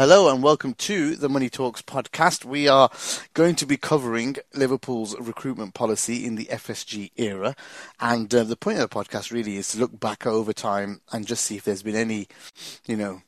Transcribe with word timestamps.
Hello 0.00 0.32
and 0.32 0.44
welcome 0.44 0.74
to 0.74 1.16
the 1.16 1.28
Money 1.28 1.50
Talks 1.50 1.82
podcast. 1.82 2.44
We 2.44 2.68
are 2.68 2.88
going 3.34 3.56
to 3.56 3.66
be 3.66 3.76
covering 3.76 4.36
Liverpool's 4.54 5.18
recruitment 5.18 5.74
policy 5.74 6.24
in 6.24 6.36
the 6.36 6.44
FSG 6.44 7.10
era. 7.16 7.56
And 7.98 8.32
uh, 8.32 8.44
the 8.44 8.54
point 8.54 8.78
of 8.78 8.88
the 8.88 8.94
podcast 8.94 9.32
really 9.32 9.56
is 9.56 9.70
to 9.70 9.80
look 9.80 9.98
back 9.98 10.24
over 10.24 10.52
time 10.52 11.00
and 11.10 11.26
just 11.26 11.44
see 11.44 11.56
if 11.56 11.64
there's 11.64 11.82
been 11.82 11.96
any, 11.96 12.28
you 12.86 12.96
know, 12.96 13.22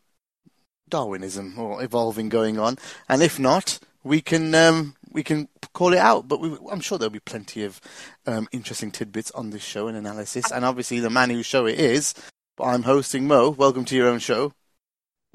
Darwinism 0.88 1.58
or 1.58 1.82
evolving 1.82 2.28
going 2.28 2.56
on. 2.60 2.78
And 3.08 3.20
if 3.20 3.36
not, 3.36 3.80
we 4.04 4.20
can 4.20 4.54
um, 4.54 4.94
we 5.10 5.24
can 5.24 5.48
call 5.72 5.92
it 5.92 5.98
out. 5.98 6.28
But 6.28 6.40
we, 6.40 6.56
I'm 6.70 6.80
sure 6.80 6.98
there'll 6.98 7.10
be 7.10 7.18
plenty 7.18 7.64
of 7.64 7.80
um, 8.28 8.46
interesting 8.52 8.92
tidbits 8.92 9.32
on 9.32 9.50
this 9.50 9.64
show 9.64 9.88
and 9.88 9.96
analysis. 9.96 10.52
And 10.52 10.64
obviously, 10.64 11.00
the 11.00 11.10
man 11.10 11.30
whose 11.30 11.46
show 11.46 11.66
it 11.66 11.80
is, 11.80 12.14
I'm 12.60 12.84
hosting 12.84 13.26
Mo. 13.26 13.50
Welcome 13.50 13.84
to 13.86 13.96
your 13.96 14.06
own 14.06 14.20
show. 14.20 14.52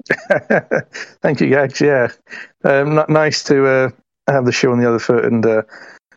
Thank 1.22 1.40
you, 1.40 1.48
Gags. 1.48 1.80
Yeah, 1.80 2.08
um, 2.64 3.04
nice 3.08 3.42
to 3.44 3.66
uh, 3.66 3.90
have 4.28 4.44
the 4.44 4.52
show 4.52 4.72
on 4.72 4.80
the 4.80 4.88
other 4.88 4.98
foot 4.98 5.24
and 5.24 5.44
uh, 5.44 5.62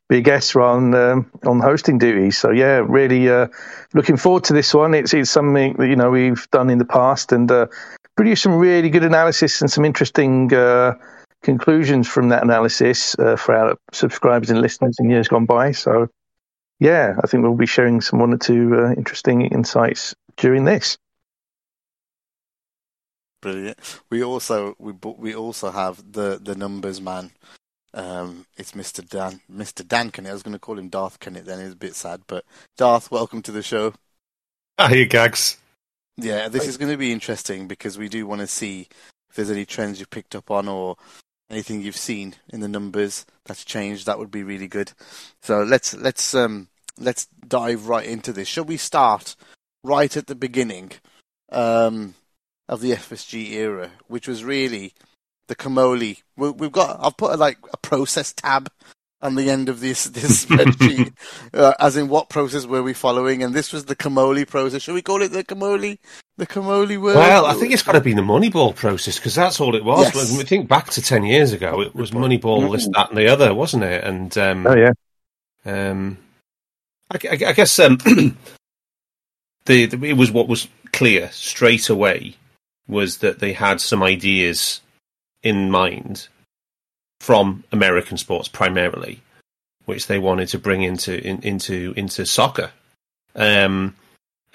be 0.10 0.18
a 0.18 0.22
guest 0.22 0.56
on 0.56 0.94
um, 0.96 1.32
on 1.46 1.60
hosting 1.60 1.98
duties. 1.98 2.38
So 2.38 2.52
yeah, 2.52 2.84
really 2.86 3.30
uh, 3.30 3.48
looking 3.94 4.18
forward 4.18 4.44
to 4.46 4.54
this 4.54 4.74
one. 4.74 4.94
It's 4.94 5.14
it's 5.14 5.30
something 5.30 5.74
that 5.78 5.88
you 5.88 5.96
know 5.96 6.10
we've 6.10 6.50
done 6.52 6.70
in 6.70 6.80
the 6.80 6.86
past 6.86 7.32
and 7.32 7.50
uh, 7.52 7.68
produced 8.16 8.44
some 8.44 8.58
really 8.58 8.90
good 8.90 9.04
analysis 9.04 9.62
and 9.62 9.72
some 9.72 9.86
interesting 9.86 10.54
uh, 10.54 10.96
conclusions 11.44 12.08
from 12.08 12.30
that 12.30 12.44
analysis 12.44 13.18
uh, 13.20 13.36
for 13.36 13.56
our 13.56 13.78
subscribers 13.94 14.50
and 14.50 14.62
listeners 14.62 14.98
in 15.00 15.10
years 15.10 15.28
gone 15.28 15.46
by. 15.46 15.72
So 15.72 16.10
yeah, 16.80 17.16
I 17.24 17.28
think 17.28 17.44
we'll 17.44 17.56
be 17.56 17.66
sharing 17.66 18.02
some 18.02 18.20
one 18.20 18.34
or 18.34 18.38
two 18.38 18.94
interesting 18.98 19.42
insights 19.42 20.16
during 20.38 20.66
this. 20.66 20.98
Brilliant. 23.42 24.02
We 24.10 24.24
also 24.24 24.76
we 24.80 24.92
we 24.92 25.36
also 25.36 25.72
have 25.72 26.12
the 26.12 26.40
the 26.42 26.56
numbers 26.56 27.00
man. 27.00 27.32
Um, 27.94 28.46
it's 28.58 28.74
Mr. 28.74 29.08
Dan 29.08 29.42
Mr. 29.52 29.88
Dan 29.88 30.12
Kennett. 30.12 30.32
I 30.32 30.34
was 30.34 30.44
going 30.44 30.54
to 30.54 30.60
call 30.60 30.78
him 30.78 30.90
Darth 30.90 31.20
Kennett. 31.20 31.46
Then 31.46 31.60
it's 31.60 31.74
a 31.74 31.78
bit 31.78 31.96
sad, 31.96 32.22
but 32.28 32.46
Darth, 32.78 33.10
welcome 33.12 33.42
to 33.44 33.52
the 33.52 33.64
show. 33.64 33.94
Ah, 34.78 34.92
you 34.92 35.06
gags. 35.06 35.58
Yeah, 36.18 36.50
this 36.50 36.68
is 36.68 36.78
going 36.78 36.92
to 36.92 36.98
be 36.98 37.14
interesting 37.14 37.68
because 37.68 37.98
we 37.98 38.10
do 38.10 38.28
want 38.28 38.42
to 38.42 38.48
see 38.48 38.88
if 39.30 39.36
there's 39.36 39.52
any 39.52 39.66
trends 39.66 40.00
you've 40.00 40.10
picked 40.10 40.36
up 40.36 40.52
on 40.52 40.68
or 40.68 40.98
anything 41.50 41.82
you've 41.82 41.98
seen 41.98 42.36
in 42.50 42.60
the 42.60 42.68
numbers 42.68 43.26
that's 43.46 43.64
changed. 43.64 44.06
That 44.06 44.20
would 44.20 44.32
be 44.32 44.44
really 44.44 44.68
good. 44.68 44.92
So 45.42 45.64
let's 45.64 45.94
let's 45.94 46.36
um 46.36 46.68
let's 46.98 47.28
dive 47.48 47.88
right 47.88 48.06
into 48.06 48.34
this. 48.34 48.48
Shall 48.48 48.66
we 48.66 48.78
start 48.78 49.36
right 49.84 50.16
at 50.16 50.28
the 50.28 50.36
beginning? 50.36 50.92
Um, 51.52 52.16
of 52.70 52.82
the 52.82 52.92
FSG 52.92 53.52
era, 53.54 53.90
which 54.08 54.28
was 54.28 54.44
really 54.44 54.94
the 55.48 55.56
Comolli. 55.56 56.22
We've 56.38 56.72
got 56.72 57.00
I've 57.02 57.18
put 57.18 57.34
a, 57.34 57.38
like 57.38 57.58
a 57.74 57.78
process 57.78 58.32
tab 58.32 58.72
on 59.22 59.36
the 59.36 59.50
end 59.50 59.68
of 59.68 59.82
this 59.82 60.04
this 60.06 60.46
spreadsheet, 60.46 61.12
uh, 61.54 61.74
as 61.80 61.98
in 61.98 62.08
what 62.08 62.30
process 62.30 62.66
were 62.66 62.84
we 62.84 62.94
following, 62.94 63.44
and 63.44 63.54
this 63.54 63.74
was 63.74 63.86
the 63.86 63.96
Comolli 63.96 64.48
process. 64.48 64.84
Should 64.84 64.94
we 64.94 65.02
call 65.02 65.22
it 65.24 65.30
the 65.30 65.44
Comolli? 65.44 65.98
The 66.38 66.48
Comolli 66.48 67.02
word? 67.02 67.16
Well, 67.16 67.48
I 67.48 67.56
think 67.56 67.74
it's 67.74 67.84
got 67.84 67.94
to 67.94 68.02
be 68.02 68.14
the 68.14 68.22
Moneyball 68.22 68.74
process 68.74 69.18
because 69.18 69.36
that's 69.36 69.60
all 69.60 69.76
it 69.76 69.84
was. 69.84 70.14
Yes. 70.14 70.30
When 70.30 70.38
we 70.38 70.46
think 70.46 70.70
back 70.70 70.90
to 70.92 71.02
ten 71.02 71.26
years 71.26 71.52
ago, 71.52 71.82
it 71.82 71.96
was 71.96 72.12
Moneyball, 72.12 72.62
mm-hmm. 72.62 72.72
this, 72.72 72.88
that, 72.94 73.10
and 73.10 73.18
the 73.18 73.28
other, 73.28 73.54
wasn't 73.54 73.84
it? 73.84 74.04
And 74.04 74.38
um, 74.38 74.68
oh 74.68 74.76
yeah, 74.76 74.94
um, 75.66 76.20
I, 77.12 77.18
I, 77.28 77.50
I 77.50 77.54
guess 77.54 77.80
um, 77.80 77.98
the, 79.66 79.86
the, 79.88 80.06
it 80.08 80.18
was 80.18 80.32
what 80.32 80.48
was 80.48 80.68
clear 80.94 81.30
straight 81.32 81.90
away 81.90 82.36
was 82.90 83.20
that 83.20 83.40
they 83.40 83.54
had 83.54 83.80
some 83.80 84.04
ideas 84.04 84.82
in 85.44 85.72
mind 85.72 86.28
from 87.20 87.64
American 87.72 88.18
sports 88.18 88.48
primarily, 88.48 89.22
which 89.86 90.08
they 90.08 90.20
wanted 90.20 90.48
to 90.50 90.60
bring 90.60 90.82
into 90.82 91.22
in, 91.26 91.42
into 91.42 91.94
into 91.96 92.26
soccer, 92.26 92.72
um, 93.36 93.96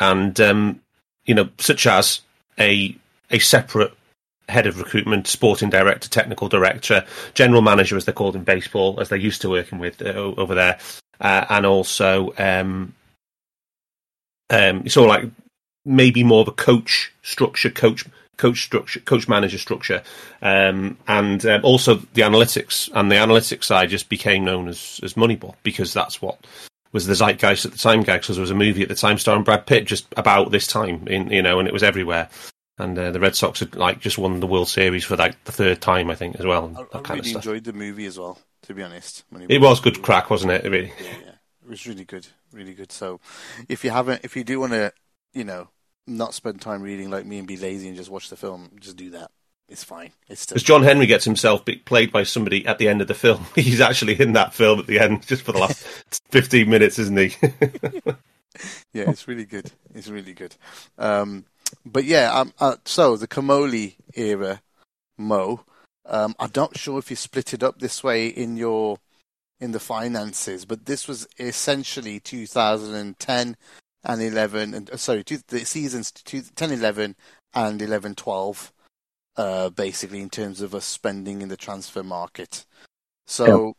and 0.00 0.38
um, 0.40 0.80
you 1.24 1.34
know, 1.34 1.48
such 1.58 1.86
as 1.86 2.20
a 2.58 2.96
a 3.30 3.38
separate 3.38 3.92
head 4.48 4.66
of 4.66 4.78
recruitment, 4.78 5.26
sporting 5.26 5.70
director, 5.70 6.08
technical 6.08 6.48
director, 6.48 7.04
general 7.32 7.62
manager, 7.62 7.96
as 7.96 8.04
they're 8.04 8.12
called 8.12 8.36
in 8.36 8.44
baseball, 8.44 9.00
as 9.00 9.08
they're 9.08 9.18
used 9.18 9.40
to 9.40 9.48
working 9.48 9.78
with 9.78 10.02
uh, 10.02 10.12
over 10.12 10.54
there, 10.54 10.78
uh, 11.20 11.46
and 11.48 11.64
also 11.64 12.34
um, 12.38 12.94
um, 14.50 14.82
it's 14.84 14.96
all 14.96 15.08
like 15.08 15.24
maybe 15.84 16.24
more 16.24 16.42
of 16.42 16.48
a 16.48 16.52
coach 16.52 17.12
structure, 17.22 17.70
coach 17.70 18.04
coach 18.36 18.62
structure, 18.62 19.00
coach 19.00 19.28
manager 19.28 19.58
structure, 19.58 20.02
um, 20.42 20.96
and 21.08 21.44
um, 21.46 21.64
also 21.64 21.94
the 21.94 22.22
analytics. 22.22 22.90
And 22.94 23.10
the 23.10 23.16
analytics 23.16 23.64
side 23.64 23.90
just 23.90 24.08
became 24.08 24.44
known 24.44 24.68
as 24.68 25.00
as 25.02 25.14
Moneyball 25.14 25.54
because 25.62 25.92
that's 25.92 26.20
what 26.20 26.38
was 26.92 27.06
the 27.06 27.14
zeitgeist 27.14 27.66
at 27.66 27.72
the 27.72 27.78
time. 27.78 28.02
Guys, 28.02 28.20
because 28.20 28.36
there 28.36 28.42
was 28.42 28.50
a 28.50 28.54
movie 28.54 28.82
at 28.82 28.88
the 28.88 28.94
time 28.94 29.18
starring 29.18 29.44
Brad 29.44 29.66
Pitt 29.66 29.86
just 29.86 30.06
about 30.16 30.50
this 30.50 30.66
time, 30.66 31.06
in 31.08 31.30
you 31.30 31.42
know, 31.42 31.58
and 31.58 31.68
it 31.68 31.74
was 31.74 31.82
everywhere. 31.82 32.28
And 32.76 32.98
uh, 32.98 33.12
the 33.12 33.20
Red 33.20 33.36
Sox 33.36 33.60
had 33.60 33.76
like 33.76 34.00
just 34.00 34.18
won 34.18 34.40
the 34.40 34.48
World 34.48 34.68
Series 34.68 35.04
for 35.04 35.16
like 35.16 35.42
the 35.44 35.52
third 35.52 35.80
time, 35.80 36.10
I 36.10 36.16
think, 36.16 36.36
as 36.36 36.46
well. 36.46 36.88
I, 36.92 36.98
I 36.98 37.14
really 37.14 37.32
enjoyed 37.32 37.64
the 37.64 37.72
movie 37.72 38.06
as 38.06 38.18
well. 38.18 38.38
To 38.62 38.74
be 38.74 38.82
honest, 38.82 39.24
Moneyball. 39.32 39.46
it 39.50 39.60
was 39.60 39.80
good 39.80 40.02
crack, 40.02 40.30
wasn't 40.30 40.52
it? 40.52 40.64
Really, 40.64 40.92
yeah, 40.98 41.16
yeah, 41.24 41.34
it 41.62 41.68
was 41.68 41.86
really 41.86 42.04
good, 42.04 42.26
really 42.50 42.72
good. 42.72 42.90
So, 42.90 43.20
if 43.68 43.84
you 43.84 43.90
haven't, 43.90 44.24
if 44.24 44.36
you 44.36 44.42
do 44.42 44.58
want 44.58 44.72
to, 44.72 44.92
you 45.34 45.44
know, 45.44 45.68
not 46.06 46.34
spend 46.34 46.60
time 46.60 46.82
reading 46.82 47.10
like 47.10 47.26
me 47.26 47.38
and 47.38 47.48
be 47.48 47.56
lazy 47.56 47.88
and 47.88 47.96
just 47.96 48.10
watch 48.10 48.28
the 48.28 48.36
film, 48.36 48.70
just 48.80 48.96
do 48.96 49.10
that. 49.10 49.30
It's 49.68 49.84
fine. 49.84 50.12
It's 50.28 50.42
still. 50.42 50.56
As 50.56 50.62
John 50.62 50.82
Henry 50.82 51.06
gets 51.06 51.24
himself 51.24 51.64
played 51.86 52.12
by 52.12 52.24
somebody 52.24 52.66
at 52.66 52.78
the 52.78 52.88
end 52.88 53.00
of 53.00 53.08
the 53.08 53.14
film. 53.14 53.46
He's 53.54 53.80
actually 53.80 54.20
in 54.20 54.34
that 54.34 54.52
film 54.52 54.78
at 54.78 54.86
the 54.86 54.98
end, 54.98 55.26
just 55.26 55.42
for 55.42 55.52
the 55.52 55.58
last 55.58 55.82
fifteen 56.30 56.68
minutes, 56.68 56.98
isn't 56.98 57.18
he? 57.18 57.34
yeah, 58.92 59.08
it's 59.10 59.26
really 59.26 59.46
good. 59.46 59.72
It's 59.94 60.08
really 60.08 60.34
good. 60.34 60.54
Um, 60.98 61.46
but 61.86 62.04
yeah, 62.04 62.32
um, 62.32 62.52
uh, 62.60 62.76
so 62.84 63.16
the 63.16 63.26
Comolli 63.26 63.94
era, 64.14 64.60
Mo. 65.16 65.64
Um, 66.06 66.34
I'm 66.38 66.50
not 66.54 66.76
sure 66.76 66.98
if 66.98 67.08
you 67.08 67.16
split 67.16 67.54
it 67.54 67.62
up 67.62 67.78
this 67.78 68.04
way 68.04 68.26
in 68.26 68.58
your 68.58 68.98
in 69.60 69.72
the 69.72 69.80
finances, 69.80 70.66
but 70.66 70.84
this 70.84 71.08
was 71.08 71.26
essentially 71.38 72.20
2010 72.20 73.56
and 74.04 74.22
11, 74.22 74.74
and 74.74 74.90
uh, 74.90 74.96
sorry, 74.96 75.24
two, 75.24 75.38
the 75.48 75.64
seasons 75.64 76.10
10, 76.12 76.72
11 76.72 77.16
and 77.54 77.82
11, 77.82 78.14
12, 78.14 78.72
uh, 79.36 79.70
basically 79.70 80.20
in 80.20 80.30
terms 80.30 80.60
of 80.60 80.74
us 80.74 80.84
spending 80.84 81.42
in 81.42 81.48
the 81.48 81.56
transfer 81.56 82.02
market. 82.02 82.66
So, 83.26 83.66
yeah. 83.66 83.72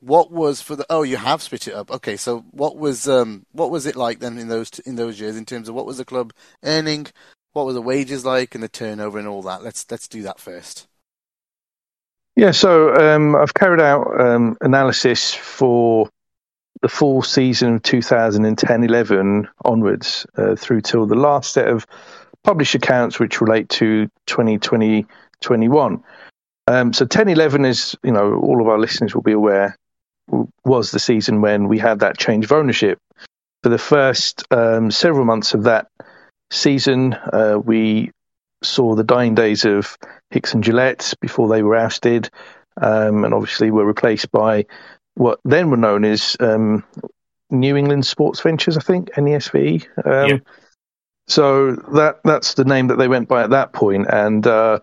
what 0.00 0.30
was 0.30 0.60
for 0.60 0.76
the? 0.76 0.86
Oh, 0.90 1.02
you 1.02 1.16
have 1.16 1.42
split 1.42 1.68
it 1.68 1.74
up. 1.74 1.90
Okay, 1.90 2.16
so 2.16 2.40
what 2.50 2.76
was 2.76 3.08
um 3.08 3.46
what 3.52 3.70
was 3.70 3.86
it 3.86 3.96
like 3.96 4.20
then 4.20 4.36
in 4.38 4.48
those 4.48 4.78
in 4.80 4.96
those 4.96 5.18
years 5.18 5.36
in 5.36 5.46
terms 5.46 5.68
of 5.68 5.74
what 5.74 5.86
was 5.86 5.96
the 5.96 6.04
club 6.04 6.32
earning, 6.62 7.06
what 7.54 7.64
were 7.64 7.72
the 7.72 7.80
wages 7.80 8.24
like, 8.26 8.54
and 8.54 8.62
the 8.62 8.68
turnover 8.68 9.18
and 9.18 9.26
all 9.26 9.42
that? 9.42 9.62
Let's 9.62 9.86
let's 9.90 10.06
do 10.06 10.22
that 10.22 10.38
first. 10.38 10.86
Yeah, 12.36 12.50
so 12.50 12.94
um, 12.96 13.36
I've 13.36 13.54
carried 13.54 13.80
out 13.80 14.20
um, 14.20 14.56
analysis 14.60 15.32
for 15.32 16.10
the 16.84 16.88
full 16.90 17.22
season 17.22 17.76
of 17.76 17.82
2010-11 17.82 19.48
onwards 19.64 20.26
uh, 20.36 20.54
through 20.54 20.82
till 20.82 21.06
the 21.06 21.14
last 21.14 21.54
set 21.54 21.66
of 21.66 21.86
published 22.42 22.74
accounts 22.74 23.18
which 23.18 23.40
relate 23.40 23.70
to 23.70 24.06
2020-21. 24.26 26.02
Um, 26.66 26.92
so 26.92 27.06
10-11 27.06 27.66
is, 27.66 27.96
you 28.04 28.12
know, 28.12 28.34
all 28.34 28.60
of 28.60 28.68
our 28.68 28.78
listeners 28.78 29.14
will 29.14 29.22
be 29.22 29.32
aware, 29.32 29.78
was 30.66 30.90
the 30.90 30.98
season 30.98 31.40
when 31.40 31.68
we 31.68 31.78
had 31.78 32.00
that 32.00 32.18
change 32.18 32.44
of 32.44 32.52
ownership. 32.52 32.98
For 33.62 33.70
the 33.70 33.78
first 33.78 34.44
um, 34.50 34.90
several 34.90 35.24
months 35.24 35.54
of 35.54 35.62
that 35.62 35.86
season, 36.50 37.14
uh, 37.14 37.58
we 37.64 38.10
saw 38.62 38.94
the 38.94 39.04
dying 39.04 39.34
days 39.34 39.64
of 39.64 39.96
Hicks 40.28 40.52
and 40.52 40.62
Gillett 40.62 41.14
before 41.22 41.48
they 41.48 41.62
were 41.62 41.76
ousted, 41.76 42.28
um, 42.78 43.24
and 43.24 43.32
obviously 43.32 43.70
were 43.70 43.86
replaced 43.86 44.30
by 44.30 44.66
what 45.14 45.40
then 45.44 45.70
were 45.70 45.76
known 45.76 46.04
as 46.04 46.36
um, 46.40 46.84
New 47.50 47.76
England 47.76 48.06
Sports 48.06 48.40
Ventures, 48.40 48.76
I 48.76 48.80
think, 48.80 49.10
NESV. 49.12 49.86
Um, 50.04 50.28
yeah. 50.28 50.38
So 51.26 51.72
that 51.94 52.20
that's 52.24 52.54
the 52.54 52.64
name 52.64 52.88
that 52.88 52.96
they 52.96 53.08
went 53.08 53.28
by 53.28 53.42
at 53.42 53.50
that 53.50 53.72
point. 53.72 54.06
point, 54.06 54.14
and 54.14 54.46
uh, 54.46 54.80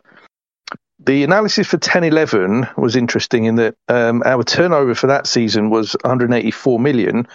the 1.03 1.23
analysis 1.23 1.67
for 1.67 1.77
10-11 1.77 2.77
was 2.77 2.95
interesting 2.95 3.45
in 3.45 3.55
that 3.55 3.75
um, 3.87 4.21
our 4.25 4.43
turnover 4.43 4.93
for 4.93 5.07
that 5.07 5.25
season 5.27 5.69
was 5.69 5.95
184 6.03 6.79
million, 6.79 7.27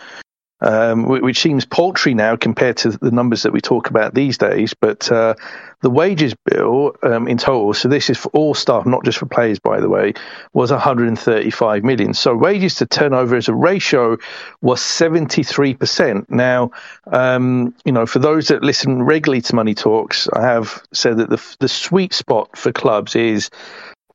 um, 0.60 1.06
which 1.06 1.40
seems 1.40 1.64
paltry 1.64 2.14
now 2.14 2.36
compared 2.36 2.78
to 2.78 2.90
the 2.90 3.10
numbers 3.10 3.42
that 3.42 3.52
we 3.52 3.60
talk 3.60 3.90
about 3.90 4.14
these 4.14 4.38
days. 4.38 4.72
But 4.74 5.10
uh, 5.12 5.34
the 5.82 5.90
wages 5.90 6.34
bill 6.44 6.96
um, 7.02 7.28
in 7.28 7.36
total, 7.36 7.74
so 7.74 7.88
this 7.88 8.08
is 8.08 8.16
for 8.16 8.30
all 8.30 8.54
staff, 8.54 8.86
not 8.86 9.04
just 9.04 9.18
for 9.18 9.26
players, 9.26 9.58
by 9.58 9.80
the 9.80 9.90
way, 9.90 10.14
was 10.54 10.70
135 10.70 11.84
million. 11.84 12.14
So 12.14 12.34
wages 12.34 12.76
to 12.76 12.86
turnover 12.86 13.36
as 13.36 13.48
a 13.48 13.54
ratio 13.54 14.16
was 14.62 14.80
73%. 14.80 16.30
Now, 16.30 16.70
um, 17.12 17.74
you 17.84 17.92
know, 17.92 18.06
for 18.06 18.18
those 18.18 18.48
that 18.48 18.62
listen 18.62 19.02
regularly 19.02 19.42
to 19.42 19.54
Money 19.54 19.74
Talks, 19.74 20.28
I 20.32 20.42
have 20.42 20.82
said 20.92 21.18
that 21.18 21.28
the 21.28 21.56
the 21.60 21.68
sweet 21.68 22.14
spot 22.14 22.56
for 22.56 22.72
clubs 22.72 23.14
is 23.14 23.50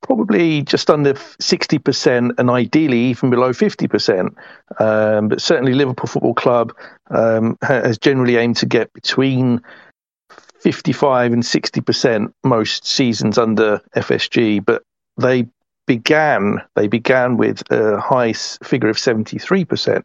probably 0.01 0.63
just 0.63 0.89
under 0.89 1.13
60% 1.13 2.31
and 2.37 2.49
ideally 2.49 2.99
even 2.99 3.29
below 3.29 3.51
50%. 3.51 4.35
Um, 4.79 5.27
but 5.27 5.41
certainly 5.41 5.73
Liverpool 5.73 6.07
Football 6.07 6.33
Club 6.33 6.73
um, 7.09 7.57
has 7.61 7.97
generally 7.97 8.37
aimed 8.37 8.57
to 8.57 8.65
get 8.65 8.91
between 8.93 9.61
55 10.59 11.33
and 11.33 11.43
60% 11.43 12.33
most 12.43 12.85
seasons 12.85 13.37
under 13.37 13.81
FSG, 13.95 14.63
but 14.63 14.83
they 15.17 15.47
began 15.87 16.61
they 16.75 16.87
began 16.87 17.37
with 17.37 17.63
a 17.71 17.99
high 17.99 18.33
figure 18.33 18.89
of 18.89 18.97
73%. 18.97 20.03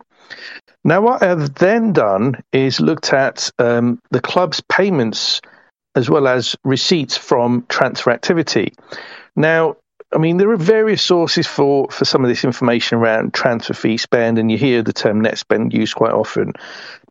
Now, 0.84 1.00
what 1.00 1.22
I've 1.22 1.54
then 1.54 1.92
done 1.92 2.42
is 2.52 2.80
looked 2.80 3.12
at 3.12 3.50
um, 3.58 4.00
the 4.10 4.20
club's 4.20 4.60
payments 4.68 5.40
as 5.94 6.10
well 6.10 6.28
as 6.28 6.56
receipts 6.64 7.16
from 7.16 7.64
transfer 7.68 8.10
activity. 8.10 8.72
Now, 9.34 9.76
I 10.16 10.18
mean, 10.18 10.38
there 10.38 10.50
are 10.50 10.56
various 10.56 11.02
sources 11.02 11.46
for, 11.46 11.90
for 11.90 12.06
some 12.06 12.24
of 12.24 12.30
this 12.30 12.42
information 12.42 12.96
around 12.96 13.34
transfer 13.34 13.74
fee 13.74 13.98
spend, 13.98 14.38
and 14.38 14.50
you 14.50 14.56
hear 14.56 14.82
the 14.82 14.94
term 14.94 15.20
net 15.20 15.36
spend 15.36 15.74
used 15.74 15.94
quite 15.94 16.12
often. 16.12 16.54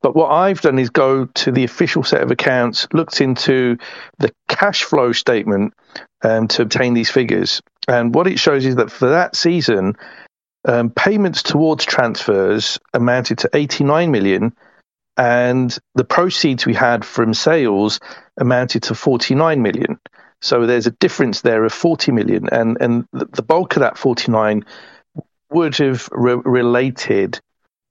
But 0.01 0.15
what 0.15 0.31
I've 0.31 0.61
done 0.61 0.79
is 0.79 0.89
go 0.89 1.25
to 1.25 1.51
the 1.51 1.63
official 1.63 2.01
set 2.01 2.23
of 2.23 2.31
accounts, 2.31 2.87
looked 2.93 3.21
into 3.21 3.77
the 4.17 4.33
cash 4.47 4.81
flow 4.81 5.11
statement 5.11 5.75
um, 6.23 6.47
to 6.47 6.63
obtain 6.63 6.95
these 6.95 7.11
figures. 7.11 7.61
And 7.87 8.15
what 8.15 8.25
it 8.25 8.39
shows 8.39 8.65
is 8.65 8.77
that 8.77 8.89
for 8.89 9.09
that 9.09 9.35
season, 9.35 9.93
um, 10.67 10.89
payments 10.89 11.43
towards 11.43 11.85
transfers 11.85 12.79
amounted 12.95 13.37
to 13.37 13.49
89 13.53 14.09
million, 14.09 14.55
and 15.15 15.77
the 15.93 16.05
proceeds 16.05 16.65
we 16.65 16.73
had 16.73 17.05
from 17.05 17.35
sales 17.35 17.99
amounted 18.35 18.81
to 18.81 18.95
49 18.95 19.61
million. 19.61 19.99
So 20.45 20.67
there's 20.67 20.85
a 20.85 20.91
difference 20.91 21.41
there 21.41 21.65
of 21.65 21.73
40 21.73 22.11
million, 22.11 22.49
and 22.51 22.77
and 22.79 23.07
the 23.11 23.41
bulk 23.41 23.75
of 23.75 23.79
that 23.79 23.97
49 23.97 24.63
would 25.49 25.75
have 25.77 26.07
re- 26.11 26.41
related 26.45 27.39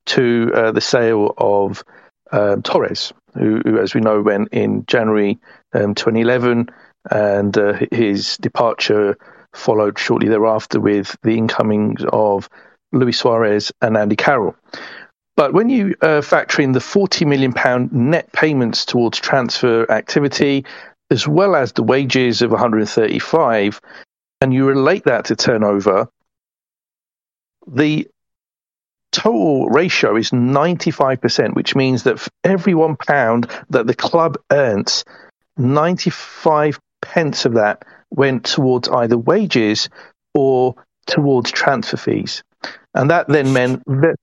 to 0.06 0.53
uh, 0.55 0.71
the 0.71 0.81
sale 0.81 1.35
of 1.37 1.83
um, 2.31 2.62
Torres, 2.62 3.12
who, 3.35 3.61
who, 3.65 3.81
as 3.81 3.93
we 3.93 4.01
know, 4.01 4.23
went 4.23 4.51
in 4.53 4.87
January 4.87 5.41
um, 5.73 5.97
2011, 5.97 6.69
and 7.11 7.59
uh, 7.59 7.73
his 7.91 8.37
departure 8.37 9.19
followed 9.53 9.99
shortly 9.99 10.29
thereafter 10.29 10.79
with 10.79 11.17
the 11.25 11.37
incoming 11.37 11.97
of 12.12 12.49
Luis 12.93 13.19
Suarez 13.19 13.73
and 13.83 13.97
Andy 13.97 14.15
Carroll. 14.15 14.55
But 15.37 15.55
when 15.55 15.71
you 15.71 15.97
uh, 16.01 16.23
factor 16.23 16.62
in 16.62 16.71
the 16.71 16.81
40 16.81 17.25
million 17.25 17.53
pound 17.53 17.93
net 17.93 18.31
payments 18.31 18.85
towards 18.85 19.19
transfer 19.19 19.91
activity 19.91 20.65
as 21.14 21.28
well 21.28 21.55
as 21.55 21.72
the 21.72 21.84
wages 21.84 22.43
of 22.43 22.50
135, 22.50 23.81
and 24.40 24.52
you 24.52 24.66
relate 24.66 25.05
that 25.05 25.26
to 25.26 25.37
turnover, 25.37 26.08
the 27.69 28.08
total 29.12 29.69
ratio 29.69 30.16
is 30.16 30.32
95%, 30.32 31.55
which 31.55 31.76
means 31.76 32.02
that 32.02 32.19
for 32.19 32.31
every 32.43 32.75
one 32.75 32.96
pound 32.96 33.49
that 33.70 33.87
the 33.87 33.94
club 33.94 34.37
earns, 34.50 35.05
95 35.56 36.81
pence 37.00 37.44
of 37.44 37.55
that 37.55 37.84
went 38.10 38.44
towards 38.44 38.89
either 38.89 39.17
wages 39.17 39.89
or 40.34 40.74
towards 41.06 41.53
transfer 41.53 41.96
fees. 41.96 42.43
And 42.94 43.11
that 43.11 43.29
then 43.29 43.53
meant 43.53 43.83
very, 43.87 44.15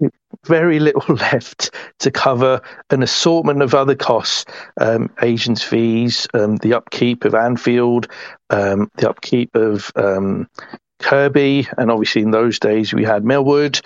very 0.46 0.80
little 0.80 1.16
left 1.16 1.72
to 2.00 2.12
cover 2.12 2.62
an 2.90 3.04
assortment 3.04 3.62
of 3.62 3.74
other 3.74 3.96
costs, 3.96 4.46
um, 4.80 5.10
agents' 5.22 5.62
fees, 5.62 6.28
um, 6.34 6.58
the 6.58 6.74
upkeep 6.74 7.26
of 7.26 7.36
Anfield, 7.36 8.08
um, 8.50 8.90
the 8.96 9.10
upkeep 9.10 9.56
of 9.56 9.92
um, 9.96 10.48
Kirkby, 11.02 11.68
and 11.78 11.92
obviously 11.92 12.22
in 12.22 12.32
those 12.32 12.60
days 12.60 12.94
we 12.94 13.04
had 13.04 13.26
Millwood, 13.26 13.82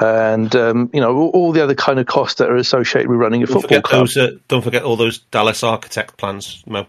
and 0.00 0.54
um, 0.56 0.90
you 0.94 1.00
know 1.00 1.14
all, 1.14 1.30
all, 1.30 1.52
the 1.52 1.62
other 1.62 1.74
kind 1.74 1.98
of 1.98 2.06
costs 2.06 2.38
that 2.38 2.48
are 2.48 2.56
associated 2.56 3.08
with 3.08 3.18
running 3.18 3.42
a 3.42 3.46
don't 3.46 3.60
football 3.60 3.82
club. 3.82 4.00
Those, 4.02 4.16
uh, 4.16 4.30
don't 4.48 4.62
forget 4.62 4.84
all 4.84 4.96
those 4.96 5.18
Dallas 5.18 5.62
architect 5.62 6.16
plans, 6.16 6.62
Mel. 6.66 6.86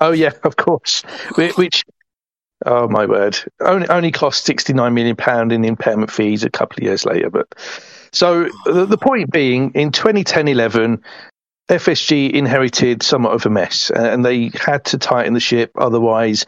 Oh 0.00 0.12
yeah, 0.12 0.32
of 0.42 0.56
course. 0.56 1.02
Which 1.36 1.84
Oh 2.64 2.88
my 2.88 3.06
word! 3.06 3.38
Only 3.60 3.88
only 3.88 4.10
cost 4.10 4.44
sixty 4.44 4.72
nine 4.72 4.94
million 4.94 5.16
pound 5.16 5.52
in 5.52 5.64
impairment 5.64 6.10
fees 6.10 6.44
a 6.44 6.50
couple 6.50 6.78
of 6.78 6.84
years 6.84 7.04
later. 7.04 7.30
But 7.30 7.54
so 8.12 8.48
the, 8.64 8.86
the 8.86 8.96
point 8.96 9.30
being, 9.30 9.72
in 9.74 9.90
2010-11, 9.90 11.02
FSG 11.68 12.30
inherited 12.32 13.02
somewhat 13.02 13.32
of 13.34 13.44
a 13.44 13.50
mess, 13.50 13.90
and 13.90 14.24
they 14.24 14.50
had 14.54 14.84
to 14.86 14.98
tighten 14.98 15.34
the 15.34 15.40
ship. 15.40 15.72
Otherwise, 15.76 16.46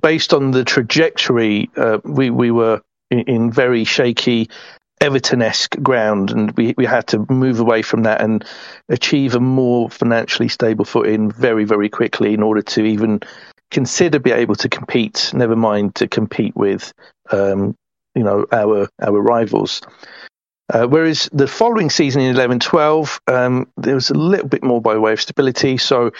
based 0.00 0.32
on 0.32 0.50
the 0.52 0.64
trajectory, 0.64 1.70
uh, 1.76 1.98
we 2.04 2.30
we 2.30 2.50
were 2.50 2.80
in, 3.10 3.20
in 3.20 3.50
very 3.52 3.84
shaky 3.84 4.48
Everton-esque 5.00 5.80
ground, 5.82 6.30
and 6.30 6.50
we, 6.52 6.74
we 6.76 6.86
had 6.86 7.06
to 7.08 7.26
move 7.28 7.60
away 7.60 7.82
from 7.82 8.04
that 8.04 8.20
and 8.20 8.44
achieve 8.88 9.34
a 9.34 9.40
more 9.40 9.90
financially 9.90 10.48
stable 10.48 10.84
footing 10.84 11.30
very, 11.30 11.64
very 11.64 11.88
quickly 11.88 12.32
in 12.32 12.42
order 12.42 12.62
to 12.62 12.84
even 12.84 13.20
consider 13.70 14.18
be 14.18 14.32
able 14.32 14.56
to 14.56 14.68
compete. 14.68 15.30
Never 15.34 15.56
mind 15.56 15.94
to 15.96 16.08
compete 16.08 16.54
with, 16.56 16.92
um, 17.30 17.76
you 18.14 18.22
know, 18.22 18.46
our 18.52 18.88
our 19.02 19.20
rivals. 19.20 19.80
Uh, 20.72 20.86
whereas 20.86 21.28
the 21.30 21.46
following 21.46 21.90
season 21.90 22.22
in 22.22 22.34
11 22.34 22.58
12, 22.58 23.20
um, 23.26 23.68
there 23.76 23.94
was 23.94 24.08
a 24.08 24.14
little 24.14 24.48
bit 24.48 24.64
more 24.64 24.80
by 24.80 24.96
way 24.96 25.12
of 25.12 25.20
stability. 25.20 25.76
So 25.76 26.10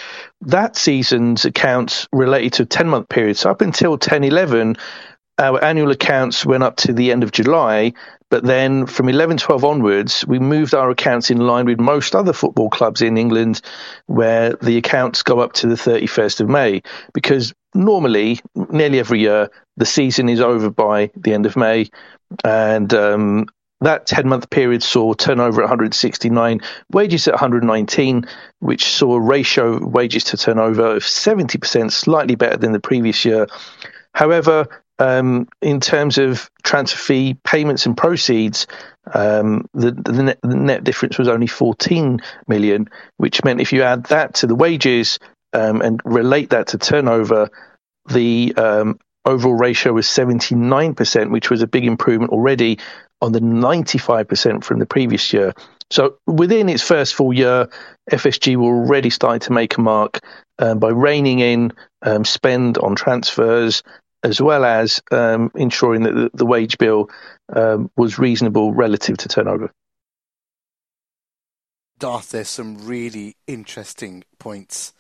that 0.43 0.77
season's 0.77 1.47
accounts 1.47 2.07
related 2.13 2.53
to 2.55 2.63
a 2.65 2.67
10 2.67 2.89
month 2.89 3.09
period. 3.09 3.39
So 3.39 3.51
up 3.51 3.63
until 3.63 3.97
10 3.97 4.23
11, 4.23 4.77
our 5.39 5.63
annual 5.63 5.91
accounts 5.91 6.47
went 6.47 6.63
up 6.63 6.77
to 6.77 6.93
the 6.93 7.11
end 7.11 7.23
of 7.23 7.33
July, 7.33 7.93
but 8.31 8.45
then 8.45 8.87
from 8.87 9.09
11 9.09 9.37
12 9.37 9.65
onwards, 9.65 10.27
we 10.27 10.39
moved 10.39 10.75
our 10.75 10.91
accounts 10.91 11.31
in 11.31 11.39
line 11.39 11.67
with 11.67 11.79
most 11.79 12.15
other 12.15 12.33
football 12.33 12.71
clubs 12.71 13.03
in 13.03 13.17
England, 13.17 13.61
where 14.07 14.55
the 14.63 14.77
accounts 14.77 15.23
go 15.23 15.41
up 15.41 15.53
to 15.55 15.67
the 15.67 15.75
31st 15.75 16.41
of 16.41 16.49
May. 16.49 16.83
Because 17.13 17.53
normally, 17.75 18.41
nearly 18.71 18.99
every 18.99 19.21
year, 19.21 19.51
the 19.77 19.87
season 19.87 20.29
is 20.29 20.41
over 20.41 20.71
by 20.71 21.11
the 21.17 21.35
end 21.35 21.47
of 21.47 21.57
May. 21.57 21.91
And 22.45 22.93
um, 22.95 23.47
that 23.81 24.07
10 24.07 24.29
month 24.29 24.51
period 24.51 24.83
saw 24.83 25.15
turnover 25.15 25.61
at 25.61 25.69
169, 25.69 26.61
wages 26.93 27.29
at 27.29 27.35
119, 27.35 28.25
which 28.61 28.85
saw 28.85 29.15
a 29.15 29.21
ratio 29.21 29.75
of 29.75 29.83
wages 29.83 30.25
to 30.25 30.37
turnover 30.37 30.97
of 30.97 31.03
70%, 31.03 31.93
slightly 31.93 32.35
better 32.35 32.57
than 32.57 32.73
the 32.73 32.81
previous 32.81 33.25
year. 33.25 33.47
However, 34.15 34.67
um, 34.99 35.49
in 35.61 35.81
terms 35.81 36.19
of 36.19 36.51
transfer 36.63 36.99
fee 36.99 37.37
payments 37.45 37.87
and 37.87 37.97
proceeds, 37.97 38.67
um, 39.13 39.69
the, 39.75 39.91
the 39.93 40.23
net, 40.23 40.39
the, 40.43 40.57
net, 40.57 40.85
difference 40.85 41.19
was 41.19 41.29
only 41.29 41.47
14 41.47 42.21
million, 42.49 42.89
which 43.17 43.45
meant 43.45 43.61
if 43.61 43.73
you 43.73 43.83
add 43.83 44.05
that 44.05 44.35
to 44.35 44.47
the 44.47 44.55
wages 44.55 45.19
um, 45.53 45.81
and 45.83 46.01
relate 46.05 46.51
that 46.51 46.69
to 46.69 46.79
turnover, 46.79 47.51
the 48.07 48.55
um, 48.57 48.99
overall 49.25 49.55
ratio 49.55 49.93
was 49.93 50.07
79%, 50.07 51.31
which 51.31 51.51
was 51.51 51.63
a 51.63 51.67
big 51.67 51.85
improvement 51.85 52.33
already 52.33 52.79
on 53.21 53.33
the 53.33 53.41
95% 53.41 54.65
from 54.65 54.79
the 54.79 54.87
previous 54.87 55.33
year. 55.33 55.53
So 55.91 56.17
within 56.27 56.69
its 56.69 56.83
first 56.83 57.15
full 57.15 57.33
year, 57.33 57.69
FSG 58.11 58.57
were 58.57 58.75
already 58.75 59.11
starting 59.11 59.41
to 59.41 59.53
make 59.53 59.77
a 59.77 59.81
mark 59.81 60.21
um, 60.59 60.79
by 60.79 60.89
reining 60.91 61.41
in 61.41 61.73
um, 62.03 62.25
spend 62.25 62.79
on 62.79 62.95
transfers, 62.95 63.83
as 64.25 64.41
well 64.41 64.65
as 64.65 65.01
um, 65.13 65.53
ensuring 65.55 66.03
that 66.03 66.15
the, 66.15 66.31
the 66.35 66.47
wage 66.47 66.79
bill 66.79 67.11
um, 67.55 67.91
was 67.97 68.19
reasonable 68.19 68.73
relative 68.73 69.19
to 69.19 69.29
turnover. 69.29 69.71
Darth, 71.99 72.31
there's 72.31 72.49
some 72.49 72.87
really 72.87 73.37
interesting 73.47 74.25
points 74.39 74.93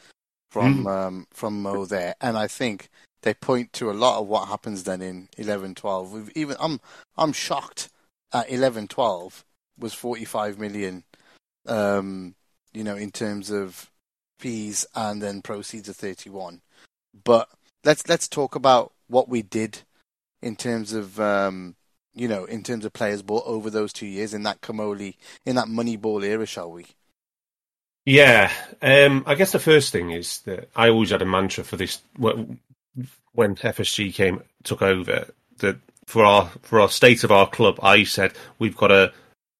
from 0.50 0.84
mm. 0.84 0.90
um, 0.90 1.26
from 1.32 1.60
Mo 1.62 1.84
there, 1.84 2.14
and 2.20 2.36
I 2.38 2.46
think 2.46 2.88
they 3.22 3.34
point 3.34 3.72
to 3.72 3.90
a 3.90 3.92
lot 3.92 4.20
of 4.20 4.28
what 4.28 4.48
happens 4.48 4.84
then 4.84 5.02
in 5.02 5.28
11-12. 5.38 6.10
We've 6.10 6.30
even 6.36 6.56
I'm 6.60 6.80
I'm 7.16 7.32
shocked 7.32 7.88
at 8.32 8.48
11-12 8.48 9.42
was 9.78 9.94
45 9.94 10.58
million, 10.58 11.02
um, 11.66 12.34
you 12.72 12.84
know, 12.84 12.96
in 12.96 13.10
terms 13.10 13.50
of 13.50 13.90
fees 14.38 14.86
and 14.94 15.20
then 15.20 15.42
proceeds 15.42 15.88
of 15.88 15.96
31. 15.96 16.60
But 17.24 17.48
let's 17.84 18.06
let's 18.08 18.28
talk 18.28 18.54
about 18.54 18.93
what 19.08 19.28
we 19.28 19.42
did 19.42 19.82
in 20.42 20.56
terms 20.56 20.92
of 20.92 21.18
um, 21.20 21.74
you 22.14 22.28
know 22.28 22.44
in 22.44 22.62
terms 22.62 22.84
of 22.84 22.92
players 22.92 23.22
bought 23.22 23.46
over 23.46 23.70
those 23.70 23.92
two 23.92 24.06
years 24.06 24.34
in 24.34 24.42
that 24.44 24.60
Comolli 24.60 25.16
in 25.46 25.56
that 25.56 25.66
Moneyball 25.66 26.24
era, 26.24 26.46
shall 26.46 26.70
we? 26.70 26.86
Yeah, 28.06 28.52
um, 28.82 29.24
I 29.26 29.34
guess 29.34 29.52
the 29.52 29.58
first 29.58 29.90
thing 29.90 30.10
is 30.10 30.40
that 30.40 30.68
I 30.76 30.90
always 30.90 31.10
had 31.10 31.22
a 31.22 31.26
mantra 31.26 31.64
for 31.64 31.76
this 31.76 32.02
when 32.18 33.56
FSG 33.56 34.14
came 34.14 34.42
took 34.62 34.82
over 34.82 35.26
that 35.58 35.78
for 36.06 36.24
our 36.24 36.50
for 36.62 36.80
our 36.80 36.88
state 36.88 37.24
of 37.24 37.32
our 37.32 37.48
club, 37.48 37.78
I 37.82 38.04
said 38.04 38.32
we've 38.58 38.76
got 38.76 38.90
a 38.90 39.12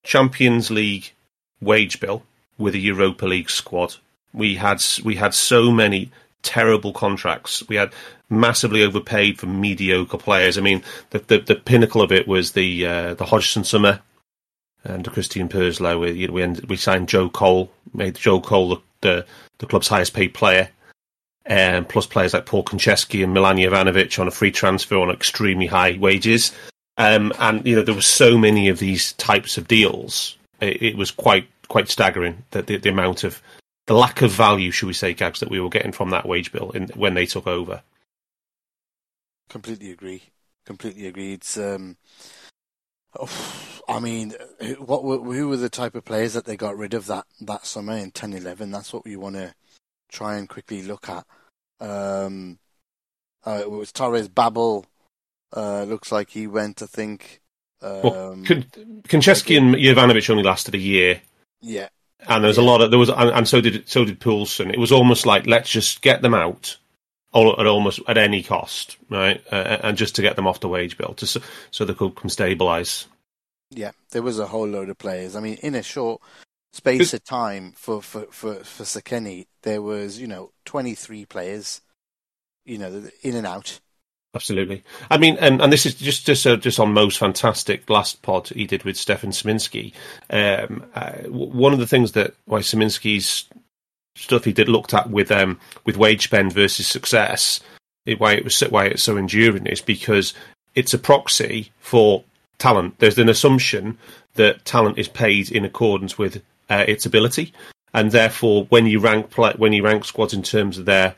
Champions 0.02 0.70
League 0.70 1.12
wage 1.60 2.00
bill 2.00 2.22
with 2.58 2.74
a 2.74 2.78
Europa 2.78 3.26
League 3.26 3.50
squad. 3.50 3.96
We 4.32 4.56
had 4.56 4.82
we 5.04 5.16
had 5.16 5.34
so 5.34 5.70
many 5.70 6.10
terrible 6.44 6.92
contracts. 6.92 7.66
We 7.68 7.76
had 7.76 7.92
massively 8.30 8.82
overpaid 8.82 9.38
for 9.38 9.46
mediocre 9.46 10.18
players. 10.18 10.56
I 10.56 10.60
mean, 10.60 10.82
the 11.10 11.18
the, 11.18 11.38
the 11.38 11.54
pinnacle 11.56 12.02
of 12.02 12.12
it 12.12 12.28
was 12.28 12.52
the 12.52 12.86
uh, 12.86 13.14
the 13.14 13.24
Hodgson 13.24 13.64
summer 13.64 14.00
and 14.84 15.10
Christian 15.10 15.48
Purslow. 15.48 15.98
We 15.98 16.28
we, 16.28 16.42
ended, 16.42 16.68
we 16.68 16.76
signed 16.76 17.08
Joe 17.08 17.28
Cole, 17.28 17.72
made 17.92 18.14
Joe 18.14 18.40
Cole 18.40 18.68
the 18.68 18.80
the, 19.00 19.26
the 19.58 19.66
club's 19.66 19.88
highest 19.88 20.14
paid 20.14 20.34
player. 20.34 20.70
Um, 21.46 21.84
plus 21.84 22.06
players 22.06 22.32
like 22.32 22.46
Paul 22.46 22.64
Konchesky 22.64 23.22
and 23.22 23.34
Milan 23.34 23.58
Jovanovic 23.58 24.18
on 24.18 24.26
a 24.26 24.30
free 24.30 24.50
transfer 24.50 24.96
on 24.96 25.10
extremely 25.10 25.66
high 25.66 25.98
wages. 26.00 26.52
Um, 26.96 27.34
and 27.38 27.66
you 27.66 27.76
know 27.76 27.82
there 27.82 27.94
were 27.94 28.00
so 28.00 28.38
many 28.38 28.68
of 28.68 28.78
these 28.78 29.12
types 29.14 29.58
of 29.58 29.68
deals. 29.68 30.38
It, 30.60 30.82
it 30.82 30.96
was 30.96 31.10
quite 31.10 31.46
quite 31.68 31.88
staggering 31.88 32.44
that 32.52 32.66
the, 32.66 32.78
the, 32.78 32.88
amount 32.88 33.24
of 33.24 33.42
the 33.86 33.94
lack 33.94 34.22
of 34.22 34.30
value, 34.30 34.70
should 34.70 34.86
we 34.86 34.92
say, 34.92 35.14
Gags, 35.14 35.40
that 35.40 35.50
we 35.50 35.60
were 35.60 35.68
getting 35.68 35.92
from 35.92 36.10
that 36.10 36.26
wage 36.26 36.52
bill 36.52 36.70
in, 36.70 36.88
when 36.94 37.14
they 37.14 37.26
took 37.26 37.46
over. 37.46 37.82
Completely 39.48 39.90
agree. 39.90 40.22
Completely 40.64 41.06
agree. 41.06 41.34
It's, 41.34 41.58
um, 41.58 41.96
oh, 43.18 43.82
I 43.88 44.00
mean, 44.00 44.34
what 44.78 45.02
who 45.02 45.48
were 45.48 45.58
the 45.58 45.68
type 45.68 45.94
of 45.94 46.04
players 46.04 46.32
that 46.32 46.46
they 46.46 46.56
got 46.56 46.76
rid 46.76 46.94
of 46.94 47.06
that, 47.06 47.26
that 47.42 47.66
summer 47.66 47.96
in 47.96 48.10
10-11? 48.10 48.72
That's 48.72 48.92
what 48.92 49.04
we 49.04 49.16
want 49.16 49.36
to 49.36 49.54
try 50.10 50.36
and 50.36 50.48
quickly 50.48 50.82
look 50.82 51.08
at. 51.08 51.26
Um, 51.80 52.58
uh, 53.44 53.58
it 53.60 53.70
was 53.70 53.92
Torres 53.92 54.28
Babel. 54.28 54.86
Uh, 55.54 55.84
looks 55.84 56.10
like 56.10 56.30
he 56.30 56.46
went. 56.46 56.82
I 56.82 56.86
think. 56.86 57.40
Um, 57.82 58.00
well, 58.02 58.36
Konchesky 59.04 59.58
and 59.58 59.74
Jovanovic 59.74 60.30
only 60.30 60.42
lasted 60.42 60.74
a 60.74 60.78
year. 60.78 61.20
Yeah, 61.60 61.88
and 62.28 62.44
there 62.44 62.48
was 62.48 62.58
a 62.58 62.62
lot 62.62 62.80
of 62.80 62.90
there 62.90 62.98
was, 62.98 63.08
and, 63.08 63.30
and 63.30 63.48
so 63.48 63.60
did 63.60 63.88
so 63.88 64.04
did 64.04 64.20
Poulsen. 64.20 64.72
It 64.72 64.78
was 64.78 64.92
almost 64.92 65.26
like 65.26 65.46
let's 65.46 65.70
just 65.70 66.02
get 66.02 66.22
them 66.22 66.34
out 66.34 66.76
all, 67.32 67.60
at 67.60 67.66
almost 67.66 68.00
at 68.08 68.16
any 68.16 68.42
cost, 68.42 68.96
right? 69.10 69.42
Uh, 69.50 69.78
and 69.82 69.96
just 69.96 70.16
to 70.16 70.22
get 70.22 70.36
them 70.36 70.46
off 70.46 70.60
the 70.60 70.68
wage 70.68 70.96
bill, 70.96 71.14
to, 71.14 71.40
so 71.70 71.84
the 71.84 71.94
club 71.94 72.14
can 72.14 72.30
stabilise. 72.30 73.06
Yeah, 73.70 73.90
there 74.12 74.22
was 74.22 74.38
a 74.38 74.46
whole 74.46 74.68
load 74.68 74.88
of 74.88 74.98
players. 74.98 75.34
I 75.36 75.40
mean, 75.40 75.58
in 75.62 75.74
a 75.74 75.82
short 75.82 76.22
space 76.72 77.12
of 77.12 77.24
time 77.24 77.72
for 77.76 78.00
for 78.00 78.26
for 78.30 78.54
for 78.56 78.84
Sekeni, 78.84 79.46
there 79.62 79.82
was 79.82 80.18
you 80.18 80.26
know 80.26 80.52
twenty 80.64 80.94
three 80.94 81.26
players, 81.26 81.80
you 82.64 82.78
know, 82.78 83.08
in 83.22 83.36
and 83.36 83.46
out. 83.46 83.80
Absolutely. 84.34 84.82
I 85.10 85.18
mean, 85.18 85.36
and, 85.38 85.62
and 85.62 85.72
this 85.72 85.86
is 85.86 85.94
just 85.94 86.26
just 86.26 86.46
uh, 86.46 86.56
just 86.56 86.80
on 86.80 86.92
Mo's 86.92 87.16
fantastic 87.16 87.88
last 87.88 88.20
pod 88.22 88.48
he 88.48 88.66
did 88.66 88.82
with 88.82 88.96
Stefan 88.96 89.30
Szymanski. 89.30 89.92
Um, 90.28 90.84
uh, 90.94 91.12
one 91.28 91.72
of 91.72 91.78
the 91.78 91.86
things 91.86 92.12
that 92.12 92.34
why 92.46 92.58
Szymanski's 92.58 93.46
stuff 94.16 94.44
he 94.44 94.52
did 94.52 94.68
looked 94.68 94.92
at 94.92 95.10
with 95.10 95.30
um, 95.30 95.60
with 95.84 95.96
wage 95.96 96.24
spend 96.24 96.52
versus 96.52 96.86
success, 96.86 97.60
it, 98.06 98.18
why 98.18 98.32
it 98.32 98.44
was 98.44 98.60
why 98.62 98.86
it's 98.86 99.04
so 99.04 99.16
enduring 99.16 99.66
is 99.66 99.80
because 99.80 100.34
it's 100.74 100.94
a 100.94 100.98
proxy 100.98 101.70
for 101.78 102.24
talent. 102.58 102.98
There's 102.98 103.18
an 103.18 103.28
assumption 103.28 103.98
that 104.34 104.64
talent 104.64 104.98
is 104.98 105.06
paid 105.06 105.52
in 105.52 105.64
accordance 105.64 106.18
with 106.18 106.42
uh, 106.68 106.84
its 106.88 107.06
ability, 107.06 107.52
and 107.92 108.10
therefore 108.10 108.64
when 108.64 108.86
you 108.86 108.98
rank 108.98 109.32
when 109.58 109.72
you 109.72 109.84
rank 109.84 110.04
squads 110.04 110.34
in 110.34 110.42
terms 110.42 110.76
of 110.76 110.86
their 110.86 111.14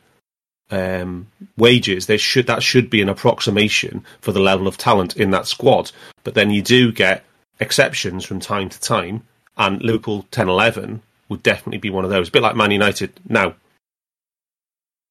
um, 0.71 1.29
wages, 1.57 2.07
there 2.07 2.19
should 2.19 2.47
that 2.47 2.63
should 2.63 2.91
be 2.91 3.03
an 3.03 3.09
approximation 3.09 4.05
for 4.21 4.33
the 4.33 4.41
level 4.41 4.67
of 4.67 4.77
talent 4.77 5.17
in 5.17 5.31
that 5.31 5.47
squad. 5.47 5.93
But 6.25 6.35
then 6.35 6.51
you 6.51 6.63
do 6.63 6.93
get 6.93 7.25
exceptions 7.61 8.25
from 8.25 8.41
time 8.41 8.69
to 8.69 8.81
time, 8.81 9.23
and 9.57 9.83
Liverpool 9.83 10.27
10-11 10.33 11.01
would 11.29 11.43
definitely 11.43 11.79
be 11.79 11.91
one 11.91 12.05
of 12.05 12.11
those. 12.11 12.29
A 12.29 12.33
bit 12.33 12.43
like 12.43 12.57
Man 12.57 12.71
United 12.71 13.13
now. 13.29 13.55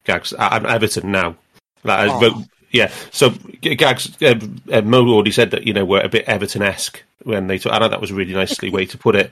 Gags, 0.03 0.33
I'm 0.37 0.65
Everton 0.65 1.11
now. 1.11 1.35
Like, 1.83 2.09
oh. 2.11 2.45
yeah, 2.71 2.91
so 3.11 3.31
Gags, 3.61 4.21
uh, 4.21 4.39
uh, 4.71 4.81
Mo 4.81 5.07
already 5.07 5.31
said 5.31 5.51
that 5.51 5.65
you 5.65 5.73
know 5.73 5.85
we're 5.85 6.01
a 6.01 6.09
bit 6.09 6.25
Everton-esque 6.25 7.01
when 7.23 7.47
they. 7.47 7.57
Took, 7.57 7.73
I 7.73 7.79
know 7.79 7.89
that 7.89 8.01
was 8.01 8.11
a 8.11 8.15
really 8.15 8.33
nicely 8.33 8.69
way 8.69 8.85
to 8.85 8.97
put 8.97 9.15
it. 9.15 9.31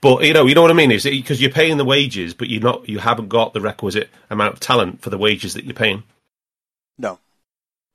But 0.00 0.24
you 0.24 0.32
know, 0.32 0.46
you 0.46 0.54
know 0.54 0.62
what 0.62 0.70
I 0.70 0.74
mean? 0.74 0.90
Is 0.90 1.04
because 1.04 1.40
you're 1.40 1.50
paying 1.50 1.76
the 1.76 1.84
wages, 1.84 2.34
but 2.34 2.48
you're 2.48 2.62
not, 2.62 2.88
you 2.88 2.98
haven't 2.98 3.28
got 3.28 3.52
the 3.52 3.60
requisite 3.60 4.10
amount 4.30 4.54
of 4.54 4.60
talent 4.60 5.02
for 5.02 5.10
the 5.10 5.18
wages 5.18 5.54
that 5.54 5.64
you're 5.64 5.74
paying. 5.74 6.04
No, 6.98 7.18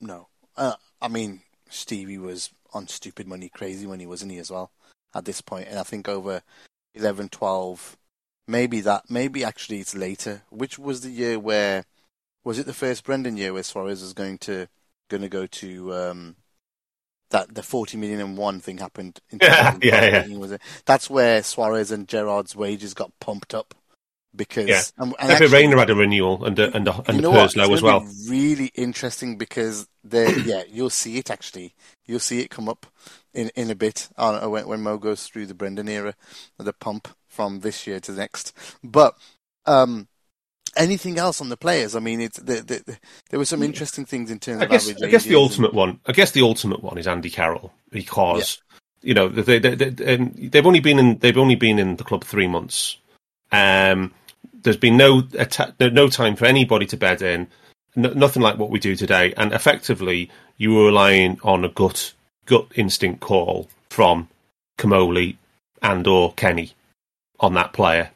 no. 0.01 0.27
Uh, 0.57 0.75
I 1.01 1.07
mean, 1.07 1.41
Stevie 1.69 2.17
was 2.17 2.49
on 2.73 2.87
stupid 2.87 3.27
money, 3.27 3.49
crazy 3.49 3.85
money, 3.85 4.05
wasn't 4.05 4.31
he 4.31 4.37
as 4.37 4.51
well? 4.51 4.71
At 5.15 5.25
this 5.25 5.41
point. 5.41 5.67
and 5.67 5.77
I 5.77 5.83
think 5.83 6.09
over 6.09 6.41
11, 6.95 7.29
12, 7.29 7.97
maybe 8.47 8.81
that, 8.81 9.09
maybe 9.09 9.43
actually 9.43 9.79
it's 9.79 9.95
later. 9.95 10.41
Which 10.49 10.79
was 10.79 11.01
the 11.01 11.09
year 11.09 11.39
where 11.39 11.85
was 12.43 12.59
it 12.59 12.65
the 12.65 12.73
first 12.73 13.03
Brendan 13.03 13.37
year 13.37 13.53
where 13.53 13.63
Suarez 13.63 14.01
was 14.01 14.13
going 14.13 14.37
to 14.39 14.67
going 15.09 15.21
to 15.21 15.29
go 15.29 15.45
to 15.45 15.93
um, 15.93 16.35
that 17.33 17.53
the 17.53 17.63
40 17.63 17.97
million 17.97 18.21
and 18.21 18.37
one 18.37 18.59
thing 18.59 18.77
happened. 18.77 19.19
In 19.31 19.39
yeah, 19.41 19.77
yeah, 19.81 20.25
yeah. 20.25 20.37
Was 20.37 20.53
it? 20.53 20.61
That's 20.85 21.09
where 21.09 21.43
Suarez 21.43 21.91
and 21.91 22.07
Gerrard's 22.07 22.55
wages 22.55 22.93
got 22.93 23.11
pumped 23.19 23.53
up 23.53 23.73
because 24.35 24.67
yeah. 24.67 24.81
and, 24.97 25.13
and 25.19 25.31
actually, 25.31 25.47
Reina 25.47 25.77
had 25.77 25.89
a 25.89 25.95
renewal 25.95 26.45
and 26.45 26.57
and 26.57 26.87
and 26.87 27.23
the 27.23 27.31
Purslow 27.31 27.73
as 27.73 27.81
well. 27.81 28.07
really 28.29 28.71
interesting 28.75 29.37
because 29.37 29.87
there, 30.03 30.37
yeah, 30.45 30.63
you'll 30.69 30.89
see 30.89 31.17
it 31.17 31.29
actually. 31.29 31.75
You'll 32.05 32.19
see 32.19 32.39
it 32.39 32.49
come 32.49 32.69
up 32.69 32.85
in 33.33 33.49
in 33.55 33.69
a 33.69 33.75
bit 33.75 34.09
uh, 34.15 34.47
when 34.47 34.67
when 34.67 34.81
Mo 34.81 34.97
goes 34.97 35.27
through 35.27 35.47
the 35.47 35.55
Brendan 35.55 35.89
era, 35.89 36.15
the 36.57 36.73
pump 36.73 37.09
from 37.27 37.59
this 37.61 37.87
year 37.87 37.99
to 38.01 38.11
next. 38.11 38.55
But 38.83 39.15
um, 39.65 40.07
anything 40.75 41.17
else 41.17 41.41
on 41.41 41.49
the 41.49 41.57
players? 41.57 41.95
I 41.95 41.99
mean, 41.99 42.21
it's 42.21 42.39
the, 42.39 42.55
the, 42.55 42.83
the, 42.85 42.97
there 43.29 43.39
were 43.39 43.45
some 43.45 43.63
interesting 43.63 44.05
things 44.05 44.29
in 44.31 44.39
terms 44.39 44.61
I 44.61 44.65
of 44.65 44.71
guess, 44.71 44.89
average 44.89 45.03
I 45.03 45.11
guess 45.11 45.23
the 45.25 45.35
ultimate 45.35 45.69
and- 45.69 45.77
one. 45.77 45.99
I 46.05 46.11
guess 46.11 46.31
the 46.31 46.41
ultimate 46.41 46.81
one 46.83 46.97
is 46.97 47.07
Andy 47.07 47.29
Carroll 47.29 47.73
because 47.91 48.61
you 49.01 49.13
know 49.13 49.27
they, 49.29 49.59
they, 49.59 49.75
they, 49.75 50.15
um, 50.15 50.33
they've 50.35 50.65
only 50.65 50.79
been 50.79 50.99
in 50.99 51.17
they've 51.19 51.37
only 51.37 51.55
been 51.55 51.79
in 51.79 51.95
the 51.97 52.03
club 52.03 52.23
three 52.23 52.47
months. 52.47 52.97
Um, 53.51 54.13
there's 54.63 54.77
been 54.77 54.97
no 54.97 55.23
atta- 55.37 55.75
no 55.79 56.09
time 56.09 56.35
for 56.35 56.45
anybody 56.45 56.85
to 56.87 56.97
bed 56.97 57.21
in. 57.21 57.47
No, 57.95 58.09
nothing 58.13 58.41
like 58.41 58.57
what 58.57 58.71
we 58.71 58.79
do 58.79 58.95
today, 58.95 59.33
and 59.37 59.53
effectively 59.53 60.29
you 60.57 60.73
were 60.73 60.85
relying 60.85 61.39
on 61.43 61.63
a 61.63 61.69
gut 61.69 62.13
gut 62.45 62.67
instinct 62.75 63.19
call 63.19 63.69
from 63.89 64.27
Comolli 64.79 65.37
and 65.81 66.07
or 66.07 66.33
Kenny 66.33 66.71
on 67.39 67.53
that 67.53 67.73
player, 67.73 68.09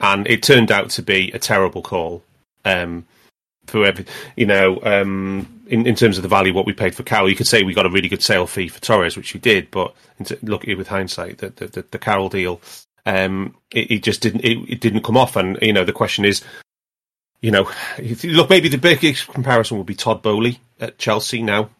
and 0.00 0.26
it 0.26 0.42
turned 0.42 0.70
out 0.70 0.90
to 0.90 1.02
be 1.02 1.30
a 1.32 1.38
terrible 1.38 1.82
call. 1.82 2.22
Um, 2.64 3.06
for 3.66 3.84
every, 3.84 4.06
you 4.36 4.46
know, 4.46 4.80
um, 4.84 5.62
in, 5.66 5.86
in 5.86 5.96
terms 5.96 6.16
of 6.18 6.22
the 6.22 6.28
value 6.28 6.54
what 6.54 6.66
we 6.66 6.72
paid 6.72 6.94
for 6.94 7.02
Carroll, 7.02 7.28
you 7.28 7.34
could 7.34 7.48
say 7.48 7.64
we 7.64 7.74
got 7.74 7.86
a 7.86 7.90
really 7.90 8.08
good 8.08 8.22
sale 8.22 8.46
fee 8.46 8.68
for 8.68 8.80
Torres, 8.80 9.16
which 9.16 9.34
we 9.34 9.40
did, 9.40 9.70
but 9.72 9.92
look 10.42 10.62
at 10.62 10.68
it 10.68 10.78
with 10.78 10.86
hindsight, 10.86 11.38
the 11.38 11.50
the, 11.50 11.66
the, 11.66 11.84
the 11.90 11.98
Carroll 11.98 12.28
deal, 12.28 12.60
um, 13.06 13.54
it, 13.70 13.90
it 13.90 14.02
just 14.02 14.20
didn't 14.20 14.44
it, 14.44 14.58
it 14.68 14.80
didn't 14.80 15.04
come 15.04 15.16
off, 15.16 15.36
and 15.36 15.56
you 15.62 15.72
know 15.72 15.84
the 15.84 15.92
question 15.92 16.24
is, 16.24 16.42
you 17.40 17.50
know, 17.50 17.70
you 18.02 18.32
look 18.32 18.50
maybe 18.50 18.68
the 18.68 18.76
biggest 18.76 19.28
comparison 19.28 19.78
would 19.78 19.86
be 19.86 19.94
Todd 19.94 20.20
Boehly 20.22 20.58
at 20.80 20.98
Chelsea 20.98 21.42
now. 21.42 21.70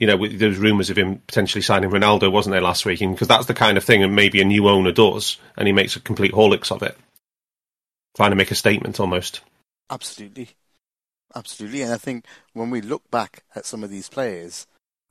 You 0.00 0.06
know, 0.06 0.26
there 0.26 0.48
was 0.48 0.58
rumours 0.58 0.90
of 0.90 0.98
him 0.98 1.18
potentially 1.26 1.62
signing 1.62 1.90
Ronaldo, 1.90 2.32
wasn't 2.32 2.52
there 2.52 2.60
last 2.60 2.84
week? 2.84 2.98
Because 2.98 3.28
that's 3.28 3.46
the 3.46 3.54
kind 3.54 3.76
of 3.76 3.84
thing, 3.84 4.02
and 4.02 4.16
maybe 4.16 4.40
a 4.40 4.44
new 4.44 4.68
owner 4.68 4.90
does, 4.90 5.36
and 5.56 5.68
he 5.68 5.72
makes 5.72 5.94
a 5.94 6.00
complete 6.00 6.32
holics 6.32 6.72
of 6.72 6.82
it, 6.82 6.96
trying 8.16 8.30
to 8.30 8.36
make 8.36 8.50
a 8.50 8.56
statement 8.56 8.98
almost. 8.98 9.42
Absolutely. 9.90 10.48
Absolutely. 11.34 11.82
And 11.82 11.92
I 11.92 11.96
think 11.96 12.24
when 12.54 12.70
we 12.70 12.80
look 12.80 13.08
back 13.10 13.44
at 13.54 13.66
some 13.66 13.84
of 13.84 13.90
these 13.90 14.08
players, 14.08 14.66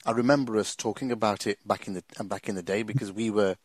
I 0.05 0.11
remember 0.11 0.57
us 0.57 0.75
talking 0.75 1.11
about 1.11 1.47
it 1.47 1.59
back 1.65 1.87
in 1.87 1.93
the 1.93 2.03
back 2.23 2.49
in 2.49 2.55
the 2.55 2.63
day 2.63 2.83
because 2.83 3.11
we 3.11 3.29
were 3.29 3.55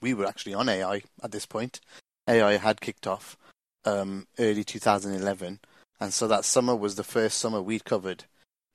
we 0.00 0.14
were 0.14 0.26
actually 0.26 0.54
on 0.54 0.68
AI 0.68 1.02
at 1.22 1.32
this 1.32 1.46
point. 1.46 1.80
AI 2.28 2.56
had 2.56 2.80
kicked 2.80 3.06
off 3.06 3.36
um, 3.84 4.26
early 4.38 4.64
2011, 4.64 5.60
and 6.00 6.14
so 6.14 6.28
that 6.28 6.44
summer 6.44 6.76
was 6.76 6.96
the 6.96 7.04
first 7.04 7.38
summer 7.38 7.62
we'd 7.62 7.84
covered 7.84 8.24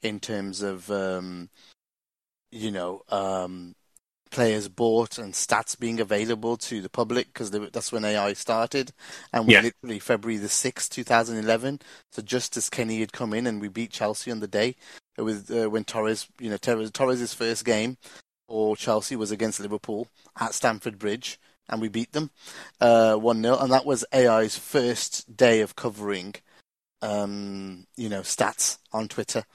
in 0.03 0.19
terms 0.19 0.61
of 0.63 0.91
um, 0.91 1.49
you 2.51 2.71
know 2.71 3.03
um, 3.09 3.75
players 4.31 4.69
bought 4.69 5.17
and 5.17 5.33
stats 5.33 5.79
being 5.79 5.99
available 5.99 6.57
to 6.57 6.81
the 6.81 6.89
public 6.89 7.27
because 7.27 7.51
that's 7.51 7.91
when 7.91 8.05
AI 8.05 8.33
started, 8.33 8.93
and 9.33 9.47
we 9.47 9.55
Yeah. 9.55 9.61
literally 9.61 9.99
February 9.99 10.37
the 10.39 10.49
sixth, 10.49 10.91
2011. 10.91 11.81
So 12.11 12.21
just 12.21 12.57
as 12.57 12.69
Kenny 12.69 12.99
had 13.01 13.13
come 13.13 13.33
in 13.33 13.47
and 13.47 13.61
we 13.61 13.69
beat 13.69 13.91
Chelsea 13.91 14.31
on 14.31 14.39
the 14.41 14.47
day 14.47 14.75
with 15.17 15.51
uh, 15.51 15.69
when 15.69 15.85
Torres, 15.85 16.27
you 16.39 16.49
know, 16.49 16.57
Torres, 16.57 16.91
Torres' 16.91 17.33
first 17.33 17.65
game 17.65 17.97
for 18.47 18.75
Chelsea 18.77 19.15
was 19.15 19.31
against 19.31 19.59
Liverpool 19.61 20.07
at 20.39 20.53
Stamford 20.55 20.99
Bridge, 20.99 21.39
and 21.69 21.81
we 21.81 21.89
beat 21.89 22.13
them 22.13 22.31
uh, 22.81 23.15
one 23.15 23.41
0 23.43 23.57
and 23.59 23.71
that 23.73 23.85
was 23.85 24.05
AI's 24.13 24.57
first 24.57 25.35
day 25.37 25.61
of 25.61 25.75
covering, 25.75 26.35
um, 27.01 27.87
you 27.97 28.09
know, 28.09 28.21
stats 28.21 28.79
on 28.93 29.07
Twitter, 29.07 29.45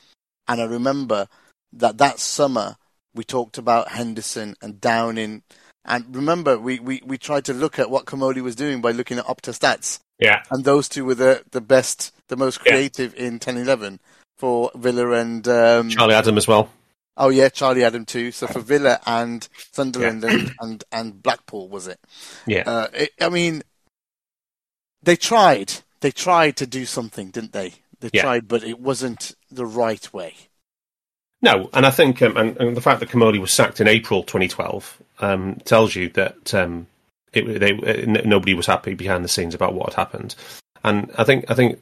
and 0.48 0.60
I 0.60 0.64
remember 0.64 1.28
that 1.72 1.98
that 1.98 2.18
summer 2.18 2.76
we 3.14 3.24
talked 3.24 3.58
about 3.58 3.88
Henderson 3.88 4.54
and 4.62 4.80
Downing. 4.80 5.42
And 5.84 6.14
remember, 6.14 6.58
we, 6.58 6.78
we, 6.78 7.00
we 7.04 7.18
tried 7.18 7.44
to 7.46 7.54
look 7.54 7.78
at 7.78 7.90
what 7.90 8.04
Comolli 8.04 8.42
was 8.42 8.54
doing 8.54 8.80
by 8.80 8.90
looking 8.92 9.18
at 9.18 9.24
Opta 9.26 9.52
stats 9.58 10.00
Yeah, 10.18 10.42
and 10.50 10.64
those 10.64 10.88
two 10.88 11.04
were 11.04 11.14
the, 11.14 11.42
the 11.50 11.60
best, 11.60 12.12
the 12.28 12.36
most 12.36 12.58
Yeah. 12.64 12.72
creative 12.72 13.14
in 13.14 13.38
10-11 13.38 13.98
for 14.36 14.70
Villa 14.74 15.10
and 15.12 15.46
um, 15.48 15.88
Charlie 15.90 16.14
Adam 16.14 16.36
as 16.36 16.46
well. 16.46 16.70
oh 17.16 17.30
yeah, 17.30 17.48
Charlie 17.48 17.84
Adam 17.84 18.04
too. 18.04 18.30
So 18.30 18.46
for 18.46 18.60
Villa 18.60 19.00
and 19.06 19.48
Sunderland 19.72 20.22
and, 20.24 20.50
and 20.60 20.84
and 20.92 21.22
Blackpool 21.22 21.68
was 21.68 21.88
it? 21.88 21.98
Yeah, 22.46 22.62
Uh, 22.66 22.86
it? 22.92 23.10
I 23.20 23.28
mean, 23.30 23.62
they 25.02 25.16
tried. 25.16 25.72
They 26.00 26.12
tried 26.12 26.56
to 26.58 26.66
do 26.66 26.84
something, 26.86 27.30
didn't 27.30 27.52
they? 27.52 27.74
They 28.00 28.10
Yeah. 28.12 28.22
tried, 28.22 28.46
but 28.46 28.62
it 28.62 28.78
wasn't 28.78 29.34
the 29.50 29.66
right 29.66 30.12
way. 30.12 30.34
No, 31.40 31.70
and 31.72 31.86
I 31.86 31.90
think 31.90 32.20
um, 32.22 32.36
and, 32.36 32.56
and 32.56 32.76
the 32.76 32.80
fact 32.80 33.00
that 33.00 33.10
Comolli 33.10 33.40
was 33.40 33.52
sacked 33.52 33.80
in 33.80 33.88
April 33.88 34.22
2012 34.22 35.02
um, 35.20 35.56
tells 35.64 35.94
you 35.94 36.08
that 36.10 36.52
um, 36.54 36.86
it, 37.32 37.60
they, 37.60 37.72
uh, 37.72 37.84
n- 37.84 38.28
nobody 38.28 38.54
was 38.54 38.66
happy 38.66 38.94
behind 38.94 39.24
the 39.24 39.28
scenes 39.28 39.54
about 39.54 39.74
what 39.74 39.92
had 39.92 40.00
happened. 40.00 40.34
And 40.82 41.10
I 41.16 41.24
think 41.24 41.50
I 41.50 41.54
think 41.54 41.80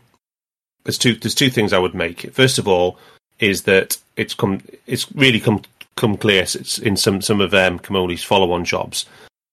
there's 0.84 0.98
two 0.98 1.14
there's 1.14 1.34
two 1.34 1.50
things 1.50 1.72
I 1.72 1.78
would 1.78 1.94
make. 1.94 2.32
First 2.32 2.58
of 2.58 2.68
all, 2.68 2.98
is 3.38 3.62
that 3.62 3.98
it's 4.16 4.34
come 4.34 4.62
it's 4.86 5.10
really 5.12 5.40
come 5.40 5.62
come 5.96 6.16
clear 6.16 6.42
it's 6.42 6.78
in 6.78 6.96
some 6.96 7.22
some 7.22 7.40
of 7.40 7.54
um, 7.54 7.78
Comolli's 7.78 8.24
follow 8.24 8.52
on 8.52 8.64
jobs 8.64 9.06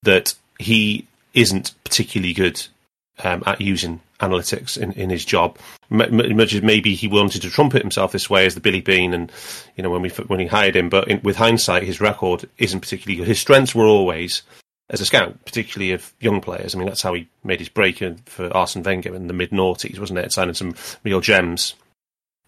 that 0.04 0.34
he 0.60 1.08
isn't 1.34 1.74
particularly 1.84 2.34
good 2.34 2.68
um, 3.23 3.43
at 3.45 3.62
using 3.62 4.02
analytics 4.19 4.78
in, 4.78 4.91
in 4.93 5.10
his 5.10 5.26
job. 5.26 5.58
Much 5.89 6.54
as 6.54 6.62
maybe 6.62 6.95
he 6.95 7.08
wanted 7.08 7.41
to 7.41 7.49
trumpet 7.49 7.82
himself 7.82 8.12
this 8.12 8.30
way 8.30 8.45
as 8.45 8.56
the 8.56 8.62
Billy 8.62 8.82
Beane, 8.82 9.13
and 9.13 9.32
you 9.76 9.84
know 9.84 9.89
when 9.89 10.02
we 10.02 10.10
when 10.10 10.39
he 10.39 10.47
hired 10.47 10.76
him, 10.76 10.89
but 10.89 11.08
in, 11.08 11.21
with 11.21 11.36
hindsight, 11.36 11.84
his 11.84 12.02
record 12.02 12.49
isn't 12.58 12.80
particularly 12.80 13.17
good. 13.17 13.28
His 13.28 13.39
strengths 13.39 13.76
were 13.76 13.86
always 13.86 14.41
as 14.89 15.02
a 15.02 15.06
scout, 15.06 15.43
particularly 15.45 15.91
of 15.91 16.13
young 16.19 16.41
players. 16.41 16.76
I 16.76 16.78
mean, 16.78 16.88
that's 16.88 17.02
how 17.02 17.13
he 17.13 17.28
made 17.43 17.60
his 17.60 17.69
break 17.69 18.04
for 18.26 18.56
Arsene 18.56 18.84
Wenger 18.84 19.15
in 19.15 19.28
the 19.28 19.34
mid 19.34 19.52
noughties, 19.52 19.99
wasn't 19.99 20.19
it? 20.19 20.32
Signing 20.32 20.54
some 20.54 20.76
real 21.04 21.21
gems 21.21 21.76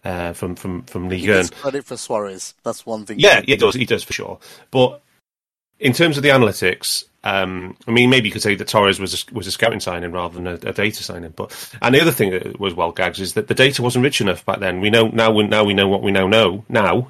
uh, 0.04 0.32
from 0.32 0.54
from 0.54 0.82
from 0.82 1.08
Ligue 1.08 1.28
1. 1.28 1.38
gets 1.38 1.50
credit 1.50 1.84
for 1.84 1.96
Suarez. 1.96 2.54
That's 2.62 2.86
one 2.86 3.06
thing. 3.06 3.18
Yeah, 3.18 3.42
he 3.42 3.56
does. 3.56 3.74
He 3.74 3.84
does 3.84 4.04
for 4.04 4.12
sure. 4.12 4.38
But 4.70 5.02
in 5.78 5.92
terms 5.92 6.16
of 6.16 6.22
the 6.22 6.30
analytics, 6.30 7.04
um, 7.24 7.76
I 7.86 7.90
mean, 7.90 8.08
maybe 8.08 8.28
you 8.28 8.32
could 8.32 8.42
say 8.42 8.54
that 8.54 8.68
Torres 8.68 9.00
was 9.00 9.26
a, 9.28 9.34
was 9.34 9.46
a 9.46 9.52
scouting 9.52 9.80
signing 9.80 10.12
rather 10.12 10.34
than 10.34 10.46
a, 10.46 10.54
a 10.54 10.72
data 10.72 11.02
signing. 11.02 11.32
But 11.34 11.52
and 11.82 11.94
the 11.94 12.00
other 12.00 12.12
thing 12.12 12.30
that 12.30 12.60
was 12.60 12.74
well 12.74 12.92
gags 12.92 13.20
is 13.20 13.34
that 13.34 13.48
the 13.48 13.54
data 13.54 13.82
wasn't 13.82 14.04
rich 14.04 14.20
enough 14.20 14.46
back 14.46 14.60
then. 14.60 14.80
We 14.80 14.90
know 14.90 15.08
now. 15.08 15.32
We, 15.32 15.46
now 15.46 15.64
we 15.64 15.74
know 15.74 15.88
what 15.88 16.02
we 16.02 16.12
now 16.12 16.26
know. 16.26 16.64
Now 16.68 17.08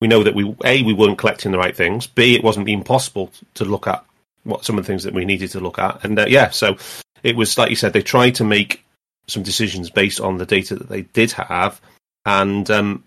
we 0.00 0.08
know 0.08 0.22
that 0.22 0.34
we 0.34 0.56
a 0.64 0.82
we 0.82 0.94
weren't 0.94 1.18
collecting 1.18 1.52
the 1.52 1.58
right 1.58 1.76
things. 1.76 2.06
B 2.06 2.34
it 2.34 2.44
wasn't 2.44 2.68
even 2.68 2.84
possible 2.84 3.30
to 3.54 3.64
look 3.64 3.86
at 3.86 4.04
what 4.44 4.64
some 4.64 4.78
of 4.78 4.84
the 4.84 4.86
things 4.86 5.04
that 5.04 5.14
we 5.14 5.24
needed 5.24 5.50
to 5.50 5.60
look 5.60 5.78
at. 5.78 6.04
And 6.04 6.18
uh, 6.18 6.26
yeah, 6.26 6.50
so 6.50 6.76
it 7.22 7.36
was 7.36 7.58
like 7.58 7.70
you 7.70 7.76
said. 7.76 7.92
They 7.92 8.02
tried 8.02 8.36
to 8.36 8.44
make 8.44 8.84
some 9.26 9.42
decisions 9.42 9.90
based 9.90 10.20
on 10.20 10.38
the 10.38 10.46
data 10.46 10.74
that 10.74 10.88
they 10.88 11.02
did 11.02 11.32
have, 11.32 11.80
and 12.24 12.68
um, 12.70 13.04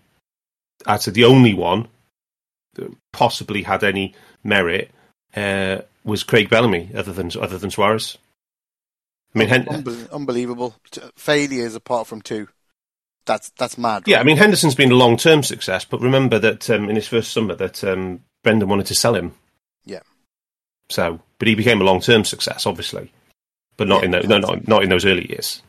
I 0.86 0.98
said 0.98 1.14
the 1.14 1.24
only 1.24 1.52
one 1.54 1.88
that 2.74 2.94
possibly 3.12 3.62
had 3.62 3.82
any 3.82 4.14
merit 4.44 4.90
uh, 5.34 5.78
was 6.04 6.22
Craig 6.22 6.48
Bellamy, 6.48 6.90
other 6.94 7.12
than 7.12 7.30
other 7.40 7.58
than 7.58 7.70
Suarez. 7.70 8.18
I 9.34 9.38
mean, 9.40 9.48
Hen- 9.48 9.64
Unbel- 9.66 10.10
unbelievable 10.12 10.74
failures 11.16 11.74
apart 11.74 12.06
from 12.06 12.22
two. 12.22 12.48
That's 13.26 13.50
that's 13.58 13.78
mad. 13.78 14.04
yeah, 14.06 14.20
I 14.20 14.22
mean 14.22 14.36
Henderson's 14.36 14.74
been 14.74 14.92
a 14.92 14.96
long 14.96 15.16
term 15.16 15.42
success, 15.42 15.84
but 15.84 16.00
remember 16.00 16.38
that 16.38 16.68
um, 16.70 16.88
in 16.90 16.96
his 16.96 17.08
first 17.08 17.32
summer 17.32 17.54
that 17.54 17.82
um, 17.82 18.20
Brendan 18.42 18.68
wanted 18.68 18.86
to 18.86 18.94
sell 18.94 19.14
him. 19.14 19.34
Yeah. 19.84 20.00
So, 20.90 21.20
but 21.38 21.48
he 21.48 21.54
became 21.54 21.80
a 21.80 21.84
long 21.84 22.00
term 22.00 22.24
success, 22.24 22.66
obviously, 22.66 23.10
but 23.78 23.88
not 23.88 24.00
Yeah, 24.00 24.04
in 24.04 24.10
the, 24.10 24.22
no, 24.28 24.38
not, 24.38 24.68
not 24.68 24.82
in 24.82 24.90
those 24.90 25.06
early 25.06 25.26
years. 25.28 25.62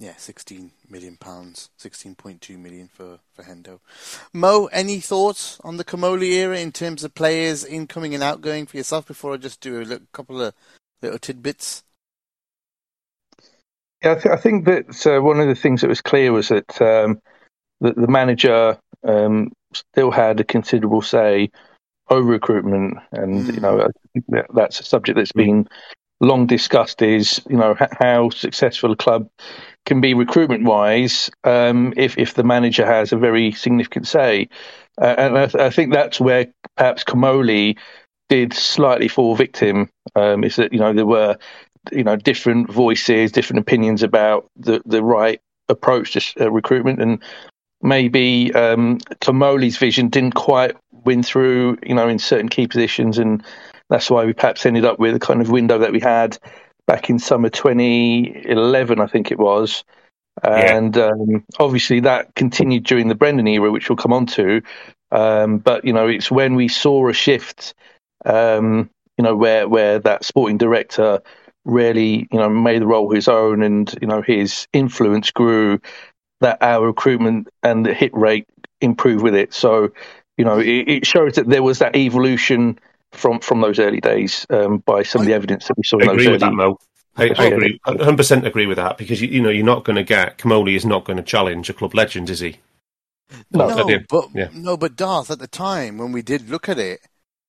Yeah, 0.00 0.16
sixteen 0.16 0.72
million 0.90 1.16
pounds, 1.16 1.70
sixteen 1.76 2.14
point 2.16 2.40
two 2.40 2.58
million 2.58 2.88
for 2.88 3.20
for 3.32 3.44
Hendo. 3.44 3.78
Mo, 4.32 4.66
any 4.72 4.98
thoughts 4.98 5.60
on 5.62 5.76
the 5.76 5.84
Comolli 5.84 6.32
era 6.32 6.58
in 6.58 6.72
terms 6.72 7.04
of 7.04 7.14
players 7.14 7.64
incoming 7.64 8.12
and 8.12 8.22
outgoing 8.22 8.66
for 8.66 8.76
yourself? 8.76 9.06
Before 9.06 9.34
I 9.34 9.36
just 9.36 9.60
do 9.60 9.80
a 9.80 9.82
little, 9.82 10.06
couple 10.12 10.42
of 10.42 10.52
little 11.00 11.18
tidbits. 11.18 11.84
Yeah, 14.02 14.12
I, 14.12 14.14
th- 14.16 14.26
I 14.26 14.36
think 14.36 14.66
that 14.66 15.06
uh, 15.06 15.22
one 15.22 15.40
of 15.40 15.46
the 15.46 15.54
things 15.54 15.80
that 15.80 15.88
was 15.88 16.02
clear 16.02 16.32
was 16.32 16.48
that 16.48 16.82
um, 16.82 17.20
that 17.80 17.94
the 17.94 18.08
manager 18.08 18.76
um, 19.04 19.52
still 19.72 20.10
had 20.10 20.40
a 20.40 20.44
considerable 20.44 21.02
say 21.02 21.50
over 22.10 22.28
recruitment, 22.28 22.98
and 23.12 23.46
you 23.46 23.60
know 23.60 23.80
I 23.80 23.88
think 24.12 24.24
that 24.28 24.46
that's 24.52 24.80
a 24.80 24.84
subject 24.84 25.16
that's 25.16 25.32
been 25.32 25.68
long 26.20 26.46
discussed. 26.46 27.00
Is 27.00 27.40
you 27.48 27.56
know 27.56 27.76
how 28.00 28.30
successful 28.30 28.92
a 28.92 28.96
club 28.96 29.28
can 29.86 30.00
be 30.00 30.14
recruitment 30.14 30.64
wise 30.64 31.30
um, 31.44 31.92
if 31.96 32.16
if 32.18 32.34
the 32.34 32.44
manager 32.44 32.86
has 32.86 33.12
a 33.12 33.16
very 33.16 33.52
significant 33.52 34.06
say, 34.06 34.48
uh, 35.00 35.14
and 35.18 35.38
I, 35.38 35.46
th- 35.46 35.62
I 35.62 35.70
think 35.70 35.92
that's 35.92 36.20
where 36.20 36.46
perhaps 36.76 37.04
Comolli 37.04 37.76
did 38.28 38.52
slightly 38.52 39.08
fall 39.08 39.36
victim. 39.36 39.90
Um, 40.14 40.44
is 40.44 40.56
that 40.56 40.72
you 40.72 40.78
know 40.78 40.92
there 40.92 41.06
were 41.06 41.36
you 41.92 42.04
know 42.04 42.16
different 42.16 42.70
voices, 42.70 43.32
different 43.32 43.60
opinions 43.60 44.02
about 44.02 44.48
the 44.56 44.82
the 44.86 45.02
right 45.02 45.40
approach 45.68 46.12
to 46.12 46.44
uh, 46.44 46.50
recruitment, 46.50 47.00
and 47.00 47.22
maybe 47.82 48.52
um, 48.54 48.98
Comolli's 49.20 49.76
vision 49.76 50.08
didn't 50.08 50.34
quite 50.34 50.76
win 51.04 51.22
through, 51.22 51.78
you 51.84 51.94
know, 51.94 52.08
in 52.08 52.18
certain 52.18 52.48
key 52.48 52.66
positions, 52.66 53.18
and 53.18 53.42
that's 53.90 54.10
why 54.10 54.24
we 54.24 54.32
perhaps 54.32 54.64
ended 54.64 54.84
up 54.84 54.98
with 54.98 55.12
the 55.12 55.20
kind 55.20 55.40
of 55.40 55.50
window 55.50 55.78
that 55.78 55.92
we 55.92 56.00
had 56.00 56.38
back 56.86 57.10
in 57.10 57.18
summer 57.18 57.48
2011, 57.48 59.00
I 59.00 59.06
think 59.06 59.30
it 59.30 59.38
was, 59.38 59.84
and 60.42 60.96
um, 60.98 61.44
obviously 61.58 62.00
that 62.00 62.34
continued 62.34 62.84
during 62.84 63.08
the 63.08 63.14
Brendan 63.14 63.46
era, 63.46 63.70
which 63.70 63.88
we'll 63.88 63.96
come 63.96 64.12
on 64.12 64.26
to. 64.26 64.62
Um, 65.12 65.58
but 65.58 65.84
you 65.84 65.92
know, 65.92 66.08
it's 66.08 66.30
when 66.30 66.54
we 66.54 66.68
saw 66.68 67.08
a 67.08 67.12
shift, 67.12 67.74
um, 68.24 68.90
you 69.16 69.22
know, 69.22 69.36
where 69.36 69.68
where 69.68 69.98
that 70.00 70.24
sporting 70.24 70.58
director 70.58 71.20
really, 71.64 72.28
you 72.30 72.38
know, 72.38 72.48
made 72.48 72.82
the 72.82 72.86
role 72.86 73.14
his 73.14 73.28
own, 73.28 73.62
and 73.62 73.94
you 74.00 74.08
know, 74.08 74.22
his 74.22 74.66
influence 74.72 75.30
grew. 75.30 75.80
That 76.40 76.58
our 76.60 76.84
recruitment 76.84 77.48
and 77.62 77.86
the 77.86 77.94
hit 77.94 78.12
rate 78.12 78.46
improved 78.80 79.22
with 79.22 79.34
it. 79.34 79.54
So, 79.54 79.92
you 80.36 80.44
know, 80.44 80.58
it, 80.58 80.88
it 80.88 81.06
shows 81.06 81.36
that 81.36 81.48
there 81.48 81.62
was 81.62 81.78
that 81.78 81.96
evolution 81.96 82.78
from 83.14 83.40
from 83.40 83.60
those 83.60 83.78
early 83.78 84.00
days 84.00 84.46
um, 84.50 84.78
by 84.78 85.02
some 85.02 85.22
of 85.22 85.26
the 85.26 85.34
evidence 85.34 85.68
that 85.68 85.76
we 85.76 85.84
saw. 85.84 85.98
I 85.98 86.02
in 86.02 86.06
those 86.08 86.14
agree 86.14 86.32
with 86.32 86.42
early, 86.42 86.50
that, 86.50 86.56
Mo. 86.56 86.78
I, 87.16 87.30
I 87.38 87.44
agree, 87.44 87.80
100 87.84 88.16
percent 88.16 88.46
agree 88.46 88.66
with 88.66 88.76
that 88.76 88.98
because 88.98 89.22
you, 89.22 89.28
you 89.28 89.40
know 89.40 89.48
you're 89.50 89.64
not 89.64 89.84
going 89.84 89.96
to 89.96 90.02
get 90.02 90.38
Comolli 90.38 90.74
is 90.74 90.84
not 90.84 91.04
going 91.04 91.16
to 91.16 91.22
challenge 91.22 91.70
a 91.70 91.72
club 91.72 91.94
legend, 91.94 92.28
is 92.28 92.40
he? 92.40 92.56
No, 93.52 93.70
At 93.70 93.86
the- 93.86 94.04
but 94.08 94.28
yeah. 94.34 94.48
no, 94.52 94.76
but 94.76 94.96
Darth. 94.96 95.30
At 95.30 95.38
the 95.38 95.46
time 95.48 95.98
when 95.98 96.12
we 96.12 96.22
did 96.22 96.50
look 96.50 96.68
at 96.68 96.78
it, 96.78 97.00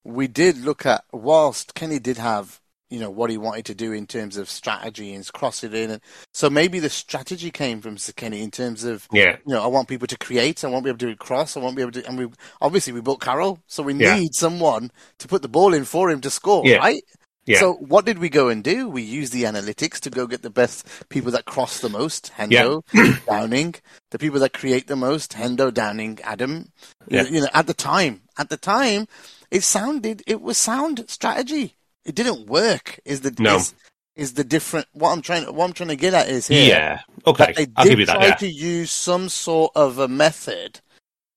we 0.04 0.28
did 0.28 0.58
look 0.58 0.86
at 0.86 1.04
whilst 1.12 1.74
Kenny 1.74 2.00
did 2.00 2.18
have 2.18 2.60
you 2.90 3.00
know 3.00 3.10
what 3.10 3.30
he 3.30 3.38
wanted 3.38 3.66
to 3.66 3.76
do 3.76 3.92
in 3.92 4.08
terms 4.08 4.38
of 4.38 4.50
strategy 4.50 5.14
and 5.14 5.32
cross 5.34 5.64
it 5.64 5.74
in, 5.74 5.92
and 5.92 6.02
so 6.34 6.50
maybe 6.50 6.80
the 6.80 6.90
strategy 6.90 7.52
came 7.52 7.82
from 7.82 7.98
Sir 7.98 8.14
in 8.18 8.52
terms 8.52 8.84
of 8.84 9.08
Yeah, 9.12 9.38
you 9.46 9.54
know 9.54 9.64
I 9.64 9.68
want 9.68 9.88
people 9.88 10.08
to 10.08 10.18
create, 10.18 10.64
I 10.64 10.68
want 10.68 10.84
to 10.84 10.86
be 10.86 10.90
able 10.90 11.00
to 11.00 11.06
do 11.08 11.16
cross, 11.16 11.58
I 11.58 11.60
want 11.60 11.74
to 11.74 11.76
be 11.76 11.82
able 11.82 11.92
to, 11.94 12.08
and 12.08 12.18
we 12.18 12.28
obviously 12.62 12.94
we 12.94 13.02
bought 13.02 13.22
Carroll, 13.22 13.60
so 13.68 13.84
we 13.84 13.94
Yeah. 13.94 14.16
need 14.16 14.34
someone 14.34 14.92
to 15.20 15.28
put 15.28 15.42
the 15.42 15.48
ball 15.48 15.74
in 15.74 15.86
for 15.86 16.10
him 16.10 16.22
to 16.22 16.30
score, 16.30 16.66
Yeah. 16.66 16.78
right? 16.78 17.02
yeah, 17.46 17.60
So 17.60 17.74
what 17.74 18.06
did 18.06 18.18
we 18.20 18.30
go 18.30 18.50
and 18.50 18.64
do? 18.64 18.90
We 18.90 19.04
used 19.04 19.32
the 19.32 19.44
analytics 19.44 20.00
to 20.02 20.10
go 20.10 20.26
get 20.26 20.42
the 20.42 20.50
best 20.50 20.88
people 21.10 21.32
that 21.32 21.46
cross 21.46 21.80
the 21.80 21.90
most, 21.90 22.32
Hendo, 22.38 22.82
Downing, 23.28 23.76
the 24.12 24.18
people 24.18 24.40
that 24.40 24.54
create 24.54 24.88
the 24.88 24.96
most, 24.96 25.34
Hendo, 25.34 25.72
Downing, 25.72 26.20
Adam. 26.24 26.72
Yeah. 27.08 27.24
You 27.24 27.42
know, 27.42 27.50
at 27.54 27.68
the 27.68 27.74
time, 27.76 28.22
at 28.38 28.50
the 28.50 28.58
time, 28.58 29.08
it 29.52 29.62
sounded 29.64 30.24
it 30.26 30.42
was 30.42 30.58
sound 30.58 31.06
strategy. 31.08 31.76
It 32.06 32.16
didn't 32.16 32.48
work. 32.48 33.00
Is 33.06 33.22
the 33.22 33.36
No. 33.40 33.58
is, 33.58 33.74
is 34.16 34.34
the 34.34 34.44
different? 34.44 34.88
What 34.94 35.12
I'm 35.12 35.22
trying 35.22 35.44
what 35.54 35.66
I'm 35.66 35.74
trying 35.74 35.90
to 35.90 35.96
get 35.96 36.14
at 36.14 36.30
is 36.30 36.48
here 36.48 36.70
yeah. 36.70 37.02
Okay, 37.28 37.46
that 37.48 37.56
they 37.56 37.68
I'll 37.76 37.84
did 37.84 37.90
give 37.92 38.00
you 38.00 38.06
that. 38.06 38.18
try 38.18 38.28
Yeah, 38.28 38.36
to 38.36 38.48
use 38.48 38.92
some 38.92 39.30
sort 39.30 39.72
of 39.76 40.00
a 40.00 40.08
method 40.08 40.80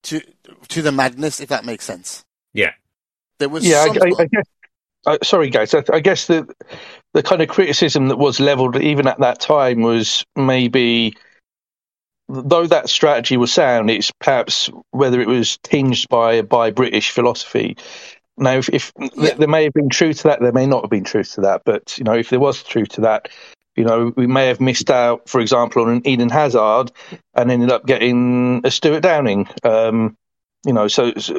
to 0.04 0.20
to 0.68 0.82
the 0.82 0.92
madness, 0.92 1.40
if 1.40 1.48
that 1.48 1.64
makes 1.64 1.84
sense. 1.84 2.24
yeah, 2.52 2.72
There 3.38 3.48
was 3.48 3.64
yeah, 3.64 3.84
some 3.84 3.96
I, 4.02 4.06
I, 4.06 4.12
I 4.22 4.24
guess. 4.26 4.46
Uh, 5.06 5.18
sorry, 5.22 5.48
guys. 5.48 5.72
I, 5.74 5.82
I 5.92 6.00
guess 6.00 6.26
the 6.26 6.46
the 7.14 7.22
kind 7.22 7.40
of 7.40 7.48
criticism 7.48 8.08
that 8.08 8.16
was 8.18 8.40
leveled 8.40 8.76
even 8.76 9.06
at 9.06 9.18
that 9.20 9.40
time 9.40 9.80
was 9.80 10.24
maybe, 10.36 11.16
though 12.28 12.66
that 12.66 12.88
strategy 12.90 13.36
was 13.36 13.52
sound, 13.52 13.90
it's 13.90 14.10
perhaps 14.20 14.68
whether 14.90 15.20
it 15.20 15.28
was 15.28 15.56
tinged 15.62 16.06
by 16.10 16.42
by 16.42 16.70
British 16.70 17.10
philosophy. 17.10 17.76
Now, 18.38 18.52
if, 18.58 18.68
if 18.68 18.92
Yeah. 19.16 19.34
there 19.34 19.48
may 19.48 19.64
have 19.64 19.72
been 19.72 19.88
truth 19.88 20.18
to 20.18 20.22
that, 20.28 20.40
there 20.40 20.52
may 20.52 20.66
not 20.66 20.82
have 20.84 20.90
been 20.90 21.04
truth 21.04 21.32
to 21.34 21.42
that. 21.42 21.62
But 21.64 21.98
you 21.98 22.04
know, 22.04 22.14
if 22.14 22.30
there 22.30 22.40
was 22.40 22.62
truth 22.62 22.88
to 22.90 23.00
that, 23.02 23.28
you 23.76 23.84
know, 23.84 24.12
we 24.16 24.26
may 24.26 24.46
have 24.48 24.60
missed 24.60 24.90
out, 24.90 25.28
for 25.28 25.40
example, 25.40 25.82
on 25.82 25.88
an 25.90 26.06
Eden 26.06 26.30
Hazard 26.30 26.90
and 27.34 27.50
ended 27.50 27.70
up 27.70 27.86
getting 27.86 28.60
a 28.64 28.70
Stuart 28.70 29.00
Downing. 29.02 29.48
Um, 29.62 30.16
you 30.66 30.72
know, 30.72 30.88
so, 30.88 31.12
so 31.14 31.34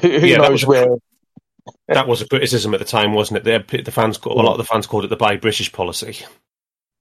who, 0.00 0.08
who 0.20 0.26
Yeah, 0.26 0.38
that 0.38 0.42
knows 0.50 0.50
was 0.50 0.62
a- 0.64 0.66
where? 0.66 0.96
that 1.88 2.08
was 2.08 2.22
a 2.22 2.28
criticism 2.28 2.74
at 2.74 2.80
the 2.80 2.86
time, 2.86 3.12
wasn't 3.14 3.38
it? 3.46 3.68
The, 3.68 3.82
the 3.82 3.90
fans, 3.90 4.18
call- 4.18 4.40
a 4.40 4.42
lot 4.42 4.52
of 4.52 4.58
the 4.58 4.64
fans 4.64 4.86
called 4.86 5.04
it 5.04 5.08
the 5.08 5.16
"buy 5.16 5.36
British" 5.36 5.72
policy. 5.72 6.24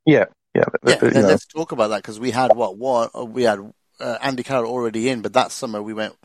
Yeah, 0.06 0.26
yeah, 0.56 0.66
Yeah, 0.86 0.98
you 1.02 1.10
let, 1.10 1.14
know. 1.14 1.30
us 1.30 1.46
talk 1.46 1.72
about 1.72 1.90
that 1.90 1.98
because 1.98 2.20
we 2.20 2.32
had 2.32 2.56
what 2.56 2.78
one 2.78 3.10
uh, 3.16 3.26
we 3.26 3.44
had 3.44 3.60
uh, 4.00 4.18
Andy 4.22 4.44
Carroll 4.44 4.72
already 4.72 5.10
in, 5.10 5.22
but 5.22 5.34
that 5.34 5.52
summer 5.52 5.82
we 5.82 5.94
went 5.94 6.16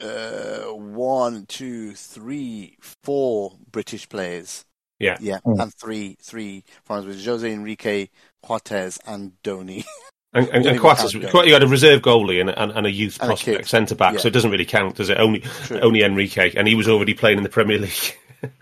uh, 0.00 0.72
one, 0.74 1.46
two, 1.46 1.94
three, 1.94 2.76
four 3.02 3.56
British 3.70 4.08
players. 4.08 4.64
Yeah. 4.98 5.16
yeah, 5.20 5.38
Mm. 5.46 5.62
and 5.62 5.74
three 5.74 6.16
three 6.22 6.62
foreigners 6.84 7.06
with 7.16 7.24
Jose 7.24 7.50
Enrique, 7.50 8.08
Juarez, 8.42 8.98
and 9.06 9.32
Doni. 9.42 9.84
And, 10.32 10.44
and, 10.44 10.52
Didn't 10.52 10.56
and 10.58 10.66
even 10.76 10.80
Quatters, 10.80 11.12
you 11.12 11.52
had 11.52 11.64
a 11.64 11.66
reserve 11.66 12.02
goalie 12.02 12.40
and, 12.40 12.50
a- 12.50 12.62
and, 12.62 12.70
and 12.70 12.86
a 12.86 12.90
youth 12.90 13.18
And 13.20 13.26
prospect 13.30 13.66
centre 13.66 13.96
back, 13.96 14.12
Yeah. 14.14 14.20
so 14.20 14.28
it 14.28 14.30
doesn't 14.30 14.52
really 14.52 14.64
count, 14.64 14.94
does 14.94 15.08
it? 15.08 15.18
Only 15.18 15.40
True. 15.40 15.80
only 15.80 16.04
Enrique, 16.04 16.52
and 16.54 16.68
he 16.68 16.76
was 16.76 16.86
already 16.88 17.14
playing 17.14 17.38
in 17.38 17.42
the 17.42 17.48
Premier 17.50 17.78
League. 17.80 18.16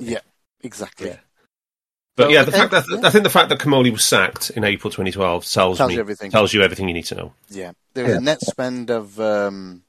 yeah, 0.00 0.18
exactly. 0.64 1.10
Yeah. 1.10 1.18
But 2.16 2.24
So, 2.24 2.28
yeah, 2.30 2.42
the 2.42 2.48
okay, 2.50 2.58
fact 2.58 2.70
that 2.72 2.84
yeah. 2.90 3.06
I 3.06 3.10
think 3.10 3.22
the 3.22 3.30
fact 3.30 3.48
that 3.50 3.60
Comolli 3.60 3.92
was 3.92 4.02
sacked 4.02 4.50
in 4.50 4.64
April 4.64 4.90
2012 4.90 5.44
tells, 5.44 5.78
Tells 5.78 5.88
me 5.88 5.94
you 5.94 6.00
everything. 6.00 6.32
tells 6.32 6.52
you 6.52 6.62
everything 6.62 6.88
you 6.88 6.94
need 6.94 7.04
to 7.06 7.14
know. 7.14 7.32
Yeah, 7.48 7.72
there 7.94 8.02
was 8.06 8.14
Yeah. 8.14 8.18
a 8.18 8.20
net 8.20 8.40
spend 8.40 8.90
of 8.90 9.20
um, 9.20 9.84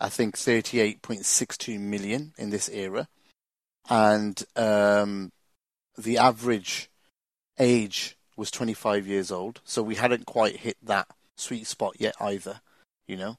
I 0.00 0.08
think 0.08 0.36
thirty-eight 0.36 1.02
point 1.02 1.26
six 1.26 1.56
two 1.56 1.78
million 1.78 2.32
in 2.38 2.50
this 2.50 2.68
era, 2.68 3.08
and 3.88 4.42
um, 4.56 5.32
the 5.98 6.18
average 6.18 6.90
age 7.58 8.16
was 8.36 8.50
twenty-five 8.50 9.06
years 9.06 9.30
old. 9.30 9.60
So 9.64 9.82
we 9.82 9.96
hadn't 9.96 10.26
quite 10.26 10.56
hit 10.56 10.76
that 10.82 11.08
sweet 11.36 11.66
spot 11.66 11.96
yet 11.98 12.14
either. 12.20 12.60
You 13.06 13.16
know, 13.16 13.36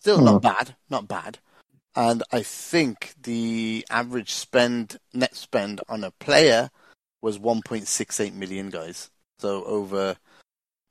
still 0.00 0.20
not 0.20 0.42
bad, 0.42 0.76
not 0.88 1.08
bad. 1.08 1.38
And 1.94 2.22
I 2.30 2.42
think 2.42 3.14
the 3.20 3.84
average 3.90 4.32
spend 4.32 4.98
net 5.12 5.34
spend 5.34 5.80
on 5.88 6.04
a 6.04 6.12
player 6.12 6.70
was 7.20 7.38
one 7.38 7.62
point 7.62 7.88
six 7.88 8.20
eight 8.20 8.34
million 8.34 8.70
guys. 8.70 9.10
So 9.38 9.64
over 9.64 10.16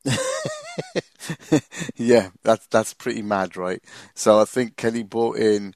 yeah, 1.95 2.29
that's 2.43 2.67
that's 2.67 2.93
pretty 2.93 3.21
mad, 3.21 3.57
right? 3.57 3.83
So 4.15 4.39
I 4.39 4.45
think 4.45 4.77
Kenny 4.77 5.03
bought 5.03 5.37
in. 5.37 5.73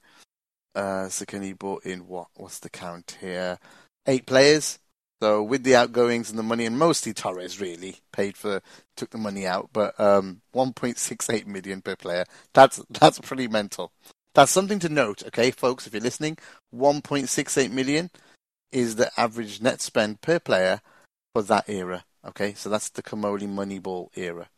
Uh, 0.74 1.08
so 1.08 1.24
Kenny 1.24 1.52
bought 1.52 1.84
in 1.84 2.06
what? 2.06 2.28
What's 2.34 2.58
the 2.58 2.70
count 2.70 3.18
here? 3.20 3.58
Eight 4.06 4.26
players. 4.26 4.78
So 5.22 5.42
with 5.42 5.62
the 5.62 5.76
outgoings 5.76 6.30
and 6.30 6.38
the 6.38 6.42
money, 6.42 6.66
and 6.66 6.76
mostly 6.76 7.12
Torres 7.12 7.60
really 7.60 7.98
paid 8.12 8.36
for 8.36 8.60
took 8.96 9.10
the 9.10 9.18
money 9.18 9.46
out, 9.46 9.70
but 9.72 9.98
um, 10.00 10.40
1.68 10.54 11.46
million 11.46 11.80
per 11.80 11.94
player. 11.94 12.24
That's 12.54 12.80
that's 12.90 13.20
pretty 13.20 13.46
mental. 13.46 13.92
That's 14.34 14.50
something 14.50 14.78
to 14.80 14.88
note, 14.88 15.22
okay, 15.26 15.50
folks. 15.50 15.86
If 15.86 15.92
you're 15.92 16.02
listening, 16.02 16.38
1.68 16.74 17.70
million 17.70 18.10
is 18.72 18.96
the 18.96 19.10
average 19.16 19.60
net 19.60 19.80
spend 19.80 20.22
per 20.22 20.38
player 20.38 20.80
for 21.32 21.42
that 21.42 21.68
era. 21.68 22.04
Okay, 22.26 22.54
so 22.54 22.68
that's 22.68 22.88
the 22.88 23.02
Comolli 23.02 23.46
Moneyball 23.46 24.08
era. 24.16 24.48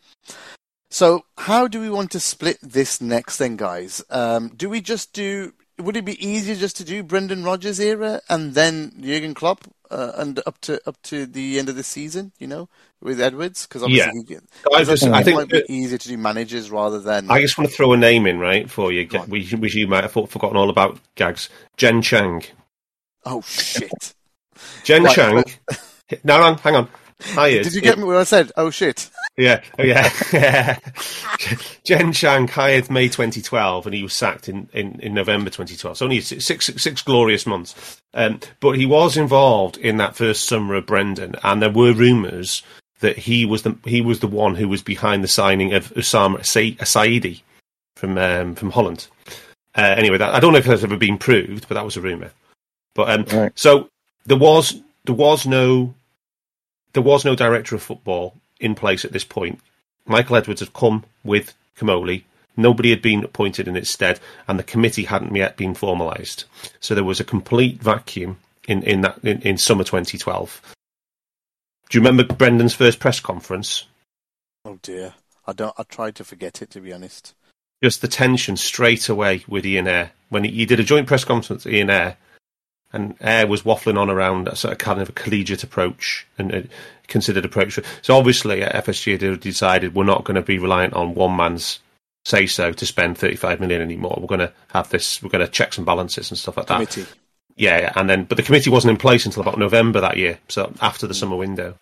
So, 0.94 1.24
how 1.36 1.66
do 1.66 1.80
we 1.80 1.90
want 1.90 2.12
to 2.12 2.20
split 2.20 2.56
this 2.62 3.00
next 3.00 3.36
thing, 3.36 3.56
guys? 3.56 4.00
Um, 4.10 4.52
do 4.54 4.70
we 4.70 4.80
just 4.80 5.12
do? 5.12 5.52
Would 5.76 5.96
it 5.96 6.04
be 6.04 6.24
easier 6.24 6.54
just 6.54 6.76
to 6.76 6.84
do 6.84 7.02
Brendan 7.02 7.42
Rodgers 7.42 7.80
era 7.80 8.20
and 8.28 8.54
then 8.54 8.92
Jurgen 9.00 9.34
Klopp 9.34 9.64
uh, 9.90 10.12
and 10.14 10.40
up 10.46 10.60
to 10.60 10.80
up 10.88 10.96
to 11.02 11.26
the 11.26 11.58
end 11.58 11.68
of 11.68 11.74
the 11.74 11.82
season? 11.82 12.30
You 12.38 12.46
know, 12.46 12.68
with 13.02 13.20
Edwards, 13.20 13.66
because 13.66 13.82
obviously, 13.82 14.22
he, 14.28 14.36
I 14.72 14.84
just, 14.84 15.02
think 15.02 15.16
I 15.16 15.22
it 15.22 15.24
think 15.24 15.36
might 15.36 15.48
be 15.48 15.64
easier 15.68 15.98
to 15.98 16.08
do 16.08 16.16
managers 16.16 16.70
rather 16.70 17.00
than. 17.00 17.28
I 17.28 17.40
just 17.40 17.58
want 17.58 17.68
to 17.68 17.76
throw 17.76 17.92
a 17.92 17.96
name 17.96 18.24
in 18.28 18.38
right 18.38 18.70
for 18.70 18.92
you, 18.92 19.04
which, 19.26 19.52
which 19.52 19.74
you 19.74 19.88
might 19.88 20.04
have 20.04 20.12
forgotten 20.12 20.56
all 20.56 20.70
about. 20.70 21.00
Gags, 21.16 21.48
Jen 21.76 22.02
Chang. 22.02 22.44
oh 23.24 23.42
shit! 23.42 24.14
Jen 24.84 25.02
Right, 25.02 25.14
Chang. 25.16 25.44
No, 26.22 26.40
hang 26.40 26.54
hang 26.58 26.76
on. 26.76 26.88
Hired. 27.20 27.64
Did 27.64 27.74
you 27.74 27.80
get 27.80 27.98
me 27.98 28.04
when 28.04 28.16
I 28.16 28.24
said, 28.24 28.52
"Oh 28.56 28.70
shit"? 28.70 29.10
Yeah, 29.36 29.62
oh, 29.78 29.82
yeah. 29.82 30.10
Jen 31.84 32.12
Chang 32.12 32.46
hired 32.46 32.90
May 32.90 33.08
2012, 33.08 33.86
and 33.86 33.94
he 33.94 34.02
was 34.02 34.12
sacked 34.14 34.48
in, 34.48 34.68
in, 34.72 35.00
in 35.00 35.12
November 35.12 35.50
2012. 35.50 35.96
So 35.96 36.04
only 36.04 36.20
six, 36.20 36.44
six, 36.44 36.66
six 36.82 37.02
glorious 37.02 37.44
months. 37.46 38.00
Um, 38.14 38.38
but 38.60 38.72
he 38.78 38.86
was 38.86 39.16
involved 39.16 39.76
in 39.76 39.96
that 39.96 40.14
first 40.14 40.44
summer 40.44 40.74
of 40.76 40.86
Brendan, 40.86 41.34
and 41.42 41.60
there 41.60 41.70
were 41.70 41.92
rumours 41.92 42.62
that 43.00 43.18
he 43.18 43.44
was 43.44 43.62
the 43.62 43.76
he 43.84 44.00
was 44.00 44.20
the 44.20 44.28
one 44.28 44.54
who 44.54 44.68
was 44.68 44.82
behind 44.82 45.24
the 45.24 45.28
signing 45.28 45.74
of 45.74 45.92
Oussama 45.94 46.44
Sa- 46.46 46.84
Saidi 46.84 47.42
from 47.96 48.16
um, 48.18 48.54
from 48.54 48.70
Holland. 48.70 49.08
Uh, 49.76 49.94
anyway, 49.96 50.16
that, 50.18 50.32
I 50.32 50.38
don't 50.38 50.52
know 50.52 50.60
if 50.60 50.66
that's 50.66 50.84
ever 50.84 50.96
been 50.96 51.18
proved, 51.18 51.66
but 51.66 51.74
that 51.74 51.84
was 51.84 51.96
a 51.96 52.00
rumour. 52.00 52.30
But 52.94 53.10
um, 53.10 53.24
Right. 53.36 53.52
so 53.56 53.88
there 54.26 54.36
was 54.38 54.80
there 55.06 55.14
was 55.16 55.44
no 55.46 55.92
there 56.94 57.02
was 57.02 57.24
no 57.24 57.36
director 57.36 57.74
of 57.74 57.82
football 57.82 58.34
in 58.58 58.74
place 58.74 59.04
at 59.04 59.12
this 59.12 59.24
point. 59.24 59.60
Michael 60.06 60.36
Edwards 60.36 60.60
had 60.60 60.72
come 60.72 61.04
with 61.22 61.54
Kamoli. 61.76 62.24
Nobody 62.56 62.90
had 62.90 63.02
been 63.02 63.24
appointed 63.24 63.68
in 63.68 63.76
its 63.76 63.90
stead, 63.90 64.20
and 64.46 64.58
the 64.58 64.64
committee 64.64 65.04
hadn't 65.04 65.34
yet 65.34 65.56
been 65.56 65.74
formalised. 65.74 66.44
So 66.80 66.94
there 66.94 67.04
was 67.04 67.20
a 67.20 67.24
complete 67.24 67.82
vacuum 67.82 68.38
in 68.66 68.82
in 68.84 69.00
that 69.02 69.18
in, 69.24 69.42
in 69.42 69.58
summer 69.58 69.84
2012. 69.84 70.74
Do 71.90 71.98
you 71.98 72.04
remember 72.04 72.32
Brendan's 72.32 72.74
first 72.74 73.00
press 73.00 73.20
conference? 73.20 73.86
Oh 74.64 74.78
dear, 74.82 75.14
I 75.46 75.52
don't. 75.52 75.74
I 75.76 75.82
tried 75.82 76.14
to 76.16 76.24
forget 76.24 76.62
it 76.62 76.70
to 76.70 76.80
be 76.80 76.92
honest. 76.92 77.34
Just 77.82 78.02
the 78.02 78.08
tension 78.08 78.56
straight 78.56 79.08
away 79.08 79.44
with 79.48 79.66
Ian 79.66 79.88
Ayre 79.88 80.12
when 80.28 80.44
he, 80.44 80.50
he 80.50 80.64
did 80.66 80.80
a 80.80 80.84
joint 80.84 81.08
press 81.08 81.24
conference 81.24 81.64
with 81.64 81.74
Ian 81.74 81.90
Ayre, 81.90 82.16
and 82.94 83.16
Ayre 83.20 83.46
was 83.46 83.62
waffling 83.62 83.98
on 83.98 84.08
around 84.08 84.48
a 84.48 84.56
sort 84.56 84.72
of 84.72 84.78
kind 84.78 85.00
of 85.00 85.08
a 85.10 85.12
collegiate 85.12 85.62
approach 85.62 86.26
and 86.38 86.52
a 86.52 86.64
considered 87.08 87.44
approach. 87.44 87.78
So 88.02 88.16
obviously, 88.16 88.62
at 88.62 88.84
FSG 88.86 89.20
had 89.20 89.40
decided 89.40 89.94
we're 89.94 90.04
not 90.04 90.24
going 90.24 90.36
to 90.36 90.42
be 90.42 90.58
reliant 90.58 90.94
on 90.94 91.14
one 91.14 91.36
man's 91.36 91.80
say 92.24 92.46
so 92.46 92.72
to 92.72 92.86
spend 92.86 93.18
35 93.18 93.60
million 93.60 93.82
anymore. 93.82 94.16
We're 94.18 94.26
going 94.26 94.40
to 94.40 94.52
have 94.68 94.88
this. 94.90 95.22
We're 95.22 95.30
going 95.30 95.44
to 95.44 95.50
checks 95.50 95.76
and 95.76 95.86
balances 95.86 96.30
and 96.30 96.38
stuff 96.38 96.56
like 96.56 96.66
that. 96.66 96.76
Committee. 96.76 97.06
Yeah, 97.56 97.78
yeah, 97.78 97.92
and 97.94 98.10
then 98.10 98.24
but 98.24 98.36
the 98.36 98.42
committee 98.42 98.70
wasn't 98.70 98.92
in 98.92 98.96
place 98.96 99.26
until 99.26 99.42
about 99.42 99.58
November 99.58 100.00
that 100.00 100.16
year, 100.16 100.38
so 100.48 100.72
after 100.80 101.06
the 101.06 101.14
mm. 101.14 101.18
summer 101.18 101.36
window. 101.36 101.76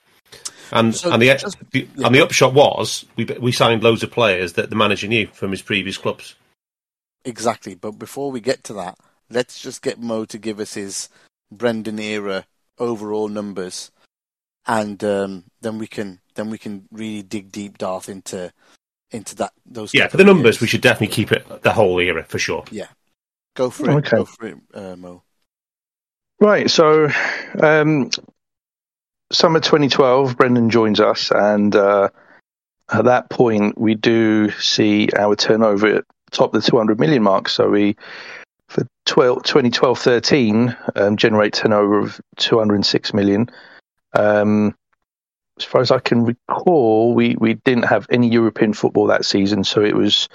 And 0.71 0.95
So 0.95 1.11
and 1.13 1.21
the, 1.21 1.35
just- 1.35 1.59
the 1.71 1.89
yeah. 1.97 2.07
and 2.07 2.15
the 2.15 2.23
upshot 2.23 2.55
was 2.55 3.05
we 3.17 3.25
we 3.25 3.53
signed 3.53 3.83
loads 3.83 4.03
of 4.03 4.11
players 4.11 4.55
that 4.55 4.71
the 4.71 4.77
manager 4.77 5.07
knew 5.07 5.29
from 5.29 5.51
his 5.51 5.63
previous 5.63 5.97
clubs. 5.97 6.35
Exactly. 7.25 7.75
But 7.75 7.93
before 7.93 8.31
we 8.31 8.41
get 8.41 8.65
to 8.65 8.73
that, 8.75 8.99
let's 9.33 9.61
just 9.61 9.83
get 9.83 10.01
Mo 10.01 10.25
to 10.27 10.39
give 10.39 10.61
us 10.61 10.75
his 10.75 11.09
Brendan 11.51 11.99
era 11.99 12.45
overall 12.79 13.29
numbers, 13.29 13.91
and 14.67 15.03
um, 15.05 15.45
then 15.61 15.79
we 15.79 15.87
can 15.87 16.21
then 16.35 16.51
we 16.51 16.59
can 16.59 16.87
really 16.91 17.23
dig 17.23 17.51
deep, 17.51 17.79
Darth, 17.79 18.09
into 18.09 18.53
into 19.11 19.35
that 19.37 19.53
those. 19.67 19.93
Yeah, 19.95 20.09
for 20.09 20.17
the 20.17 20.25
numbers, 20.25 20.57
years. 20.57 20.61
we 20.61 20.67
should 20.67 20.81
definitely 20.81 21.15
keep 21.15 21.33
it 21.33 21.63
the 21.63 21.73
whole 21.73 21.99
era 21.99 22.25
for 22.25 22.39
sure. 22.39 22.65
Yeah, 22.71 22.89
go 23.55 23.71
for 23.71 23.91
it. 23.91 23.95
Okay. 23.97 24.17
Go 24.19 24.25
for 24.25 24.47
it, 24.47 24.57
uh, 24.75 24.97
Mo. 24.97 25.23
Right. 26.41 26.69
So, 26.71 27.09
um, 27.61 28.11
summer 29.31 29.61
2012, 29.61 30.37
Brendan 30.37 30.71
joins 30.71 30.99
us, 30.99 31.31
and 31.31 31.75
uh, 31.77 32.09
at 32.91 33.05
that 33.05 33.31
point, 33.31 33.79
we 33.79 33.95
do 33.95 34.51
see 34.51 35.09
our 35.17 35.37
turnover 35.37 36.05
top 36.33 36.53
the 36.53 36.61
200 36.61 36.99
million 36.99 37.23
mark. 37.23 37.49
So 37.49 37.71
we, 37.71 37.97
for 38.73 38.87
12, 39.07 39.43
2012-13, 39.43 40.77
um, 40.97 41.17
generate 41.17 41.53
turnover 41.53 41.99
of 41.99 42.21
206 42.37 43.15
million. 43.15 43.51
Um, 44.15 44.75
as 45.59 45.65
far 45.65 45.83
as 45.83 45.91
I 45.91 45.99
can 45.99 46.25
recall, 46.25 47.15
we, 47.15 47.37
we 47.39 47.55
didn't 47.55 47.85
have 47.85 48.07
any 48.11 48.29
European 48.29 48.73
football 48.73 49.09
that 49.09 49.25
season, 49.25 49.65
so 49.65 49.83
it 49.83 49.95
was 49.95 50.29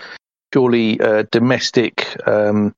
purely 0.52 1.00
uh, 1.02 1.23
domestic 1.32 2.15
um, 2.28 2.76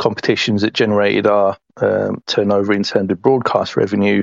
competitions 0.00 0.62
that 0.62 0.72
generated 0.72 1.26
our 1.26 1.58
um, 1.76 2.22
turnover 2.26 2.72
in 2.72 2.82
terms 2.82 3.10
of 3.10 3.20
broadcast 3.22 3.76
revenue. 3.76 4.22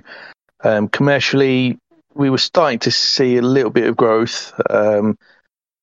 Um, 0.63 0.87
commercially, 0.87 1.77
we 2.15 2.31
were 2.31 2.39
starting 2.39 2.79
to 2.79 2.91
see 2.91 3.37
a 3.37 3.41
little 3.41 3.71
bit 3.71 3.87
of 3.87 3.95
growth 3.95 4.53
um, 4.69 5.17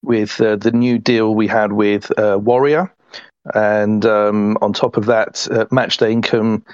with 0.02 0.40
uh, 0.40 0.56
the 0.56 0.72
new 0.72 0.98
deal 0.98 1.34
we 1.34 1.46
had 1.46 1.72
with 1.72 2.16
uh, 2.18 2.38
Warrior. 2.38 2.92
And 3.54 4.04
um, 4.04 4.58
on 4.60 4.72
top 4.72 4.96
of 4.96 5.06
that, 5.06 5.46
uh, 5.50 5.66
matchday 5.66 6.10
income 6.10 6.64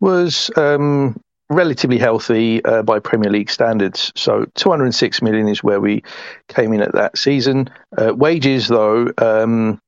was 0.00 0.50
um, 0.56 1.20
relatively 1.48 1.98
healthy 1.98 2.64
uh, 2.64 2.82
by 2.82 2.98
Premier 2.98 3.30
League 3.30 3.50
standards. 3.50 4.12
So 4.16 4.46
206 4.54 5.22
million 5.22 5.48
is 5.48 5.62
where 5.62 5.80
we 5.80 6.02
came 6.48 6.72
in 6.72 6.82
at 6.82 6.92
that 6.92 7.16
season. 7.16 7.70
Uh, 7.96 8.14
wages, 8.14 8.68
though, 8.68 9.12
um, 9.18 9.80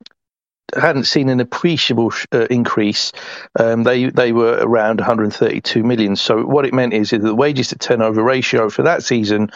hadn't 0.76 1.04
seen 1.04 1.28
an 1.28 1.40
appreciable 1.40 2.10
sh- 2.10 2.26
uh, 2.32 2.46
increase. 2.50 3.12
Um, 3.58 3.84
they 3.84 4.10
they 4.10 4.32
were 4.32 4.58
around 4.60 5.00
132 5.00 5.82
million. 5.82 6.16
So 6.16 6.44
what 6.44 6.66
it 6.66 6.74
meant 6.74 6.92
is, 6.92 7.12
is 7.12 7.22
that 7.22 7.26
the 7.26 7.34
wages 7.34 7.68
to 7.68 7.78
turnover 7.78 8.22
ratio 8.22 8.68
for 8.68 8.82
that 8.82 9.02
season 9.02 9.50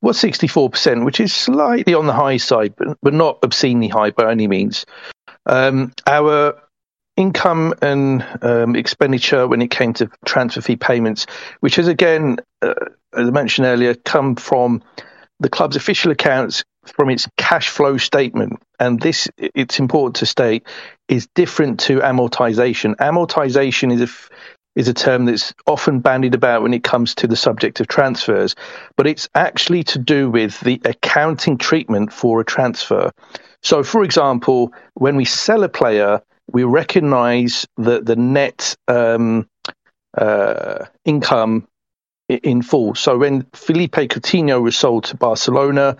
was 0.00 0.20
64%, 0.20 1.04
which 1.04 1.20
is 1.20 1.32
slightly 1.32 1.94
on 1.94 2.06
the 2.06 2.12
high 2.12 2.36
side, 2.36 2.74
but, 2.76 2.96
but 3.02 3.14
not 3.14 3.38
obscenely 3.42 3.88
high 3.88 4.10
by 4.10 4.30
any 4.30 4.48
means. 4.48 4.84
Um, 5.46 5.92
our 6.06 6.60
income 7.16 7.74
and 7.82 8.26
um, 8.42 8.74
expenditure 8.76 9.46
when 9.46 9.60
it 9.62 9.70
came 9.70 9.92
to 9.94 10.10
transfer 10.24 10.60
fee 10.60 10.76
payments, 10.76 11.26
which 11.60 11.76
has 11.76 11.88
again, 11.88 12.38
uh, 12.62 12.74
as 13.14 13.28
I 13.28 13.30
mentioned 13.30 13.66
earlier, 13.66 13.94
come 13.94 14.36
from 14.36 14.82
the 15.40 15.48
club's 15.48 15.76
official 15.76 16.12
accounts 16.12 16.64
from 16.84 17.10
its 17.10 17.26
cash 17.36 17.68
flow 17.68 17.96
statement. 17.96 18.60
And 18.78 19.00
this, 19.00 19.28
it's 19.36 19.78
important 19.78 20.16
to 20.16 20.26
state, 20.26 20.66
is 21.08 21.28
different 21.34 21.80
to 21.80 21.98
amortization. 22.00 22.96
Amortization 22.96 23.92
is 23.92 24.00
a 24.00 24.04
f- 24.04 24.30
is 24.74 24.88
a 24.88 24.94
term 24.94 25.26
that's 25.26 25.52
often 25.66 26.00
bandied 26.00 26.34
about 26.34 26.62
when 26.62 26.72
it 26.72 26.82
comes 26.82 27.14
to 27.14 27.26
the 27.26 27.36
subject 27.36 27.78
of 27.80 27.88
transfers, 27.88 28.54
but 28.96 29.06
it's 29.06 29.28
actually 29.34 29.84
to 29.84 29.98
do 29.98 30.30
with 30.30 30.58
the 30.60 30.80
accounting 30.86 31.58
treatment 31.58 32.10
for 32.10 32.40
a 32.40 32.44
transfer. 32.44 33.10
So, 33.62 33.82
for 33.82 34.02
example, 34.02 34.72
when 34.94 35.16
we 35.16 35.24
sell 35.24 35.62
a 35.62 35.68
player, 35.68 36.20
we 36.50 36.64
recognize 36.64 37.66
that 37.76 38.06
the 38.06 38.16
net 38.16 38.76
um, 38.88 39.48
uh, 40.18 40.86
income 41.04 41.66
in 42.28 42.62
full. 42.62 42.94
So, 42.94 43.18
when 43.18 43.46
Felipe 43.52 43.94
Coutinho 43.94 44.62
was 44.62 44.76
sold 44.76 45.04
to 45.04 45.16
Barcelona, 45.16 45.96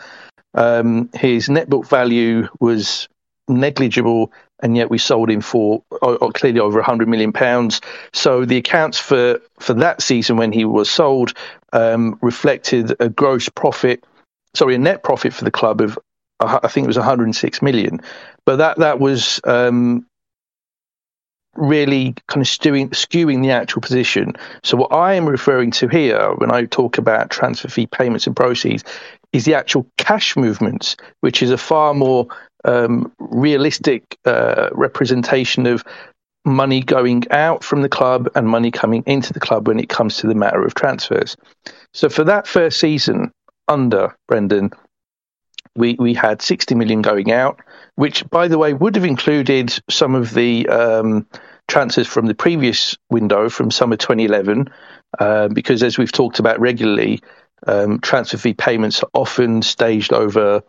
um, 0.55 1.09
his 1.15 1.49
net 1.49 1.69
book 1.69 1.87
value 1.87 2.49
was 2.61 3.09
negligible, 3.49 4.33
and 4.63 4.77
yet 4.77 4.91
we 4.91 4.99
sold 4.99 5.31
him 5.31 5.41
for 5.41 5.83
clearly 6.35 6.61
over 6.61 6.79
100 6.79 7.09
million 7.09 7.33
pounds. 7.33 7.81
So 8.13 8.45
the 8.45 8.57
accounts 8.57 8.99
for 8.99 9.41
for 9.59 9.75
that 9.75 10.03
season 10.03 10.37
when 10.37 10.53
he 10.53 10.65
was 10.65 10.91
sold 10.91 11.35
um, 11.73 12.19
reflected 12.23 12.95
a 13.01 13.09
gross 13.09 13.49
profit, 13.49 14.05
sorry, 14.55 14.75
a 14.75 14.79
net 14.79 15.03
profit 15.03 15.33
for 15.33 15.45
the 15.45 15.51
club 15.51 15.81
of 15.81 15.99
I 16.43 16.69
think 16.69 16.85
it 16.85 16.89
was 16.89 16.99
106 16.99 17.63
million, 17.63 18.01
but 18.45 18.57
that 18.57 18.79
that 18.79 19.01
was 19.01 19.41
um, 19.45 20.07
really 21.55 22.15
kind 22.29 22.41
of 22.41 22.49
skewing, 22.49 22.89
skewing 22.91 23.43
the 23.43 23.51
actual 23.51 23.83
position. 23.83 24.35
So 24.63 24.77
what 24.77 24.93
I 24.93 25.15
am 25.15 25.27
referring 25.27 25.71
to 25.73 25.89
here 25.89 26.33
when 26.37 26.51
I 26.51 26.65
talk 26.65 26.99
about 26.99 27.31
transfer 27.31 27.69
fee 27.69 27.87
payments 27.87 28.27
and 28.27 28.35
proceeds 28.35 28.85
is 29.33 29.45
the 29.45 29.55
actual 29.55 29.87
cash 29.99 30.37
movements, 30.37 30.97
which 31.21 31.43
is 31.43 31.51
a 31.51 31.59
far 31.59 31.95
more 31.95 32.27
um, 32.65 33.13
realistic 33.19 34.19
uh, 34.25 34.71
representation 34.73 35.67
of 35.67 35.85
money 36.45 36.83
going 36.83 37.25
out 37.31 37.63
from 37.63 37.83
the 37.83 37.89
club 37.89 38.29
and 38.35 38.49
money 38.49 38.71
coming 38.71 39.03
into 39.07 39.33
the 39.33 39.41
club 39.41 39.69
when 39.69 39.79
it 39.79 39.89
comes 39.89 40.17
to 40.17 40.27
the 40.27 40.35
matter 40.35 40.65
of 40.65 40.75
transfers. 40.75 41.37
So 41.93 42.09
for 42.09 42.25
that 42.25 42.47
first 42.47 42.81
season 42.81 43.31
under 43.69 44.17
Brendan, 44.27 44.71
we, 45.77 45.95
we 45.99 46.15
had 46.15 46.43
60 46.43 46.75
million 46.75 47.03
going 47.03 47.33
out, 47.33 47.61
which, 47.95 48.29
by 48.31 48.49
the 48.49 48.59
way, 48.59 48.75
would 48.75 48.95
have 48.95 49.05
included 49.05 49.73
some 49.89 50.15
of 50.15 50.35
the 50.35 50.69
um, 50.69 51.27
transfers 51.69 52.07
from 52.07 52.27
the 52.27 52.35
previous 52.35 52.97
window 53.11 53.49
from 53.49 53.71
summer 53.71 53.97
2011, 53.97 54.69
uh, 55.19 55.49
because 55.49 55.83
as 55.83 55.99
we've 55.99 56.13
talked 56.13 56.39
about 56.39 56.61
regularly, 56.61 57.21
um, 57.67 58.01
transfer 58.01 58.37
fee 58.37 58.55
payments 58.55 59.03
are 59.03 59.11
often 59.15 59.63
staged 59.63 60.13
over 60.13 60.63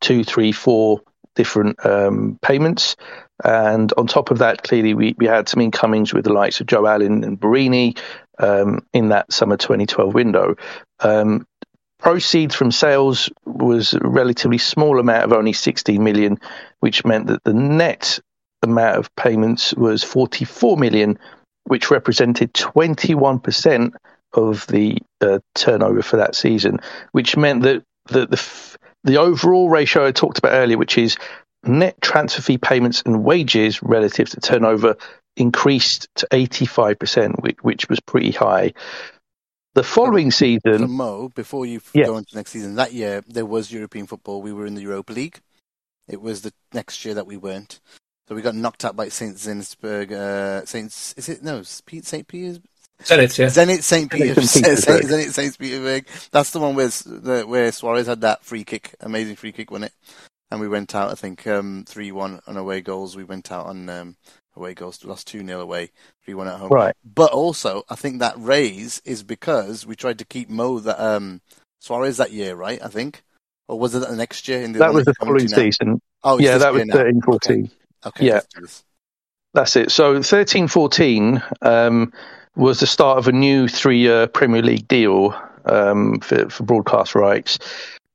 two, 0.00 0.24
three, 0.24 0.52
four 0.52 1.02
different 1.34 1.84
um, 1.86 2.38
payments. 2.42 2.96
And 3.44 3.92
on 3.96 4.06
top 4.06 4.30
of 4.30 4.38
that, 4.38 4.62
clearly 4.64 4.94
we, 4.94 5.14
we 5.18 5.26
had 5.26 5.48
some 5.48 5.60
incomings 5.60 6.12
with 6.12 6.24
the 6.24 6.32
likes 6.32 6.60
of 6.60 6.66
Joe 6.66 6.86
Allen 6.86 7.22
and 7.22 7.40
Borini 7.40 7.96
um, 8.38 8.84
in 8.92 9.10
that 9.10 9.32
summer 9.32 9.56
2012 9.56 10.12
window. 10.12 10.56
Um, 11.00 11.46
proceeds 11.98 12.54
from 12.54 12.70
sales 12.70 13.30
was 13.44 13.94
a 13.94 14.00
relatively 14.00 14.58
small 14.58 14.98
amount 14.98 15.24
of 15.24 15.32
only 15.32 15.52
16 15.52 16.02
million, 16.02 16.38
which 16.80 17.04
meant 17.04 17.26
that 17.26 17.44
the 17.44 17.54
net 17.54 18.18
amount 18.62 18.96
of 18.96 19.14
payments 19.16 19.74
was 19.74 20.02
44 20.02 20.76
million, 20.76 21.18
which 21.64 21.90
represented 21.90 22.52
21% 22.54 23.92
of 24.34 24.66
the 24.66 24.98
uh, 25.20 25.38
turnover 25.54 26.02
for 26.02 26.16
that 26.16 26.34
season, 26.34 26.80
which 27.12 27.36
meant 27.36 27.62
that 27.62 27.82
the, 28.06 28.26
the 28.26 28.76
the 29.04 29.16
overall 29.16 29.70
ratio 29.70 30.06
I 30.06 30.12
talked 30.12 30.38
about 30.38 30.52
earlier, 30.52 30.76
which 30.76 30.98
is 30.98 31.16
net 31.64 32.00
transfer 32.00 32.42
fee 32.42 32.58
payments 32.58 33.02
and 33.06 33.24
wages 33.24 33.82
relative 33.82 34.28
to 34.30 34.40
turnover, 34.40 34.96
increased 35.36 36.08
to 36.16 36.26
85%, 36.32 37.40
which, 37.40 37.56
which 37.62 37.88
was 37.88 38.00
pretty 38.00 38.32
high. 38.32 38.72
The 39.78 39.84
following 39.84 40.32
For 40.32 40.36
season, 40.38 40.90
Mo, 40.90 41.28
before 41.36 41.64
you 41.64 41.76
f- 41.76 41.92
Yeah. 41.94 42.06
go 42.06 42.16
into 42.16 42.34
next 42.34 42.50
season, 42.50 42.74
that 42.74 42.92
year 42.92 43.22
there 43.28 43.46
was 43.46 43.70
European 43.70 44.08
football. 44.08 44.42
We 44.42 44.52
were 44.52 44.66
in 44.66 44.74
the 44.74 44.82
Europa 44.82 45.12
League. 45.12 45.38
It 46.08 46.20
was 46.20 46.42
the 46.42 46.52
next 46.72 47.04
year 47.04 47.14
that 47.14 47.28
we 47.28 47.36
weren't. 47.36 47.78
So 48.28 48.34
we 48.34 48.42
got 48.42 48.56
knocked 48.56 48.84
out 48.84 48.96
by 48.96 49.08
Saint 49.08 49.36
Zinsberg. 49.36 50.10
Uh, 50.10 50.66
Saints, 50.66 51.14
is 51.16 51.28
it 51.28 51.44
no 51.44 51.62
Pete 51.86 52.04
Saint 52.04 52.26
Peter's 52.26 52.58
Zenit, 53.04 53.38
yeah. 53.38 53.46
Zenit 53.46 53.84
Saint 53.84 54.10
Zenit 54.10 54.34
Peter's. 54.34 54.50
Saint 54.50 54.64
Petersburg. 54.64 55.04
Zenit 55.04 55.32
Saint 55.32 55.56
Petersburg. 55.56 56.06
That's 56.32 56.50
the 56.50 56.58
one 56.58 56.74
where 56.74 56.88
the, 56.88 57.44
where 57.46 57.70
Suarez 57.70 58.08
had 58.08 58.22
that 58.22 58.44
free 58.44 58.64
kick, 58.64 58.96
amazing 58.98 59.36
free 59.36 59.52
kick, 59.52 59.70
wasn't 59.70 59.92
it? 59.92 59.94
And 60.50 60.60
we 60.60 60.66
went 60.66 60.96
out, 60.96 61.12
I 61.12 61.14
think, 61.14 61.46
um, 61.46 61.84
three 61.86 62.10
one 62.10 62.40
on 62.48 62.56
away 62.56 62.80
goals. 62.80 63.16
We 63.16 63.22
went 63.22 63.52
out 63.52 63.66
on 63.66 63.88
um, 63.88 64.16
away 64.58 64.74
goals, 64.74 65.04
lost 65.04 65.26
two 65.26 65.44
0 65.44 65.60
away, 65.60 65.90
three 66.24 66.34
one 66.34 66.48
at 66.48 66.58
home. 66.58 66.70
right? 66.70 66.94
But 67.04 67.32
also, 67.32 67.84
I 67.88 67.94
think 67.94 68.18
that 68.20 68.34
raise 68.36 69.00
is 69.04 69.22
because 69.22 69.86
we 69.86 69.96
tried 69.96 70.18
to 70.18 70.24
keep 70.24 70.50
Mo 70.50 70.78
that 70.80 71.00
um, 71.00 71.40
Suarez 71.80 72.16
that 72.18 72.32
year, 72.32 72.54
right? 72.54 72.82
I 72.82 72.88
think, 72.88 73.22
or 73.68 73.78
was 73.78 73.94
it 73.94 74.00
the 74.00 74.16
next 74.16 74.46
year? 74.48 74.62
In 74.62 74.72
the 74.72 74.80
That 74.80 74.92
was 74.94 75.04
the 75.06 75.14
following 75.14 75.48
season. 75.48 76.00
Oh, 76.22 76.38
Yeah, 76.38 76.58
that 76.58 76.72
was 76.72 76.84
year 76.84 76.94
13 76.94 77.22
14. 77.22 77.56
Okay, 77.56 77.72
okay 78.06 78.26
Yeah. 78.26 78.34
let's 78.34 78.46
do 78.46 78.60
this. 78.60 78.84
That's 79.54 79.76
it. 79.76 79.90
So 79.90 80.22
13 80.22 80.68
14, 80.68 81.42
um, 81.62 82.12
was 82.56 82.80
the 82.80 82.86
start 82.86 83.18
of 83.18 83.28
a 83.28 83.32
new 83.32 83.68
three-year 83.68 84.26
Premier 84.26 84.62
League 84.62 84.88
deal 84.88 85.34
um, 85.64 86.20
for, 86.20 86.48
for 86.50 86.64
broadcast 86.64 87.14
rights, 87.14 87.58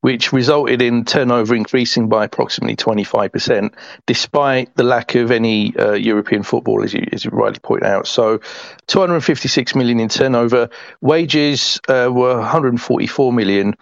which 0.03 0.33
resulted 0.33 0.81
in 0.81 1.05
turnover 1.05 1.55
increasing 1.55 2.09
by 2.09 2.25
approximately 2.25 2.75
25%, 2.75 3.73
despite 4.05 4.75
the 4.75 4.83
lack 4.83 5.15
of 5.15 5.31
any 5.31 5.73
uh, 5.77 5.93
European 5.93 6.43
football, 6.43 6.83
as 6.83 6.93
you, 6.93 7.07
as 7.13 7.23
you 7.23 7.31
rightly 7.31 7.59
point 7.59 7.83
out. 7.83 8.05
So, 8.05 8.41
256 8.87 9.75
million 9.75 10.01
in 10.01 10.09
turnover. 10.09 10.69
Wages 10.99 11.79
uh, 11.87 12.09
were 12.11 12.37
144 12.37 13.31
million. 13.31 13.75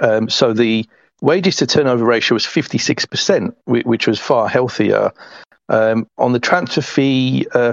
Um, 0.00 0.28
so 0.28 0.52
the 0.52 0.84
wages 1.20 1.54
to 1.56 1.66
turnover 1.68 2.04
ratio 2.04 2.34
was 2.34 2.44
56%, 2.44 3.54
which 3.66 4.08
was 4.08 4.18
far 4.18 4.48
healthier. 4.48 5.12
Um, 5.68 6.08
on 6.18 6.32
the 6.32 6.40
transfer 6.40 6.82
fee 6.82 7.46
uh, 7.54 7.72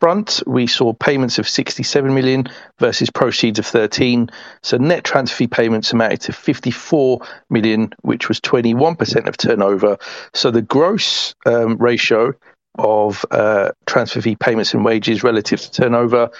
front, 0.00 0.42
we 0.46 0.66
saw 0.66 0.92
payments 0.94 1.38
of 1.38 1.48
67 1.48 2.12
million 2.12 2.48
versus 2.78 3.10
proceeds 3.10 3.58
of 3.58 3.66
13. 3.66 4.30
So 4.62 4.78
net 4.78 5.04
transfer 5.04 5.36
fee 5.36 5.46
payments 5.46 5.92
amounted 5.92 6.22
to 6.22 6.32
54 6.32 7.20
million, 7.50 7.92
which 8.00 8.28
was 8.28 8.40
21% 8.40 9.28
of 9.28 9.36
turnover. 9.36 9.98
So 10.34 10.50
the 10.50 10.62
gross 10.62 11.34
um, 11.46 11.76
ratio 11.76 12.32
of 12.78 13.24
uh, 13.30 13.70
transfer 13.86 14.20
fee 14.20 14.36
payments 14.36 14.74
and 14.74 14.84
wages 14.84 15.22
relative 15.22 15.60
to 15.60 15.70
turnover 15.70 16.30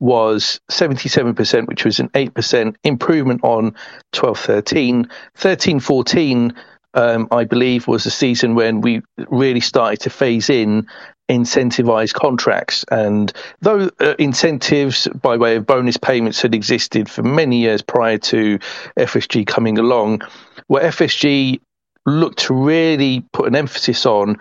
was 0.00 0.60
77%, 0.70 1.66
which 1.66 1.84
was 1.84 1.98
an 1.98 2.08
8% 2.10 2.76
improvement 2.84 3.40
on 3.42 3.74
12 4.12 4.38
13. 4.38 5.10
13 5.34 5.80
14 5.80 6.54
um, 6.98 7.28
I 7.30 7.44
believe, 7.44 7.86
was 7.86 8.02
the 8.04 8.10
season 8.10 8.56
when 8.56 8.80
we 8.80 9.02
really 9.28 9.60
started 9.60 10.00
to 10.00 10.10
phase 10.10 10.50
in 10.50 10.88
incentivized 11.30 12.14
contracts. 12.14 12.84
And 12.90 13.32
though 13.60 13.88
uh, 14.00 14.14
incentives 14.18 15.06
by 15.22 15.36
way 15.36 15.56
of 15.56 15.66
bonus 15.66 15.96
payments 15.96 16.42
had 16.42 16.54
existed 16.54 17.08
for 17.08 17.22
many 17.22 17.60
years 17.60 17.82
prior 17.82 18.18
to 18.18 18.58
FSG 18.98 19.46
coming 19.46 19.78
along, 19.78 20.22
what 20.66 20.82
FSG 20.82 21.60
looked 22.04 22.40
to 22.40 22.54
really 22.54 23.24
put 23.32 23.46
an 23.46 23.54
emphasis 23.54 24.04
on 24.04 24.36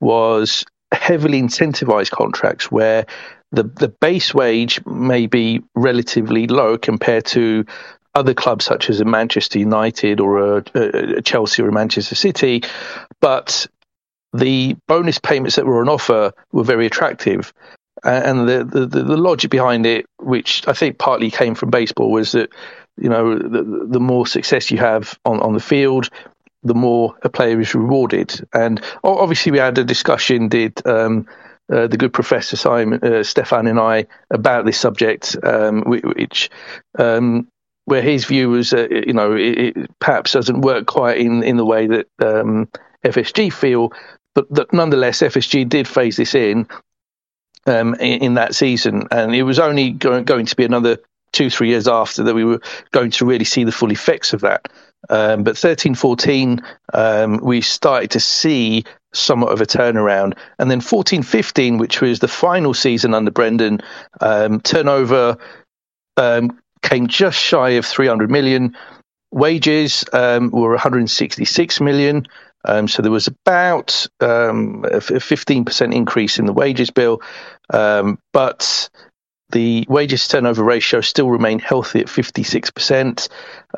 was 0.00 0.64
heavily 0.92 1.40
incentivized 1.40 2.10
contracts 2.10 2.72
where 2.72 3.06
the 3.52 3.62
the 3.62 3.88
base 3.88 4.34
wage 4.34 4.84
may 4.86 5.26
be 5.26 5.62
relatively 5.76 6.48
low 6.48 6.76
compared 6.76 7.24
to 7.26 7.64
other 8.14 8.34
clubs 8.34 8.64
such 8.64 8.90
as 8.90 9.00
a 9.00 9.04
Manchester 9.04 9.58
United 9.58 10.20
or 10.20 10.58
a, 10.58 10.64
a 10.74 11.22
Chelsea 11.22 11.62
or 11.62 11.70
Manchester 11.70 12.14
City, 12.14 12.62
but 13.20 13.66
the 14.32 14.76
bonus 14.86 15.18
payments 15.18 15.56
that 15.56 15.66
were 15.66 15.80
on 15.80 15.88
offer 15.88 16.32
were 16.52 16.64
very 16.64 16.86
attractive. 16.86 17.52
And 18.02 18.48
the, 18.48 18.64
the, 18.64 18.86
the 18.86 19.16
logic 19.16 19.50
behind 19.50 19.84
it, 19.84 20.06
which 20.18 20.66
I 20.66 20.72
think 20.72 20.98
partly 20.98 21.30
came 21.30 21.54
from 21.54 21.70
baseball, 21.70 22.10
was 22.10 22.32
that 22.32 22.50
you 22.96 23.08
know 23.08 23.38
the, 23.38 23.86
the 23.88 24.00
more 24.00 24.26
success 24.26 24.70
you 24.70 24.78
have 24.78 25.18
on, 25.24 25.40
on 25.40 25.52
the 25.52 25.60
field, 25.60 26.08
the 26.62 26.74
more 26.74 27.14
a 27.22 27.28
player 27.28 27.60
is 27.60 27.74
rewarded. 27.74 28.40
And 28.54 28.80
obviously, 29.04 29.52
we 29.52 29.58
had 29.58 29.76
a 29.76 29.84
discussion. 29.84 30.48
Did 30.48 30.84
um, 30.86 31.26
uh, 31.70 31.86
the 31.88 31.98
good 31.98 32.12
Professor 32.12 32.56
Simon, 32.56 33.00
uh, 33.02 33.22
Stefan, 33.22 33.66
and 33.66 33.78
I 33.78 34.06
about 34.30 34.64
this 34.64 34.78
subject, 34.78 35.36
um, 35.42 35.82
which 35.82 36.48
um, 36.98 37.48
where 37.90 38.02
his 38.02 38.24
view 38.24 38.50
was, 38.50 38.72
uh, 38.72 38.86
you 38.88 39.12
know, 39.12 39.34
it, 39.34 39.76
it, 39.76 39.98
perhaps 39.98 40.32
doesn't 40.32 40.60
work 40.60 40.86
quite 40.86 41.18
in, 41.18 41.42
in 41.42 41.56
the 41.56 41.64
way 41.64 41.88
that 41.88 42.06
um, 42.20 42.68
FSG 43.04 43.52
feel, 43.52 43.92
but 44.34 44.48
that 44.54 44.72
nonetheless 44.72 45.20
FSG 45.20 45.68
did 45.68 45.88
phase 45.88 46.16
this 46.16 46.34
in, 46.34 46.68
um, 47.66 47.94
in, 47.94 48.22
in 48.22 48.34
that 48.34 48.54
season, 48.54 49.08
and 49.10 49.34
it 49.34 49.42
was 49.42 49.58
only 49.58 49.90
going, 49.90 50.24
going 50.24 50.46
to 50.46 50.56
be 50.56 50.64
another 50.64 50.98
two 51.32 51.50
three 51.50 51.68
years 51.68 51.86
after 51.86 52.22
that 52.24 52.34
we 52.34 52.44
were 52.44 52.60
going 52.92 53.10
to 53.10 53.24
really 53.24 53.44
see 53.44 53.64
the 53.64 53.72
full 53.72 53.90
effects 53.90 54.32
of 54.32 54.40
that. 54.40 54.68
Um, 55.08 55.42
but 55.42 55.56
13 55.56 55.94
14, 55.94 56.60
um, 56.92 57.40
we 57.42 57.60
started 57.60 58.10
to 58.12 58.20
see 58.20 58.84
somewhat 59.12 59.52
of 59.52 59.60
a 59.60 59.66
turnaround. 59.66 60.36
And 60.58 60.70
then 60.70 60.80
14 60.80 61.22
15, 61.22 61.78
which 61.78 62.00
was 62.00 62.20
the 62.20 62.28
final 62.28 62.74
season 62.74 63.14
under 63.14 63.30
Brendan, 63.30 63.80
um, 64.20 64.60
turnover 64.60 65.38
um, 66.16 66.58
came 66.82 67.06
just 67.06 67.38
shy 67.38 67.70
of 67.70 67.86
300 67.86 68.30
million. 68.30 68.76
Wages 69.32 70.04
um, 70.12 70.50
were 70.50 70.70
166 70.70 71.80
million. 71.80 72.26
Um, 72.64 72.88
so 72.88 73.02
there 73.02 73.12
was 73.12 73.26
about 73.26 74.06
um, 74.20 74.84
a 74.84 74.98
15% 74.98 75.94
increase 75.94 76.38
in 76.38 76.46
the 76.46 76.52
wages 76.52 76.90
bill, 76.90 77.22
um, 77.72 78.18
but 78.32 78.90
the 79.52 79.86
wages 79.88 80.26
turnover 80.28 80.62
ratio 80.62 81.00
still 81.00 81.30
remained 81.30 81.62
healthy 81.62 82.00
at 82.00 82.06
56%. 82.06 83.28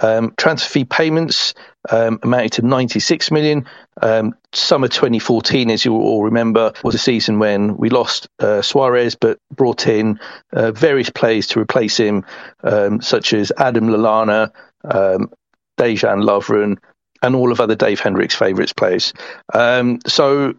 Um, 0.00 0.35
transfer 0.37 0.70
fee 0.70 0.85
payments 0.85 1.54
um, 1.90 2.18
amounted 2.22 2.52
to 2.52 2.62
96 2.62 3.30
million. 3.30 3.66
Um, 4.00 4.35
summer 4.52 4.88
2014, 4.88 5.70
as 5.70 5.85
you 5.85 5.94
all 5.94 6.24
remember, 6.24 6.72
was 6.82 6.94
a 6.94 6.98
season 6.98 7.38
when 7.38 7.76
we 7.76 7.90
lost 7.90 8.28
uh, 8.38 8.62
Suarez, 8.62 9.14
but 9.14 9.38
brought 9.54 9.87
in 9.87 10.18
uh, 10.52 10.72
various 10.72 11.11
players 11.11 11.46
to 11.48 11.61
replace 11.61 11.96
him, 11.96 12.24
um, 12.62 13.00
such 13.00 13.32
as 13.32 13.52
Adam 13.58 13.88
Lallana, 13.88 14.50
um, 14.85 15.30
Dejan 15.78 16.24
Lovren, 16.24 16.78
and 17.22 17.37
all 17.37 17.52
of 17.52 17.61
other 17.61 17.76
Dave 17.76 18.00
Hendricks' 18.00 18.35
favourites 18.35 18.72
players. 18.72 19.12
Um, 19.54 20.00
so 20.06 20.54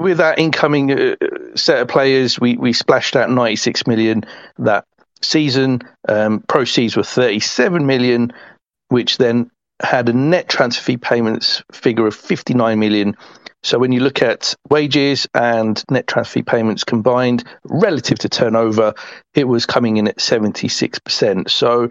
with 0.00 0.18
that 0.18 0.38
incoming 0.38 0.90
uh, 0.90 1.16
set 1.54 1.80
of 1.80 1.88
players, 1.88 2.40
we, 2.40 2.56
we 2.56 2.72
splashed 2.72 3.14
out 3.14 3.30
96 3.30 3.86
million 3.86 4.24
that 4.58 4.86
season. 5.22 5.82
Um, 6.08 6.40
proceeds 6.48 6.96
were 6.96 7.02
37 7.02 7.86
million, 7.86 8.32
which 8.88 9.18
then 9.18 9.50
had 9.82 10.08
a 10.08 10.12
net 10.12 10.48
transfer 10.48 10.82
fee 10.82 10.96
payments 10.96 11.62
figure 11.72 12.06
of 12.06 12.14
59 12.14 12.78
million. 12.78 13.16
So 13.62 13.78
when 13.78 13.92
you 13.92 14.00
look 14.00 14.22
at 14.22 14.54
wages 14.70 15.28
and 15.34 15.82
net 15.90 16.06
transfer 16.06 16.40
fee 16.40 16.42
payments 16.42 16.82
combined 16.82 17.44
relative 17.64 18.18
to 18.20 18.28
turnover, 18.28 18.94
it 19.34 19.44
was 19.44 19.66
coming 19.66 19.98
in 19.98 20.08
at 20.08 20.16
76%. 20.16 21.50
So 21.50 21.90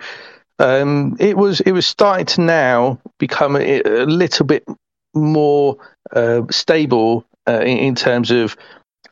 um, 0.57 1.15
it 1.19 1.37
was 1.37 1.61
it 1.61 1.71
was 1.71 1.87
starting 1.87 2.25
to 2.25 2.41
now 2.41 2.99
become 3.17 3.55
a, 3.55 3.81
a 3.81 4.05
little 4.05 4.45
bit 4.45 4.65
more 5.13 5.77
uh, 6.11 6.41
stable 6.49 7.25
uh, 7.49 7.61
in, 7.61 7.77
in, 7.79 7.95
terms 7.95 8.29
of 8.29 8.55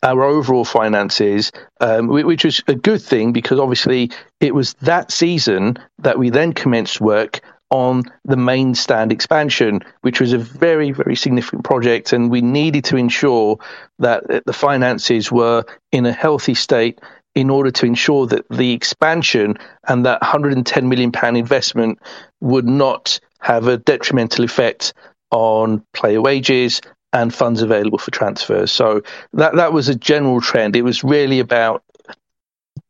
our 0.04 0.22
overall 0.24 0.64
finances, 0.64 1.52
um, 1.82 2.08
which 2.08 2.46
was 2.46 2.62
a 2.68 2.76
good 2.76 3.02
thing 3.02 3.34
because 3.34 3.60
obviously 3.60 4.12
it 4.40 4.54
was 4.54 4.76
that 4.76 5.12
season 5.12 5.78
that 5.98 6.20
we 6.20 6.30
then 6.30 6.54
commenced 6.54 7.02
work 7.02 7.42
on 7.70 8.04
the 8.24 8.38
main 8.38 8.76
stand 8.76 9.12
expansion, 9.12 9.82
which 10.02 10.22
was 10.22 10.34
a 10.34 10.38
very, 10.38 10.92
very 10.92 11.16
significant 11.16 11.64
project. 11.64 12.14
And 12.14 12.30
we 12.30 12.42
needed 12.42 12.86
to 12.86 12.98
ensure 12.98 13.58
that 14.00 14.24
the 14.46 14.54
finances 14.54 15.32
were 15.32 15.66
in 15.92 16.06
a 16.06 16.14
healthy 16.14 16.54
state 16.54 17.00
in 17.36 17.50
order 17.50 17.72
to 17.72 17.86
ensure 17.86 18.26
that 18.28 18.48
the 18.50 18.72
expansion 18.72 19.58
and 19.88 20.06
that 20.06 20.22
110 20.22 20.90
million 20.90 21.12
pound 21.12 21.38
investment 21.38 22.00
would 22.40 22.66
not 22.66 23.20
have 23.40 23.68
a 23.68 23.78
detrimental 23.78 24.46
effect 24.46 24.94
on 25.32 25.84
player 25.94 26.22
wages 26.22 26.82
and 27.14 27.34
funds 27.34 27.62
available 27.62 27.98
for 27.98 28.12
transfers. 28.12 28.72
So 28.72 29.02
that 29.34 29.56
that 29.56 29.74
was 29.74 29.90
a 29.90 29.96
general 29.96 30.42
trend. 30.42 30.76
It 30.76 30.84
was 30.84 31.04
really 31.04 31.40
about 31.40 31.84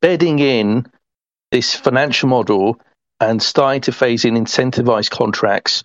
bedding 0.02 0.40
in 0.40 0.86
this 1.52 1.74
financial 1.74 2.30
model 2.30 2.80
and 3.20 3.42
starting 3.42 3.82
to 3.82 3.92
phase 3.92 4.26
in 4.26 4.36
incentivized 4.36 5.12
contracts 5.12 5.84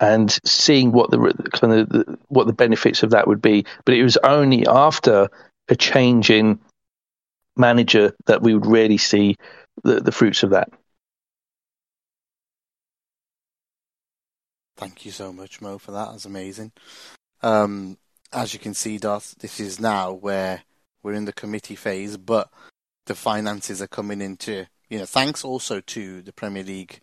and 0.00 0.38
seeing 0.44 0.92
what 0.92 1.10
the 1.10 1.18
kind 1.52 1.72
of 1.72 1.88
the, 1.88 2.18
what 2.28 2.46
the 2.46 2.52
benefits 2.52 3.02
of 3.02 3.10
that 3.10 3.28
would 3.28 3.40
be. 3.40 3.64
But 3.84 3.94
it 3.94 4.02
was 4.02 4.16
only 4.18 4.66
after 4.66 5.28
a 5.68 5.76
change 5.76 6.30
in 6.30 6.58
manager 7.56 8.12
that 8.26 8.42
we 8.42 8.54
would 8.54 8.66
really 8.66 8.98
see 8.98 9.36
the, 9.82 10.00
the 10.00 10.12
fruits 10.12 10.42
of 10.42 10.50
that. 10.50 10.68
Thank 14.76 15.06
you 15.06 15.12
so 15.12 15.32
much, 15.32 15.60
Mo, 15.60 15.78
for 15.78 15.92
that. 15.92 16.10
That's 16.10 16.24
amazing. 16.24 16.72
Um, 17.44 17.98
as 18.32 18.52
you 18.54 18.58
can 18.58 18.74
see, 18.74 18.98
Darth, 18.98 19.36
this 19.38 19.60
is 19.60 19.78
now 19.78 20.12
where 20.12 20.62
we're 21.02 21.12
in 21.12 21.26
the 21.26 21.32
committee 21.32 21.76
phase, 21.76 22.16
but 22.16 22.50
the 23.06 23.14
finances 23.14 23.82
are 23.82 23.86
coming 23.86 24.20
into 24.20 24.66
you 24.88 24.98
know, 24.98 25.06
thanks 25.06 25.44
also 25.44 25.80
to 25.80 26.22
the 26.22 26.32
Premier 26.32 26.62
League 26.62 27.00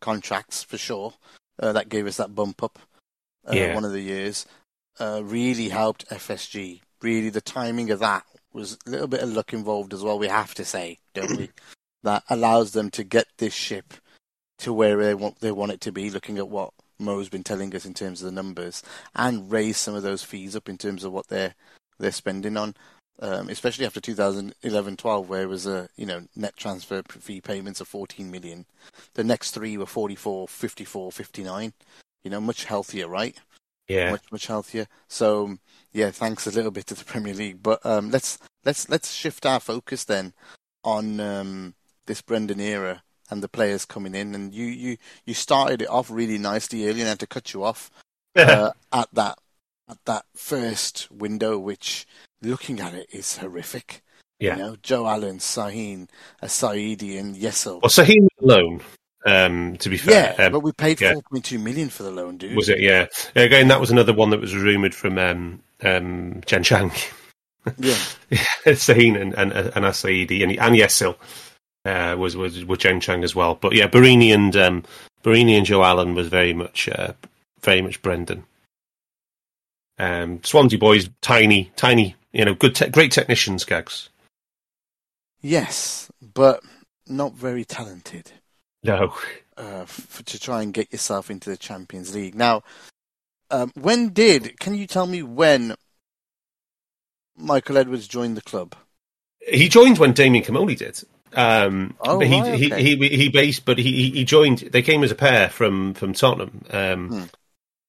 contracts 0.00 0.62
for 0.62 0.78
sure. 0.78 1.14
Uh, 1.58 1.72
that 1.72 1.88
gave 1.88 2.06
us 2.06 2.16
that 2.16 2.34
bump 2.34 2.62
up 2.62 2.78
uh, 3.48 3.52
yeah. 3.54 3.74
one 3.74 3.84
of 3.84 3.92
the 3.92 4.00
years. 4.00 4.46
Uh, 5.00 5.20
really 5.24 5.68
helped 5.68 6.08
FSG. 6.10 6.80
Really, 7.02 7.30
the 7.30 7.40
timing 7.40 7.90
of 7.90 7.98
that 8.00 8.24
was 8.52 8.78
a 8.86 8.90
little 8.90 9.08
bit 9.08 9.22
of 9.22 9.32
luck 9.32 9.52
involved 9.52 9.92
as 9.92 10.02
well. 10.02 10.18
We 10.18 10.28
have 10.28 10.54
to 10.54 10.64
say, 10.64 11.00
don't 11.14 11.36
we? 11.36 11.50
That 12.04 12.22
allows 12.28 12.72
them 12.72 12.90
to 12.90 13.02
get 13.02 13.28
this 13.38 13.54
ship 13.54 13.94
to 14.58 14.74
where 14.74 15.02
they 15.02 15.14
want 15.14 15.40
they 15.40 15.50
want 15.50 15.72
it 15.72 15.80
to 15.80 15.90
be. 15.90 16.10
Looking 16.10 16.36
at 16.36 16.50
what 16.50 16.74
Mo's 16.98 17.28
been 17.28 17.42
telling 17.44 17.74
us 17.74 17.84
in 17.84 17.94
terms 17.94 18.22
of 18.22 18.26
the 18.26 18.32
numbers, 18.32 18.82
and 19.14 19.50
raise 19.50 19.76
some 19.76 19.94
of 19.94 20.02
those 20.02 20.22
fees 20.22 20.54
up 20.56 20.68
in 20.68 20.78
terms 20.78 21.04
of 21.04 21.12
what 21.12 21.28
they're 21.28 21.54
they're 21.98 22.12
spending 22.12 22.56
on. 22.56 22.74
um, 23.20 23.48
especially 23.48 23.86
after 23.86 24.00
2011-12, 24.00 25.26
where 25.26 25.42
it 25.42 25.48
was 25.48 25.66
a 25.66 25.88
you 25.96 26.06
know 26.06 26.26
net 26.36 26.56
transfer 26.56 27.02
fee 27.08 27.40
payments 27.40 27.80
of 27.80 27.88
14 27.88 28.30
million. 28.30 28.66
The 29.14 29.24
next 29.24 29.52
three 29.52 29.76
were 29.76 29.86
44, 29.86 30.48
54, 30.48 31.12
59. 31.12 31.72
You 32.24 32.30
know, 32.30 32.40
much 32.40 32.64
healthier, 32.64 33.08
right? 33.08 33.36
Yeah. 33.88 34.10
Much 34.12 34.24
much 34.32 34.46
healthier. 34.46 34.86
So 35.08 35.58
yeah, 35.92 36.10
thanks 36.10 36.46
a 36.46 36.50
little 36.50 36.70
bit 36.70 36.86
to 36.86 36.94
the 36.94 37.04
Premier 37.12 37.34
League, 37.34 37.62
but 37.62 37.84
um, 37.86 38.10
let's 38.10 38.38
let's 38.64 38.88
let's 38.88 39.12
shift 39.12 39.46
our 39.46 39.60
focus 39.60 40.04
then 40.04 40.32
on 40.82 41.20
um, 41.20 41.74
this 42.06 42.22
Brendan 42.22 42.60
era 42.60 43.02
and 43.30 43.42
the 43.42 43.48
players 43.48 43.84
coming 43.84 44.14
in. 44.14 44.34
And 44.34 44.54
you 44.54 44.66
you 44.66 44.96
you 45.24 45.34
started 45.34 45.82
it 45.82 45.88
off 45.88 46.10
really 46.10 46.38
nicely 46.38 46.88
earlier, 46.88 47.02
and 47.02 47.06
I 47.06 47.08
had 47.10 47.20
to 47.20 47.26
cut 47.26 47.52
you 47.52 47.64
off 47.64 47.90
uh, 48.36 48.70
at 48.92 49.08
that 49.12 49.38
at 49.88 49.98
that 50.06 50.24
first 50.34 51.10
window, 51.10 51.58
which 51.58 52.06
looking 52.42 52.80
at 52.80 52.94
it 52.94 53.08
is 53.12 53.38
horrific. 53.38 54.02
Yeah. 54.40 54.56
You 54.56 54.62
know, 54.62 54.76
Joe 54.82 55.06
Allen, 55.06 55.38
Sahin, 55.38 56.08
Assaidi, 56.42 57.18
and 57.18 57.36
Yesil. 57.36 57.80
Well, 57.80 57.90
Sahin 57.90 58.26
alone. 58.42 58.80
Um, 59.26 59.78
to 59.78 59.88
be 59.88 59.96
fair, 59.96 60.34
yeah, 60.38 60.44
um, 60.44 60.52
but 60.52 60.60
we 60.60 60.72
paid 60.72 61.00
yeah. 61.00 61.14
4.2 61.14 61.58
million 61.58 61.88
for 61.88 62.02
the 62.02 62.10
loan, 62.10 62.36
dude. 62.36 62.54
was 62.54 62.68
it? 62.68 62.78
Yeah. 62.78 63.06
Again, 63.34 63.68
that 63.68 63.80
was 63.80 63.90
another 63.90 64.12
one 64.12 64.28
that 64.30 64.40
was 64.40 64.54
rumored 64.54 64.94
from 64.94 65.16
um, 65.16 65.62
um, 65.82 66.42
Jen 66.46 66.62
Chang. 66.62 66.92
Yeah. 67.78 67.94
Sahin 68.66 69.18
and 69.18 69.32
and 69.32 69.50
and 69.50 69.86
Assaidi 69.86 70.42
and 70.42 70.52
and 70.52 70.76
Yesil 70.76 71.16
uh, 71.84 72.16
was 72.18 72.36
was 72.36 72.64
was 72.64 72.78
Jen 72.78 73.00
Chang 73.00 73.24
as 73.24 73.34
well. 73.34 73.54
But 73.54 73.74
yeah, 73.74 73.88
Borini 73.88 74.34
and 74.34 74.54
um, 74.56 74.84
Borini 75.22 75.56
and 75.56 75.66
Joe 75.66 75.82
Allen 75.82 76.14
was 76.14 76.28
very 76.28 76.52
much 76.52 76.88
uh, 76.88 77.12
very 77.60 77.82
much 77.82 78.00
Brendan. 78.02 78.44
Um, 79.98 80.42
Swansea 80.42 80.78
boys, 80.78 81.08
tiny, 81.20 81.70
tiny, 81.76 82.16
you 82.32 82.44
know, 82.44 82.54
good, 82.54 82.74
te- 82.74 82.88
great 82.88 83.12
technicians, 83.12 83.64
gags. 83.64 84.08
Yes, 85.40 86.10
but 86.20 86.64
not 87.06 87.34
very 87.34 87.64
talented. 87.64 88.32
No, 88.82 89.14
uh, 89.56 89.82
f- 89.82 90.22
to 90.26 90.38
try 90.38 90.62
and 90.62 90.74
get 90.74 90.90
yourself 90.90 91.30
into 91.30 91.48
the 91.48 91.56
Champions 91.56 92.12
League. 92.14 92.34
Now, 92.34 92.62
um, 93.50 93.70
when 93.74 94.08
did? 94.08 94.58
Can 94.58 94.74
you 94.74 94.88
tell 94.88 95.06
me 95.06 95.22
when 95.22 95.76
Michael 97.36 97.78
Edwards 97.78 98.08
joined 98.08 98.36
the 98.36 98.42
club? 98.42 98.74
he 99.46 99.68
joined 99.68 99.98
when 99.98 100.12
Damien 100.12 100.44
Comolli 100.44 100.76
did. 100.76 101.02
Um, 101.34 101.96
Oh, 102.00 102.18
but 102.18 102.26
he, 102.28 102.40
right, 102.40 102.54
he, 102.58 102.66
okay. 102.72 102.82
he 102.82 103.08
he 103.16 103.28
based, 103.28 103.64
but 103.64 103.78
he 103.78 104.10
he 104.10 104.24
joined. 104.24 104.58
They 104.58 104.82
came 104.82 105.02
as 105.04 105.10
a 105.10 105.14
pair 105.16 105.48
from 105.48 105.94
from 105.94 106.12
Tottenham, 106.12 106.64
um, 106.70 107.08
Hmm. 107.08 107.22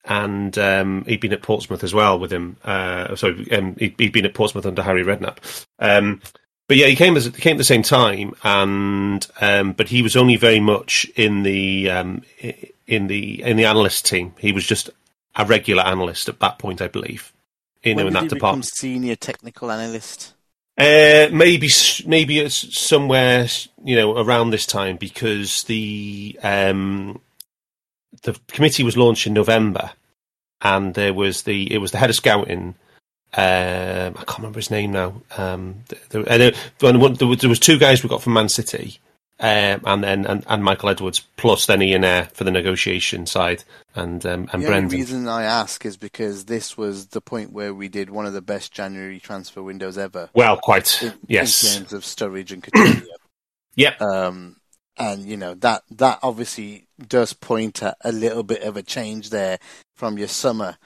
and 0.06 0.58
um, 0.58 1.06
he'd 1.06 1.22
been 1.22 1.34
at 1.34 1.41
Portsmouth 1.41 1.84
as 1.84 1.93
well 1.93 2.20
with 2.20 2.32
him. 2.32 2.58
Uh, 2.64 3.16
sorry, 3.16 3.52
um, 3.52 3.76
he'd, 3.78 3.96
he'd 3.98 4.12
been 4.12 4.26
at 4.26 4.34
Portsmouth 4.34 4.66
under 4.66 4.84
Harry 4.84 5.04
Redknapp. 5.04 5.66
Um, 5.80 6.22
but 6.68 6.78
yeah, 6.78 6.88
he 6.88 6.96
came 6.96 7.16
as 7.18 7.26
he 7.26 7.32
came 7.32 7.56
at 7.56 7.58
the 7.60 7.64
same 7.64 7.84
time, 7.84 8.34
and 8.43 9.26
um, 9.41 9.74
but 9.74 9.88
he 9.89 10.02
was 10.02 10.16
only 10.16 10.36
very 10.36 10.60
much 10.60 11.06
in 11.16 11.43
the 11.43 11.89
um, 11.89 12.22
in 12.88 13.08
the 13.08 13.41
in 13.43 13.58
the 13.58 13.66
analyst 13.66 14.06
team. 14.06 14.34
He 14.39 14.52
was 14.52 14.66
just 14.66 14.89
a 15.36 15.46
regular 15.46 15.84
analyst 15.84 16.30
at 16.30 16.39
that 16.39 16.60
point, 16.60 16.82
I 16.82 16.88
believe. 16.88 17.34
You 17.84 17.93
know, 17.96 18.06
when 18.06 18.08
in 18.08 18.14
did 18.14 18.32
that 18.32 18.36
he 18.36 18.39
department. 18.39 18.66
senior 18.66 19.16
technical 19.16 19.70
analyst? 19.72 20.34
Uh, 20.78 21.30
maybe 21.32 21.70
maybe 22.06 22.40
it's 22.40 22.78
somewhere 22.78 23.48
you 23.84 23.96
know 23.96 24.18
around 24.18 24.50
this 24.50 24.66
time 24.66 24.98
because 24.98 25.64
the 25.64 26.38
um, 26.44 27.22
the 28.24 28.38
committee 28.48 28.84
was 28.84 28.98
launched 28.98 29.26
in 29.26 29.34
November, 29.34 29.92
and 30.62 30.94
there 30.94 31.14
was 31.14 31.44
the 31.44 31.74
it 31.74 31.78
was 31.78 31.92
the 31.92 31.98
head 31.98 32.10
of 32.10 32.16
scouting. 32.16 32.76
Um, 33.38 34.16
I 34.18 34.24
can't 34.26 34.40
remember 34.40 34.60
his 34.60 34.72
name 34.72 34.92
now. 34.92 35.22
Um, 35.38 35.84
there, 36.10 36.24
there, 36.24 36.52
there, 36.80 36.90
there 36.90 37.50
was 37.50 37.60
two 37.60 37.78
guys 37.78 38.02
we 38.02 38.10
got 38.10 38.22
from 38.22 38.34
Man 38.34 38.50
City, 38.50 39.00
um, 39.40 39.82
and 39.86 40.04
then 40.04 40.26
and, 40.26 40.46
and 40.48 40.64
Michael 40.64 40.90
Edwards 40.90 41.20
plus 41.36 41.66
then 41.66 41.82
Ian 41.82 42.04
Ayre 42.06 42.30
for 42.34 42.44
the 42.46 42.52
negotiation 42.52 43.26
side, 43.26 43.64
and 43.94 44.26
um, 44.26 44.50
and 44.54 44.64
the 44.64 44.68
Brendan. 44.68 44.86
only 44.86 44.98
reason 44.98 45.28
I 45.28 45.44
ask 45.44 45.86
is 45.86 45.98
because 45.98 46.46
this 46.46 46.78
was 46.78 47.08
the 47.08 47.22
point 47.22 47.52
where 47.52 47.74
we 47.74 47.90
did 47.90 48.10
one 48.10 48.26
of 48.26 48.34
the 48.34 48.42
best 48.42 48.72
January 48.72 49.20
transfer 49.20 49.62
windows 49.62 49.98
ever. 49.98 50.30
Well, 50.34 50.58
quite 50.58 51.02
In, 51.04 51.14
yes, 51.28 51.64
in 51.64 51.80
terms 51.80 51.94
of 51.94 52.04
Sturridge 52.04 52.52
and 52.52 52.64
Coutinho. 52.64 53.06
yep, 53.76 54.02
um, 54.02 54.56
and 54.98 55.26
you 55.26 55.36
know 55.36 55.54
that 55.56 55.84
that 55.92 56.20
obviously 56.24 56.88
does 57.06 57.34
point 57.34 57.84
at 57.84 57.98
a 58.02 58.14
little 58.14 58.44
bit 58.44 58.64
of 58.64 58.78
a 58.78 58.84
change 58.84 59.32
there 59.32 59.60
from 59.96 60.18
your 60.18 60.30
summer 60.30 60.78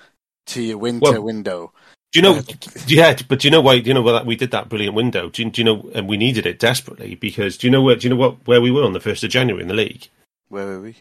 to 0.48 0.62
your 0.62 0.80
winter 0.80 1.14
Well, 1.14 1.24
window. 1.24 1.74
Do 2.12 2.20
you 2.20 2.24
know? 2.24 2.38
Uh, 2.38 2.44
yeah, 2.88 3.16
but 3.28 3.40
do 3.40 3.48
you 3.48 3.52
know 3.52 3.62
why? 3.62 3.80
Do 3.80 3.88
you 3.88 3.94
know 3.94 4.02
why 4.02 4.14
that 4.14 4.26
we 4.26 4.36
did 4.36 4.52
that 4.52 4.68
brilliant 4.68 4.96
window? 4.96 5.30
Do 5.30 5.44
you, 5.44 5.50
do 5.52 5.62
you 5.62 5.66
know? 5.66 5.90
And 5.94 6.08
we 6.10 6.18
needed 6.18 6.46
it 6.48 6.58
desperately 6.60 7.16
because 7.16 7.58
do 7.58 7.68
you 7.68 7.72
know 7.72 7.82
where? 7.84 7.96
Do 7.96 8.08
you 8.08 8.10
know 8.10 8.20
what 8.20 8.48
where 8.48 8.62
we 8.62 8.72
were 8.72 8.84
on 8.84 8.94
the 8.94 9.00
first 9.00 9.24
of 9.24 9.30
January 9.30 9.62
in 9.62 9.68
the 9.68 9.76
league? 9.76 10.08
Where 10.48 10.66
were 10.66 10.82
we? 10.82 10.96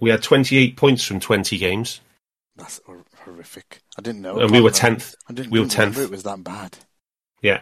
We 0.00 0.10
had 0.10 0.22
twenty 0.22 0.56
eight 0.56 0.76
points 0.76 1.04
from 1.04 1.20
twenty 1.20 1.56
games, 1.56 2.00
That's 2.56 2.80
horrific. 3.24 3.80
I 3.96 4.02
didn't 4.02 4.22
know. 4.22 4.40
and 4.40 4.50
we 4.50 4.60
were 4.60 4.70
tenth. 4.70 5.14
I 5.28 5.34
didn't, 5.34 5.52
we 5.52 5.60
were 5.60 5.66
10th. 5.66 5.98
It 5.98 6.10
was 6.10 6.22
that 6.24 6.42
bad. 6.42 6.78
Yeah, 7.42 7.60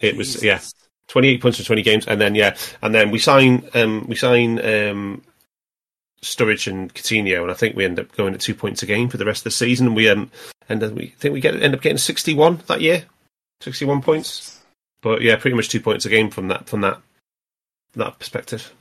it 0.00 0.16
was. 0.16 0.42
Yeah, 0.42 0.60
twenty 1.06 1.28
eight 1.28 1.40
points 1.40 1.58
from 1.58 1.66
twenty 1.66 1.82
games, 1.82 2.06
and 2.06 2.20
then 2.20 2.34
yeah, 2.34 2.56
and 2.82 2.92
then 2.92 3.10
we 3.12 3.18
sign. 3.20 3.68
Um, 3.74 4.06
we 4.08 4.16
sign 4.16 4.58
um, 4.64 5.22
Sturridge 6.22 6.66
and 6.66 6.92
Coutinho, 6.94 7.42
and 7.42 7.50
I 7.50 7.54
think 7.54 7.76
we 7.76 7.84
end 7.84 7.98
up 7.98 8.12
going 8.12 8.34
at 8.34 8.40
two 8.40 8.54
points 8.54 8.82
a 8.82 8.86
game 8.86 9.08
for 9.08 9.16
the 9.16 9.24
rest 9.24 9.40
of 9.40 9.44
the 9.44 9.50
season. 9.52 9.86
And 9.88 9.96
we 9.96 10.08
um, 10.08 10.30
and 10.68 10.82
then 10.82 10.94
we 10.94 11.14
think 11.18 11.32
we 11.32 11.40
get 11.40 11.60
end 11.60 11.74
up 11.74 11.80
getting 11.80 11.98
sixty 11.98 12.34
one 12.34 12.60
that 12.66 12.80
year, 12.80 13.04
sixty 13.60 13.84
one 13.84 14.02
points. 14.02 14.60
But 15.02 15.22
yeah, 15.22 15.36
pretty 15.36 15.56
much 15.56 15.70
two 15.70 15.80
points 15.80 16.04
a 16.04 16.10
game 16.10 16.30
from 16.30 16.48
that 16.48 16.68
from 16.68 16.82
that 16.82 17.00
that 17.94 18.18
perspective. 18.18 18.72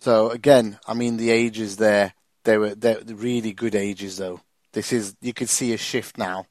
So 0.00 0.30
again, 0.30 0.78
I 0.86 0.94
mean, 0.94 1.16
the 1.16 1.30
ages 1.30 1.76
there, 1.76 2.14
they 2.44 2.56
were 2.56 2.74
they're 2.74 3.00
really 3.04 3.52
good 3.52 3.74
ages 3.74 4.16
though. 4.16 4.40
This 4.72 4.92
is 4.92 5.14
you 5.20 5.34
could 5.34 5.50
see 5.50 5.72
a 5.72 5.78
shift 5.78 6.16
now 6.16 6.46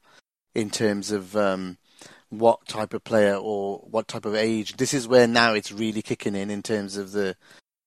in 0.54 0.70
terms 0.70 1.10
of 1.10 1.36
um, 1.36 1.78
what 2.28 2.66
type 2.66 2.94
of 2.94 3.04
player 3.04 3.34
or 3.34 3.78
what 3.78 4.08
type 4.08 4.24
of 4.24 4.34
age. 4.34 4.76
This 4.76 4.94
is 4.94 5.08
where 5.08 5.26
now 5.26 5.54
it's 5.54 5.72
really 5.72 6.02
kicking 6.02 6.34
in 6.34 6.50
in 6.50 6.62
terms 6.62 6.96
of 6.96 7.12
the 7.12 7.36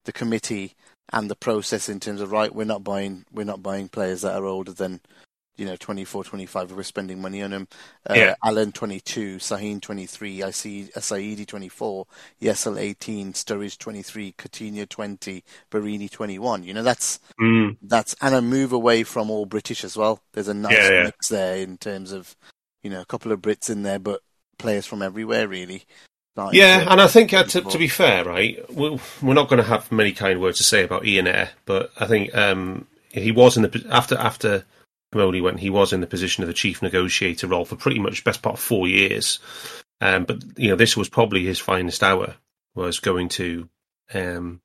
the 0.06 0.12
committee 0.12 0.76
and 1.14 1.30
the 1.30 1.36
process 1.36 1.89
in 1.89 1.99
terms 1.99 2.22
of 2.22 2.32
right, 2.32 2.53
we're 2.53 2.64
not 2.66 2.84
buying 2.84 3.26
we're 3.32 3.43
not 3.45 3.64
buying 3.64 3.89
players 3.89 4.22
that 4.22 4.36
are 4.36 4.45
older 4.45 4.72
than 4.74 5.01
you 5.57 5.66
know 5.66 5.76
24, 5.76 6.24
25. 6.24 6.72
We're 6.72 6.84
spending 6.84 7.22
money 7.22 7.41
on 7.43 7.51
them. 7.51 7.68
Uh, 8.10 8.14
Yeah. 8.16 8.36
Allen 8.43 8.72
22, 8.72 9.38
Sahin 9.38 9.82
23, 9.82 10.39
Assaidi 10.39 11.45
24, 11.45 12.05
Yesil 12.41 12.80
18, 12.80 13.34
Sturridge 13.34 13.78
23, 13.78 14.34
Coutinho 14.38 14.88
20, 14.88 15.43
Borini 15.70 16.10
21. 16.10 16.64
You 16.64 16.74
know 16.74 16.84
that's 16.84 17.20
Mm. 17.39 17.78
that's 17.82 18.16
and 18.22 18.36
a 18.36 18.41
move 18.41 18.72
away 18.72 19.03
from 19.03 19.30
all 19.30 19.45
British 19.45 19.84
as 19.84 19.97
well. 19.97 20.22
There's 20.34 20.47
a 20.47 20.53
nice 20.53 20.74
Yeah, 20.74 20.91
yeah. 20.91 21.03
mix 21.03 21.28
there 21.28 21.57
in 21.57 21.78
terms 21.78 22.12
of 22.14 22.36
you 22.84 22.89
know 22.89 23.01
a 23.01 23.05
couple 23.05 23.32
of 23.34 23.41
Brits 23.41 23.70
in 23.70 23.84
there, 23.84 23.99
but 23.99 24.22
players 24.57 24.86
from 24.86 25.01
everywhere 25.01 25.47
really. 25.47 25.84
Starting 26.34 26.60
Yeah, 26.60 26.86
and 26.90 27.02
I 27.02 27.08
think 27.08 27.34
uh, 27.34 27.44
to, 27.44 27.62
to 27.62 27.78
be 27.78 27.88
fair, 27.88 28.24
right, 28.24 28.64
we're, 28.74 28.98
we're 29.22 29.34
not 29.34 29.50
going 29.50 29.62
to 29.62 29.68
have 29.68 29.92
many 29.92 30.12
kind 30.12 30.40
words 30.40 30.58
to 30.60 30.64
say 30.64 30.84
about 30.84 31.06
Ian 31.06 31.28
Ayre, 31.28 31.50
but 31.66 31.92
I 32.00 32.06
think 32.06 32.36
um, 32.36 32.88
he 33.12 33.32
was 33.32 33.58
in 33.58 33.64
the 33.64 33.86
after 33.90 34.18
after 34.18 34.64
Comolli 35.14 35.42
went, 35.42 35.60
he 35.60 35.70
was 35.70 35.92
in 35.92 36.02
the 36.02 36.08
position 36.08 36.44
of 36.44 36.48
the 36.48 36.54
chief 36.54 36.82
negotiator 36.82 37.48
role 37.48 37.66
for 37.66 37.76
pretty 37.76 38.00
much 38.00 38.24
best 38.24 38.42
part 38.42 38.56
of 38.56 38.60
four 38.60 38.88
years. 38.88 39.40
Um, 40.02 40.26
but 40.26 40.44
you 40.58 40.70
know, 40.70 40.76
this 40.76 40.96
was 40.96 41.10
probably 41.10 41.44
his 41.44 41.60
finest 41.60 42.04
hour 42.04 42.36
was 42.76 43.00
going 43.00 43.30
to 43.30 43.68
um, 44.14 44.62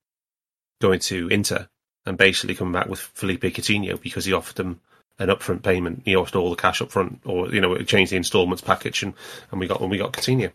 going 0.80 1.00
to 1.00 1.28
Inter 1.28 1.66
and 2.06 2.18
basically 2.18 2.54
coming 2.54 2.72
back 2.72 2.88
with 2.88 3.00
Felipe 3.00 3.42
Coutinho 3.42 4.00
because 4.00 4.24
he 4.24 4.32
offered 4.32 4.56
them 4.56 4.80
an 5.18 5.28
upfront 5.28 5.62
payment. 5.62 6.02
He 6.04 6.16
offered 6.16 6.36
all 6.36 6.50
the 6.50 6.56
cash 6.56 6.82
up 6.82 6.90
front, 6.90 7.20
or 7.24 7.52
you 7.52 7.60
know, 7.60 7.76
changed 7.78 8.12
the 8.12 8.16
instalments 8.16 8.62
package, 8.62 9.02
and, 9.02 9.14
and 9.50 9.60
we 9.60 9.66
got 9.66 9.80
when 9.80 9.90
we 9.90 9.98
got 9.98 10.12
Coutinho. 10.12 10.52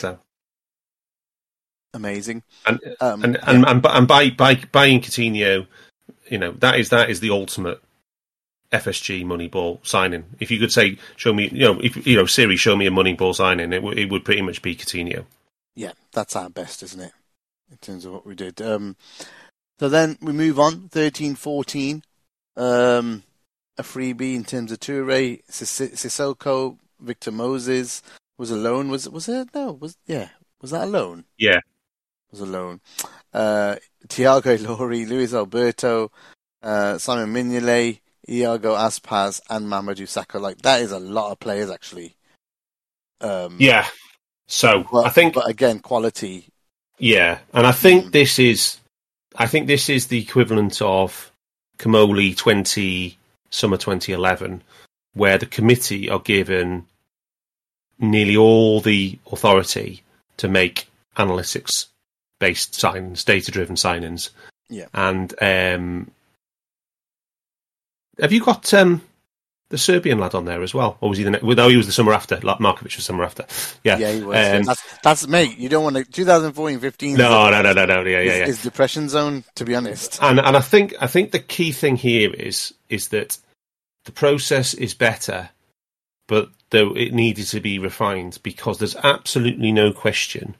So 0.00 0.18
amazing. 1.94 2.42
and 2.66 2.78
Um, 3.00 3.22
and 3.24 3.38
and, 3.42 3.66
and, 3.66 3.82
bu- 3.82 3.88
and 3.88 4.08
buy, 4.08 4.30
buy, 4.30 4.60
buying 4.72 5.00
Coutinho, 5.00 5.66
you 6.28 6.38
know 6.38 6.52
that 6.52 6.78
is 6.78 6.88
that 6.90 7.10
is 7.10 7.20
the 7.20 7.30
ultimate 7.30 7.82
FSG 8.72 9.24
money 9.24 9.48
Moneyball 9.50 9.86
signing. 9.86 10.24
If 10.40 10.50
you 10.50 10.58
could 10.58 10.72
say, 10.72 10.96
show 11.16 11.32
me, 11.32 11.48
you 11.52 11.60
know, 11.64 11.80
if 11.80 12.06
you 12.06 12.16
know, 12.16 12.26
Siri, 12.26 12.56
show 12.56 12.74
me 12.74 12.86
a 12.86 12.90
Moneyball 12.90 13.34
signing, 13.34 13.72
it, 13.72 13.80
w- 13.80 13.98
it 13.98 14.10
would 14.10 14.24
pretty 14.24 14.42
much 14.42 14.62
be 14.62 14.74
Coutinho. 14.74 15.24
yeah, 15.74 15.92
that's 16.12 16.36
our 16.36 16.48
best, 16.48 16.82
isn't 16.82 17.00
it? 17.00 17.12
In 17.70 17.76
terms 17.78 18.04
of 18.04 18.12
what 18.12 18.26
we 18.26 18.34
did. 18.34 18.60
Um, 18.62 18.96
so 19.78 19.88
then 19.88 20.16
we 20.20 20.32
move 20.32 20.58
on, 20.58 20.88
13 20.88 21.34
14. 21.34 22.02
Um, 22.56 23.22
a 23.78 23.82
freebie 23.82 24.34
in 24.34 24.44
terms 24.44 24.70
of 24.70 24.80
Toure, 24.80 25.42
Sissoko, 25.50 26.76
Victor 27.00 27.32
Moses 27.32 28.02
was 28.38 28.50
a 28.50 28.56
loan. 28.56 28.90
Was 28.90 29.08
was 29.08 29.28
it? 29.28 29.48
No, 29.54 29.72
was 29.72 29.96
yeah. 30.06 30.28
Was 30.60 30.70
that 30.70 30.84
a 30.84 30.86
loan? 30.86 31.24
Yeah, 31.38 31.60
Was 32.32 32.40
a 32.40 32.46
loan. 32.46 32.80
Uh, 33.32 33.76
Thiago 34.08 34.60
Lori, 34.66 35.04
Luis 35.06 35.34
Alberto, 35.34 36.10
uh, 36.62 36.96
Simon 36.98 37.32
Mignolet, 37.32 38.00
Iago 38.28 38.74
Aspas, 38.74 39.40
and 39.50 39.66
Mamadou 39.66 40.06
Sakho. 40.08 40.40
Like 40.40 40.62
that 40.62 40.80
is 40.80 40.92
a 40.92 40.98
lot 40.98 41.30
of 41.32 41.38
players 41.40 41.70
actually. 41.70 42.16
Um, 43.20 43.56
Yeah. 43.60 43.86
So 44.46 44.84
but, 44.90 45.06
I 45.06 45.10
think 45.10 45.34
but 45.34 45.48
again, 45.48 45.78
quality. 45.80 46.48
Yeah, 46.98 47.38
and 47.52 47.66
I 47.66 47.72
think 47.72 48.06
Mm. 48.06 48.12
this 48.12 48.38
is, 48.38 48.78
I 49.36 49.46
think 49.46 49.66
this 49.66 49.88
is 49.88 50.06
the 50.06 50.20
equivalent 50.20 50.80
of 50.82 51.30
Comolli 51.78 52.36
twenty 52.36 53.18
summer 53.50 53.76
twenty 53.76 54.12
eleven, 54.12 54.62
where 55.14 55.38
the 55.38 55.46
committee 55.46 56.08
are 56.10 56.18
given 56.20 56.86
nearly 57.98 58.36
all 58.36 58.80
the 58.80 59.18
authority 59.30 60.02
to 60.38 60.48
make 60.48 60.88
analytics 61.16 61.86
based 62.42 62.72
signings, 62.72 63.24
data 63.24 63.52
driven 63.52 63.76
signings. 63.76 64.30
Yeah. 64.68 64.86
and 64.92 65.32
um, 65.40 66.10
have 68.18 68.32
you 68.32 68.42
got 68.42 68.74
um, 68.74 69.00
the 69.68 69.78
Serbian 69.78 70.18
lad 70.18 70.34
on 70.34 70.44
there 70.44 70.60
as 70.60 70.74
well, 70.74 70.96
or 71.00 71.08
was 71.08 71.18
he 71.18 71.24
the? 71.24 71.30
Ne- 71.30 71.40
well, 71.40 71.54
no, 71.54 71.68
he 71.68 71.76
was 71.76 71.86
the 71.86 71.92
summer 71.92 72.12
after. 72.12 72.40
Like 72.40 72.58
Markovic 72.58 72.96
was 72.96 73.04
summer 73.04 73.22
after. 73.22 73.46
Yeah, 73.84 73.98
Yeah, 73.98 74.12
he 74.12 74.22
was. 74.24 74.36
Um, 74.36 74.62
that's, 74.64 74.98
that's 75.04 75.28
mate. 75.28 75.56
You 75.56 75.68
don't 75.68 75.84
want 75.84 75.96
to. 75.96 76.04
2014, 76.04 76.80
15. 76.80 77.16
no, 77.16 77.50
no, 77.50 77.62
no, 77.62 77.72
no, 77.72 77.84
no. 77.84 78.02
Yeah, 78.02 78.20
yeah, 78.20 78.32
is, 78.32 78.38
yeah. 78.38 78.46
is 78.46 78.62
depression 78.62 79.08
zone. 79.08 79.44
To 79.54 79.64
be 79.64 79.76
honest. 79.76 80.18
and 80.20 80.40
and 80.40 80.56
I 80.56 80.60
think 80.60 80.94
I 81.00 81.06
think 81.06 81.30
the 81.30 81.38
key 81.38 81.70
thing 81.70 81.94
here 81.94 82.32
is 82.34 82.74
is 82.88 83.08
that 83.08 83.38
the 84.04 84.12
process 84.12 84.74
is 84.74 84.94
better, 84.94 85.50
but 86.26 86.50
though 86.70 86.96
it 86.96 87.12
needed 87.14 87.46
to 87.48 87.60
be 87.60 87.78
refined 87.78 88.40
because 88.42 88.78
there's 88.78 88.96
absolutely 88.96 89.70
no 89.70 89.92
question 89.92 90.56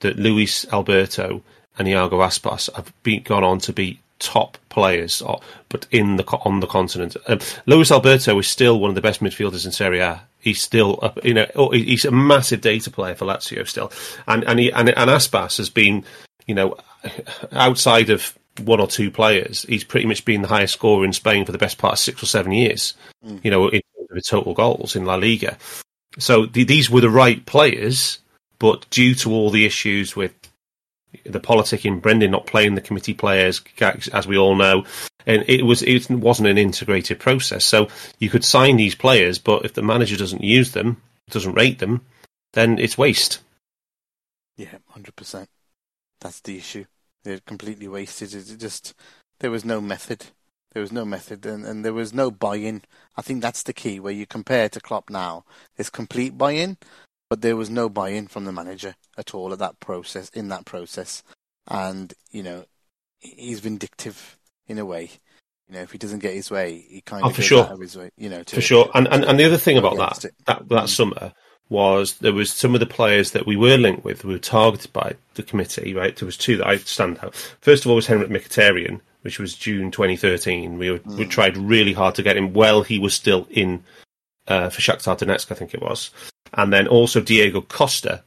that 0.00 0.18
Luis 0.18 0.66
Alberto 0.72 1.42
and 1.78 1.88
Iago 1.88 2.20
Aspas 2.20 2.74
have 2.74 2.92
been 3.02 3.22
gone 3.22 3.44
on 3.44 3.58
to 3.60 3.72
be 3.72 4.00
top 4.18 4.58
players, 4.68 5.22
or, 5.22 5.40
but 5.68 5.86
in 5.90 6.16
the 6.16 6.24
on 6.44 6.60
the 6.60 6.66
continent. 6.66 7.16
Um, 7.26 7.38
Luis 7.66 7.90
Alberto 7.90 8.38
is 8.38 8.48
still 8.48 8.80
one 8.80 8.90
of 8.90 8.94
the 8.94 9.00
best 9.00 9.20
midfielders 9.20 9.64
in 9.64 9.72
Serie 9.72 10.00
A. 10.00 10.22
He's 10.40 10.60
still, 10.60 10.98
up, 11.02 11.24
you 11.24 11.34
know, 11.34 11.46
oh, 11.56 11.70
he's 11.70 12.04
a 12.04 12.10
massive 12.10 12.60
data 12.60 12.90
player 12.90 13.14
for 13.14 13.26
Lazio 13.26 13.66
still, 13.66 13.92
and 14.26 14.44
and 14.44 14.58
he, 14.58 14.72
and, 14.72 14.88
and 14.88 15.10
Aspas 15.10 15.58
has 15.58 15.70
been, 15.70 16.04
you 16.46 16.54
know, 16.54 16.76
outside 17.52 18.10
of 18.10 18.36
one 18.64 18.80
or 18.80 18.88
two 18.88 19.10
players, 19.10 19.62
he's 19.68 19.84
pretty 19.84 20.06
much 20.06 20.24
been 20.24 20.42
the 20.42 20.48
highest 20.48 20.74
scorer 20.74 21.04
in 21.04 21.12
Spain 21.12 21.44
for 21.44 21.52
the 21.52 21.58
best 21.58 21.78
part 21.78 21.92
of 21.92 21.98
six 21.98 22.22
or 22.22 22.26
seven 22.26 22.52
years. 22.52 22.94
You 23.42 23.50
know, 23.50 23.68
in 23.68 23.80
terms 23.80 24.10
of 24.10 24.16
his 24.16 24.26
total 24.26 24.54
goals 24.54 24.96
in 24.96 25.04
La 25.04 25.14
Liga. 25.16 25.56
So 26.18 26.46
th- 26.46 26.66
these 26.66 26.90
were 26.90 27.00
the 27.00 27.10
right 27.10 27.44
players, 27.46 28.18
but 28.58 28.88
due 28.90 29.14
to 29.16 29.32
all 29.32 29.50
the 29.50 29.64
issues 29.64 30.16
with 30.16 30.32
the 31.24 31.40
politicking, 31.40 32.02
Brendan 32.02 32.30
not 32.30 32.46
playing 32.46 32.74
the 32.74 32.80
committee 32.80 33.14
players, 33.14 33.62
as 34.12 34.26
we 34.26 34.36
all 34.36 34.56
know, 34.56 34.84
and 35.26 35.44
it 35.48 35.62
was 35.62 35.82
it 35.82 36.08
wasn't 36.10 36.48
an 36.48 36.58
integrated 36.58 37.18
process. 37.18 37.64
So 37.64 37.88
you 38.18 38.30
could 38.30 38.44
sign 38.44 38.76
these 38.76 38.94
players, 38.94 39.38
but 39.38 39.64
if 39.64 39.74
the 39.74 39.82
manager 39.82 40.16
doesn't 40.16 40.42
use 40.42 40.72
them, 40.72 41.00
doesn't 41.30 41.54
rate 41.54 41.78
them, 41.78 42.04
then 42.52 42.78
it's 42.78 42.98
waste. 42.98 43.40
Yeah, 44.56 44.78
hundred 44.88 45.16
percent. 45.16 45.48
That's 46.20 46.40
the 46.40 46.56
issue. 46.58 46.84
They're 47.22 47.40
completely 47.46 47.88
wasted. 47.88 48.34
It 48.34 48.58
just 48.58 48.94
there 49.40 49.50
was 49.50 49.64
no 49.64 49.80
method. 49.80 50.26
There 50.72 50.82
was 50.82 50.92
no 50.92 51.04
method, 51.04 51.46
and, 51.46 51.64
and 51.64 51.84
there 51.84 51.94
was 51.94 52.12
no 52.12 52.30
buy-in. 52.30 52.82
I 53.16 53.22
think 53.22 53.40
that's 53.40 53.62
the 53.62 53.72
key. 53.72 54.00
Where 54.00 54.12
you 54.12 54.26
compare 54.26 54.68
to 54.68 54.80
Klopp 54.80 55.08
now, 55.08 55.44
there's 55.76 55.90
complete 55.90 56.36
buy-in, 56.36 56.76
but 57.28 57.40
there 57.42 57.56
was 57.56 57.70
no 57.70 57.88
buy-in 57.88 58.26
from 58.26 58.44
the 58.44 58.52
manager 58.52 58.94
at 59.16 59.34
all 59.34 59.52
at 59.52 59.58
that 59.58 59.80
process. 59.80 60.28
In 60.30 60.48
that 60.48 60.64
process, 60.64 61.22
and 61.68 62.12
you 62.30 62.42
know, 62.42 62.64
he's 63.18 63.60
vindictive 63.60 64.38
in 64.66 64.78
a 64.78 64.84
way. 64.86 65.10
You 65.68 65.74
know, 65.74 65.82
if 65.82 65.92
he 65.92 65.98
doesn't 65.98 66.20
get 66.20 66.34
his 66.34 66.50
way, 66.50 66.84
he 66.88 67.00
kind 67.02 67.24
Oh, 67.24 67.28
of 67.28 67.36
for 67.36 67.42
sure. 67.42 67.64
out 67.64 67.72
of 67.72 67.80
his 67.80 67.96
way. 67.96 68.10
You 68.16 68.28
know, 68.30 68.42
to, 68.42 68.54
for 68.56 68.62
sure. 68.62 68.90
And, 68.94 69.06
and 69.08 69.24
and 69.24 69.38
the 69.38 69.44
other 69.44 69.58
thing 69.58 69.76
about 69.78 69.96
that 69.98 70.24
it. 70.24 70.34
that 70.46 70.68
that 70.68 70.84
Mm. 70.84 70.88
summer 70.88 71.32
was 71.70 72.14
there 72.14 72.32
was 72.32 72.50
some 72.50 72.72
of 72.72 72.80
the 72.80 72.86
players 72.86 73.32
that 73.32 73.46
we 73.46 73.54
were 73.54 73.76
linked 73.76 74.02
with 74.02 74.24
were 74.24 74.38
targeted 74.38 74.90
by 74.94 75.14
the 75.34 75.42
committee. 75.42 75.92
Right, 75.92 76.16
there 76.16 76.26
was 76.26 76.38
two 76.38 76.56
that 76.56 76.66
I 76.66 76.78
stand 76.78 77.18
out. 77.22 77.34
First 77.60 77.84
of 77.84 77.90
all 77.90 77.96
was 77.96 78.06
Henrikh 78.06 78.30
Mkhitaryan, 78.30 79.00
which 79.20 79.38
was 79.38 79.54
June 79.54 79.90
2013. 79.90 80.78
We 80.78 80.90
were, 80.90 81.00
we 81.04 81.26
Mm. 81.26 81.30
tried 81.30 81.56
really 81.58 81.92
hard 81.92 82.14
to 82.14 82.22
get 82.22 82.38
him 82.38 82.54
while 82.54 82.82
he 82.82 82.98
was 82.98 83.12
still 83.12 83.46
in 83.50 83.84
uh, 84.48 84.70
for 84.70 84.80
Shakhtar 84.80 85.18
Donetsk, 85.18 85.52
I 85.52 85.54
think 85.54 85.74
it 85.74 85.82
was, 85.82 86.10
and 86.54 86.72
then 86.72 86.88
also 86.88 87.20
Diego 87.20 87.60
Costa. 87.60 88.22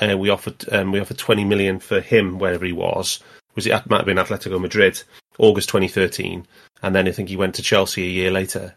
Uh, 0.00 0.16
we 0.16 0.28
offered 0.28 0.64
um, 0.72 0.90
we 0.90 1.00
offered 1.00 1.18
20 1.18 1.44
million 1.44 1.78
for 1.78 2.00
him 2.00 2.38
wherever 2.38 2.64
he 2.64 2.72
was. 2.72 3.20
Was 3.54 3.66
it 3.66 3.88
might 3.88 3.98
have 3.98 4.06
been 4.06 4.16
Atletico 4.16 4.60
Madrid, 4.60 5.02
August 5.38 5.68
2013, 5.68 6.46
and 6.82 6.94
then 6.94 7.06
I 7.06 7.12
think 7.12 7.28
he 7.28 7.36
went 7.36 7.54
to 7.56 7.62
Chelsea 7.62 8.04
a 8.04 8.10
year 8.10 8.30
later. 8.30 8.74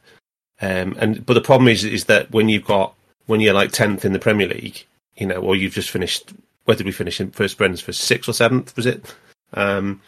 Um, 0.61 0.95
and 0.99 1.25
but 1.25 1.33
the 1.33 1.41
problem 1.41 1.67
is 1.67 1.83
is 1.83 2.05
that 2.05 2.31
when 2.31 2.49
you've 2.49 2.65
got 2.65 2.93
when 3.27 3.41
you're 3.41 3.53
like 3.53 3.71
tenth 3.71 4.05
in 4.05 4.13
the 4.13 4.19
Premier 4.19 4.47
League, 4.47 4.85
you 5.15 5.27
know, 5.27 5.37
or 5.37 5.55
you've 5.55 5.73
just 5.73 5.91
finished. 5.91 6.33
Where 6.65 6.75
did 6.75 6.85
we 6.85 6.91
finish 6.91 7.21
in 7.21 7.31
first? 7.31 7.57
Brendan's 7.57 7.79
for 7.79 7.93
sixth 7.93 8.27
or 8.27 8.33
seventh, 8.33 8.75
was 8.75 8.85
it? 8.85 9.15
Um, 9.53 10.01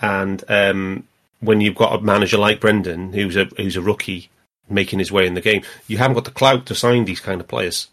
and 0.00 0.42
um, 0.48 1.06
when 1.40 1.60
you've 1.60 1.76
got 1.76 1.94
a 1.94 2.02
manager 2.02 2.38
like 2.38 2.60
Brendan, 2.60 3.12
who's 3.12 3.36
a 3.36 3.44
who's 3.56 3.76
a 3.76 3.82
rookie 3.82 4.28
making 4.72 4.98
his 4.98 5.12
way 5.12 5.26
in 5.26 5.34
the 5.34 5.40
game, 5.40 5.62
you 5.86 5.98
haven't 5.98 6.14
got 6.14 6.24
the 6.24 6.30
clout 6.30 6.66
to 6.66 6.74
sign 6.74 7.04
these 7.04 7.20
kind 7.20 7.40
of 7.40 7.48
players, 7.48 7.88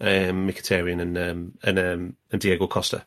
um, 0.00 0.48
Mkhitaryan 0.48 1.00
and 1.00 1.18
um, 1.18 1.58
and 1.62 1.78
um, 1.78 2.16
and 2.32 2.40
Diego 2.40 2.66
Costa. 2.66 3.04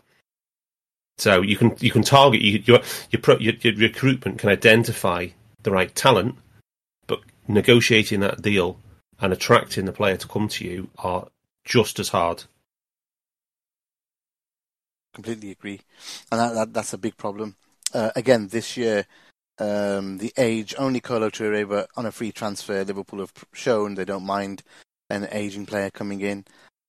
So 1.17 1.41
you 1.41 1.57
can 1.57 1.75
you 1.79 1.91
can 1.91 2.03
target 2.03 2.41
you, 2.41 2.63
your 2.65 2.81
your, 3.11 3.41
your 3.41 3.53
your 3.61 3.75
recruitment 3.75 4.39
can 4.39 4.49
identify 4.49 5.27
the 5.63 5.71
right 5.71 5.93
talent, 5.93 6.35
but 7.07 7.21
negotiating 7.47 8.21
that 8.21 8.41
deal 8.41 8.79
and 9.19 9.31
attracting 9.31 9.85
the 9.85 9.93
player 9.93 10.17
to 10.17 10.27
come 10.27 10.47
to 10.47 10.65
you 10.65 10.89
are 10.97 11.27
just 11.63 11.99
as 11.99 12.09
hard. 12.09 12.43
completely 15.13 15.51
agree, 15.51 15.81
and 16.31 16.39
that, 16.39 16.53
that 16.53 16.73
that's 16.73 16.93
a 16.93 16.97
big 16.97 17.17
problem. 17.17 17.55
Uh, 17.93 18.11
again, 18.15 18.47
this 18.47 18.77
year, 18.77 19.05
um, 19.59 20.17
the 20.17 20.33
age 20.37 20.73
only 20.77 20.99
Kolo 20.99 21.29
Toure, 21.29 21.67
but 21.67 21.89
on 21.95 22.05
a 22.05 22.11
free 22.11 22.31
transfer, 22.31 22.83
Liverpool 22.83 23.19
have 23.19 23.33
shown 23.53 23.95
they 23.95 24.05
don't 24.05 24.25
mind 24.25 24.63
an 25.09 25.27
aging 25.31 25.65
player 25.65 25.89
coming 25.89 26.21
in. 26.21 26.45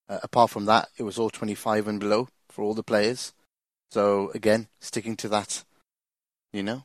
Uh, 0.09 0.19
apart 0.23 0.51
from 0.51 0.65
that, 0.67 0.89
it 0.97 1.03
was 1.03 1.19
all 1.19 1.31
25 1.31 1.89
and 1.89 2.01
below 2.01 2.29
for 2.49 2.63
all 2.63 2.75
the 2.75 2.83
players. 2.83 3.33
So 3.91 4.31
again, 4.35 4.69
sticking 4.81 5.17
to 5.17 5.29
that, 5.29 5.65
you 6.53 6.63
know, 6.63 6.85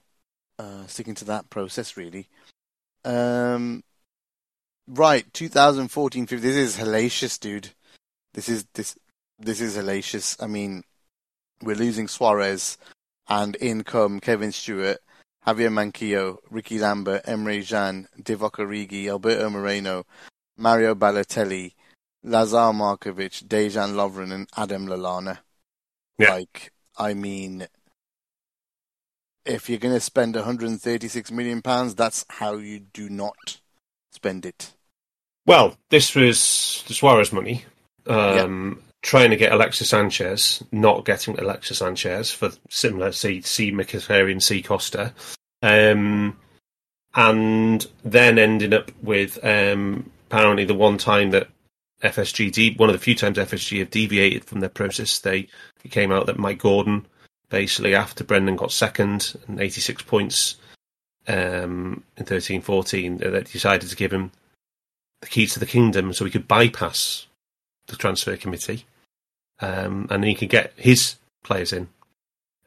uh, 0.60 0.88
sticking 0.88 1.16
to 1.16 1.26
that 1.26 1.50
process 1.50 1.96
really. 1.96 2.28
Um, 3.06 3.84
right, 4.88 5.26
2014, 5.34 6.28
15. 6.28 6.42
This 6.42 6.56
is 6.58 6.78
hellacious, 6.78 7.40
dude. 7.40 7.70
This 8.34 8.50
is 8.50 8.66
this 8.74 8.98
this 9.40 9.62
is 9.62 9.78
hellacious. 9.78 10.42
I 10.44 10.48
mean, 10.48 10.84
we're 11.62 11.76
losing 11.76 12.08
Suarez, 12.08 12.78
and 13.30 13.56
in 13.56 13.84
come 13.84 14.20
Kevin 14.20 14.52
Stewart, 14.52 14.98
Javier 15.48 15.72
Manquillo, 15.72 16.40
Rickie 16.50 16.78
Lambert, 16.78 17.24
Emre 17.26 17.66
Can, 17.68 18.10
Divock 18.22 18.58
Origi, 18.58 19.08
Alberto 19.08 19.50
Moreno, 19.50 20.06
Mario 20.58 20.94
Balotelli, 20.94 21.72
Lazar 22.24 22.74
Markovic, 22.74 23.48
Dejan 23.48 23.94
Lovren, 23.94 24.34
and 24.34 24.50
Adam 24.58 24.88
Lallana. 24.88 25.40
Yeah. 26.18 26.32
Like, 26.32 26.74
I 26.98 27.14
mean, 27.14 27.66
if 29.46 29.70
you're 29.70 29.80
going 29.80 29.94
to 29.94 30.02
spend 30.02 30.36
136 30.36 31.32
million 31.32 31.62
pounds, 31.62 31.96
that's 31.96 32.26
how 32.30 32.56
you 32.56 32.80
do 32.80 33.08
not 33.08 33.62
spend 34.12 34.46
it. 34.46 34.74
Well, 35.46 35.78
this 35.90 36.14
was 36.14 36.84
the 36.88 36.94
Suarez 36.94 37.32
money. 37.32 37.64
Um, 38.06 38.84
Trying 39.08 39.30
to 39.30 39.38
get 39.38 39.54
Alexis 39.54 39.88
Sanchez, 39.88 40.62
not 40.74 41.06
getting 41.06 41.40
Alexis 41.40 41.78
Sanchez 41.78 42.30
for 42.30 42.52
similar 42.68 43.14
C, 43.14 43.40
C 43.40 43.72
Mkhitaryan, 43.72 44.42
C 44.42 44.62
Costa, 44.62 45.14
um, 45.64 46.38
and 47.16 47.88
then 48.04 48.38
ending 48.38 48.74
up 48.74 48.92
with 49.02 49.40
um, 49.46 50.12
apparently 50.30 50.66
the 50.66 50.74
one 50.74 50.98
time 50.98 51.32
that 51.32 51.48
FSG, 52.04 52.78
one 52.78 52.90
of 52.90 52.94
the 52.94 53.00
few 53.00 53.16
times 53.16 53.38
FSG 53.38 53.80
have 53.80 53.92
deviated 53.92 54.44
from 54.44 54.60
their 54.60 54.68
process, 54.68 55.20
they 55.20 55.48
it 55.86 55.92
came 55.92 56.12
out 56.12 56.26
that 56.26 56.38
Mike 56.38 56.60
Gordon, 56.60 57.06
basically 57.48 57.96
after 57.96 58.26
Brendan 58.26 58.58
got 58.58 58.74
second 58.74 59.38
and 59.48 59.62
86 59.62 60.02
points 60.02 60.58
um, 61.30 62.04
in 62.18 62.26
13 62.26 62.62
14, 62.62 63.20
they 63.20 63.42
decided 63.44 63.90
to 63.90 63.96
give 63.96 64.12
him 64.12 64.34
the 65.22 65.28
keys 65.28 65.54
to 65.54 65.62
the 65.62 65.66
kingdom 65.66 66.12
so 66.12 66.26
he 66.26 66.32
could 66.32 66.50
bypass 66.50 67.28
the 67.88 67.96
transfer 67.96 68.36
committee 68.36 68.86
um, 69.60 70.08
and 70.10 70.24
he 70.24 70.36
could 70.36 70.50
get 70.50 70.74
his 70.76 71.16
players 71.44 71.74
in. 71.74 71.88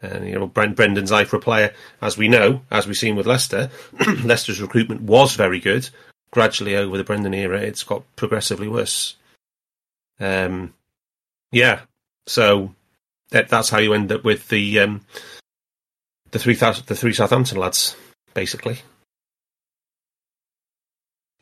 And 0.03 0.27
you 0.27 0.35
know, 0.35 0.47
Brent, 0.47 0.77
Brendan's 0.77 1.13
eye 1.13 1.25
for 1.25 1.37
a 1.37 1.41
player, 1.41 1.75
as 2.01 2.17
we 2.17 2.29
know, 2.29 2.63
as 2.71 2.87
we've 2.87 2.97
seen 2.97 3.17
with 3.17 3.27
Leicester, 3.27 3.71
Leicester's 4.25 4.63
recruitment 4.63 5.03
was 5.03 5.35
very 5.35 5.61
good. 5.61 5.91
Gradually 6.33 6.77
over 6.77 6.97
the 6.97 7.05
Brendan 7.05 7.35
era, 7.35 7.61
it's 7.61 7.83
got 7.83 8.05
progressively 8.17 8.69
worse. 8.69 9.17
Um, 10.19 10.75
yeah, 11.53 11.81
so 12.27 12.75
that, 13.31 13.49
that's 13.49 13.71
how 13.71 13.79
you 13.79 13.95
end 13.95 14.13
up 14.13 14.25
with 14.25 14.49
the 14.49 14.81
um, 14.81 15.03
the 16.31 16.39
three 16.39 16.55
the 16.55 16.97
three 16.97 17.13
Southampton 17.13 17.59
lads, 17.59 17.97
basically. 18.33 18.81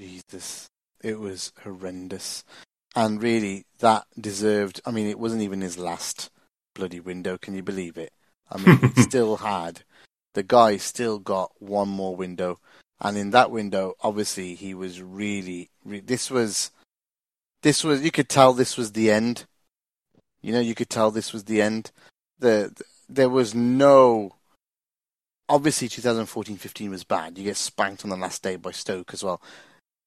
Jesus, 0.00 0.68
it 1.02 1.18
was 1.18 1.52
horrendous. 1.62 2.44
And 2.94 3.22
really 3.22 3.66
that 3.78 4.06
deserved. 4.20 4.80
I 4.86 4.90
mean, 4.90 5.06
it 5.06 5.18
wasn't 5.18 5.42
even 5.42 5.60
his 5.60 5.78
last 5.78 6.30
bloody 6.74 7.00
window. 7.00 7.38
Can 7.38 7.54
you 7.54 7.62
believe 7.62 7.96
it? 7.96 8.12
I 8.50 8.58
mean, 8.58 8.92
he 8.94 9.02
still 9.02 9.36
had 9.36 9.82
the 10.34 10.42
guy 10.42 10.76
still 10.76 11.18
got 11.18 11.50
one 11.58 11.88
more 11.88 12.14
window, 12.14 12.60
and 13.00 13.16
in 13.16 13.30
that 13.30 13.50
window, 13.50 13.94
obviously, 14.00 14.54
he 14.54 14.74
was 14.74 15.02
really. 15.02 15.70
Re- 15.84 16.00
this 16.00 16.30
was, 16.30 16.70
this 17.62 17.82
was. 17.84 18.02
You 18.02 18.10
could 18.10 18.28
tell 18.28 18.52
this 18.52 18.76
was 18.76 18.92
the 18.92 19.10
end. 19.10 19.46
You 20.40 20.52
know, 20.52 20.60
you 20.60 20.74
could 20.74 20.90
tell 20.90 21.10
this 21.10 21.32
was 21.32 21.44
the 21.44 21.60
end. 21.60 21.90
The, 22.38 22.72
the 22.76 22.84
there 23.08 23.28
was 23.28 23.54
no. 23.54 24.36
Obviously, 25.50 25.88
2014-15 25.88 26.90
was 26.90 27.04
bad. 27.04 27.38
You 27.38 27.44
get 27.44 27.56
spanked 27.56 28.04
on 28.04 28.10
the 28.10 28.16
last 28.16 28.42
day 28.42 28.56
by 28.56 28.70
Stoke 28.70 29.14
as 29.14 29.24
well. 29.24 29.40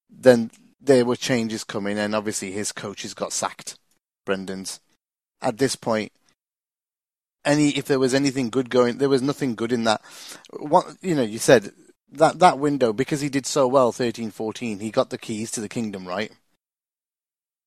Then 0.08 0.52
there 0.84 1.04
were 1.04 1.16
changes 1.16 1.64
coming, 1.64 1.98
and 1.98 2.14
obviously 2.14 2.50
his 2.52 2.72
coaches 2.72 3.14
got 3.14 3.32
sacked. 3.32 3.76
Brendan's. 4.26 4.80
At 5.40 5.58
this 5.58 5.76
point, 5.76 6.12
any 7.44 7.70
if 7.70 7.86
there 7.86 7.98
was 7.98 8.14
anything 8.14 8.50
good 8.50 8.70
going, 8.70 8.98
there 8.98 9.08
was 9.08 9.22
nothing 9.22 9.54
good 9.54 9.72
in 9.72 9.84
that. 9.84 10.00
What 10.50 10.86
you 11.00 11.14
know, 11.14 11.22
you 11.22 11.38
said 11.38 11.72
that 12.12 12.38
that 12.40 12.58
window 12.58 12.92
because 12.92 13.20
he 13.20 13.28
did 13.28 13.46
so 13.46 13.66
well, 13.66 13.90
13, 13.92 14.30
14, 14.30 14.78
he 14.80 14.90
got 14.90 15.10
the 15.10 15.18
keys 15.18 15.50
to 15.52 15.60
the 15.60 15.68
kingdom, 15.68 16.06
right? 16.06 16.30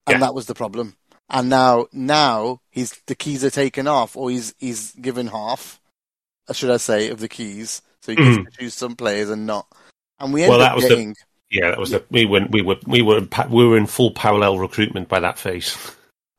And 0.08 0.16
Yeah. 0.16 0.20
that 0.20 0.36
was 0.36 0.46
the 0.46 0.54
problem. 0.56 0.96
And 1.30 1.50
now, 1.50 1.88
now 1.92 2.62
he's 2.70 2.94
the 3.08 3.16
keys 3.16 3.44
are 3.44 3.50
taken 3.50 3.88
off, 3.88 4.16
or 4.16 4.30
he's 4.30 4.54
he's 4.60 4.92
given 4.92 5.28
half, 5.28 5.82
uh, 6.48 6.54
should 6.54 6.70
I 6.70 6.78
say, 6.78 7.10
of 7.10 7.20
the 7.20 7.28
keys, 7.28 7.82
so 8.02 8.12
he 8.12 8.16
gets 8.18 8.38
Mhm. 8.38 8.46
to 8.46 8.52
choose 8.52 8.74
some 8.76 8.96
players 8.96 9.30
and 9.30 9.46
not. 9.46 9.68
And 10.20 10.32
we 10.32 10.44
end 10.44 10.52
Well, 10.52 10.62
up 10.62 10.76
was 10.76 10.84
the- 10.84 10.90
getting 10.90 11.16
Yeah, 11.52 11.70
that 11.70 11.80
was 11.80 11.92
the 11.92 12.04
we 12.10 12.26
went 12.26 12.52
we 12.52 12.62
were 12.62 12.78
we 12.88 13.02
were 13.02 13.18
in 13.20 13.30
we 13.50 13.66
were 13.68 13.78
in 13.78 13.86
full 13.86 14.12
parallel 14.12 14.58
recruitment 14.60 15.08
by 15.08 15.20
that 15.20 15.38
phase. 15.38 15.78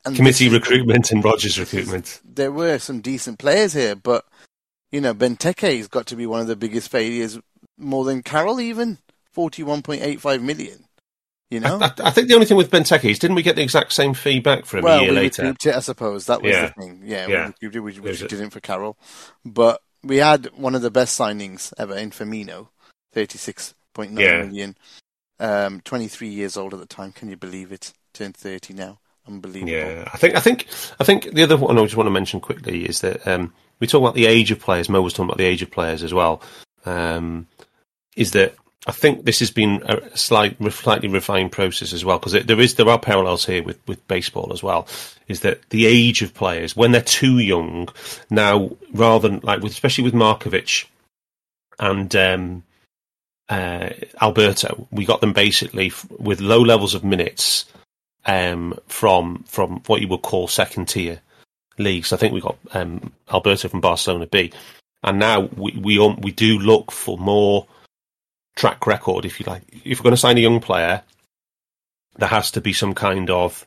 and 0.05 0.17
Committee 0.17 0.49
recruitment 0.49 1.11
and 1.13 1.25
Rodgers 1.25 1.59
recruitment. 1.59 2.21
there 2.25 2.53
were 2.53 2.79
some 2.79 3.01
decent 3.01 3.39
players 3.39 3.73
here, 3.73 3.95
but 3.97 4.25
you 4.93 5.01
know, 5.01 5.15
Benteke's 5.15 5.89
got 5.89 6.07
to 6.07 6.17
be 6.17 6.27
one 6.27 6.41
of 6.41 6.47
the 6.47 6.57
biggest 6.57 6.91
failures, 6.91 7.39
more 7.77 8.05
than 8.05 8.23
Carroll 8.23 8.61
even. 8.61 8.99
Forty-one 9.33 9.83
point 9.83 10.03
eight 10.03 10.21
five 10.21 10.43
million. 10.43 10.85
You 11.51 11.61
know, 11.61 11.79
I, 11.81 11.93
I 12.03 12.11
think 12.11 12.27
the 12.27 12.35
only 12.35 12.47
thing 12.47 12.57
with 12.57 12.71
Benteke 12.73 13.09
is 13.11 13.19
didn't 13.21 13.37
we 13.37 13.43
get 13.43 13.55
the 13.55 13.63
exact 13.63 13.93
same 13.93 14.15
feedback 14.15 14.65
from 14.65 14.83
well, 14.83 14.99
a 14.99 15.03
year 15.03 15.11
we 15.11 15.17
later? 15.17 15.45
it, 15.47 15.67
I 15.67 15.79
suppose. 15.81 16.27
That 16.27 16.43
was 16.43 16.51
Yeah. 16.53 16.67
the 16.67 16.73
thing. 16.83 17.03
Yeah, 17.05 17.27
Yeah. 17.29 17.41
we 17.61 17.69
recouped 17.69 17.77
it, 17.77 17.81
which, 17.81 17.95
There's 17.99 18.23
which 18.23 18.33
a- 18.33 18.37
didn't 18.37 18.51
for 18.51 18.59
Carroll, 18.61 18.97
but 19.45 19.81
we 20.03 20.17
had 20.17 20.47
one 20.57 20.75
of 20.75 20.83
the 20.83 20.91
best 20.91 21.17
signings 21.19 21.73
ever 21.79 21.95
in 21.97 22.11
Firmino, 22.11 22.69
thirty-six 23.13 23.75
point 23.97 24.13
nine 24.13 24.25
Yeah. 24.25 24.43
million. 24.43 24.77
Um, 25.39 25.81
twenty-three 25.81 26.29
years 26.29 26.57
old 26.57 26.73
at 26.75 26.81
the 26.81 26.87
time. 26.87 27.13
Can 27.13 27.29
you 27.29 27.37
believe 27.37 27.73
it? 27.73 27.93
Turned 28.13 28.37
thirty 28.37 28.73
now. 28.75 28.99
Unbelievable. 29.27 29.73
Yeah, 29.73 30.09
I 30.13 30.19
think 30.19 30.37
I 30.37 30.41
think 30.41 30.67
I 31.01 31.05
think 31.05 31.33
the 31.33 31.43
other 31.43 31.57
one 31.57 31.79
I 31.79 31.83
just 31.83 31.97
want 31.97 32.07
to 32.07 32.13
mention 32.13 32.41
quickly 32.41 32.85
is 32.87 33.01
that 33.01 33.27
um, 33.27 33.53
we 33.81 33.87
talk 33.87 34.01
about 34.01 34.15
the 34.15 34.27
age 34.27 34.51
of 34.51 34.61
players. 34.61 34.89
Mo 34.89 35.03
was 35.03 35.13
talking 35.13 35.29
about 35.29 35.39
the 35.39 35.45
age 35.45 35.63
of 35.63 35.71
players 35.71 36.03
as 36.03 36.15
well. 36.15 36.41
Um, 36.85 37.49
is 38.17 38.31
that 38.33 38.55
I 38.87 38.93
think 38.93 39.25
this 39.25 39.41
has 39.41 39.51
been 39.51 39.83
a 39.85 40.17
slight, 40.17 40.57
slightly 40.73 41.09
refined 41.09 41.51
process 41.51 41.93
as 41.93 42.05
well 42.05 42.19
because 42.21 42.33
there 42.33 42.61
is 42.61 42.77
there 42.77 42.89
are 42.89 42.99
parallels 43.01 43.45
here 43.45 43.63
with, 43.65 43.81
with 43.89 44.07
baseball 44.07 44.53
as 44.53 44.63
well. 44.63 44.87
Is 45.27 45.41
that 45.41 45.69
the 45.71 45.87
age 45.87 46.23
of 46.23 46.33
players 46.33 46.77
when 46.77 46.93
they're 46.93 47.03
too 47.03 47.39
young 47.39 47.89
now, 48.31 48.71
rather 48.93 49.29
than 49.29 49.41
like 49.43 49.61
with 49.61 49.73
especially 49.73 50.05
with 50.05 50.15
Markovic 50.15 50.87
and 51.81 52.15
um, 52.15 52.63
uh, 53.49 53.91
Alberto, 54.21 54.89
we 54.91 55.05
got 55.05 55.21
them 55.21 55.33
basically 55.33 55.89
f- 55.89 56.07
with 56.11 56.41
low 56.41 56.61
levels 56.61 56.95
of 56.95 57.05
minutes 57.05 57.65
um, 58.25 58.79
from 58.89 59.45
from 59.45 59.83
what 59.87 60.01
you 60.01 60.09
would 60.09 60.23
call 60.23 60.49
second 60.49 60.89
tier 60.89 61.21
leagues. 61.79 62.13
I 62.13 62.17
think 62.17 62.33
we 62.33 62.41
got 62.41 62.59
um, 62.73 63.13
Alberto 63.33 63.69
from 63.69 63.81
Barcelona 63.81 64.27
B, 64.27 64.53
and 65.03 65.19
now 65.19 65.41
we 65.41 65.73
we 65.81 65.99
um, 65.99 66.21
we 66.21 66.33
do 66.33 66.59
look 66.59 66.91
for 66.91 67.17
more 67.19 67.67
track 68.57 68.87
record, 68.87 69.25
if 69.25 69.39
you 69.39 69.47
like. 69.47 69.63
If 69.85 70.01
we're 70.01 70.05
going 70.05 70.15
to 70.15 70.21
sign 70.21 70.39
a 70.39 70.41
young 70.41 70.61
player, 70.61 71.03
there 72.17 72.29
has 72.29 72.51
to 72.53 72.61
be 72.61 72.73
some 72.73 72.95
kind 72.95 73.31
of 73.31 73.67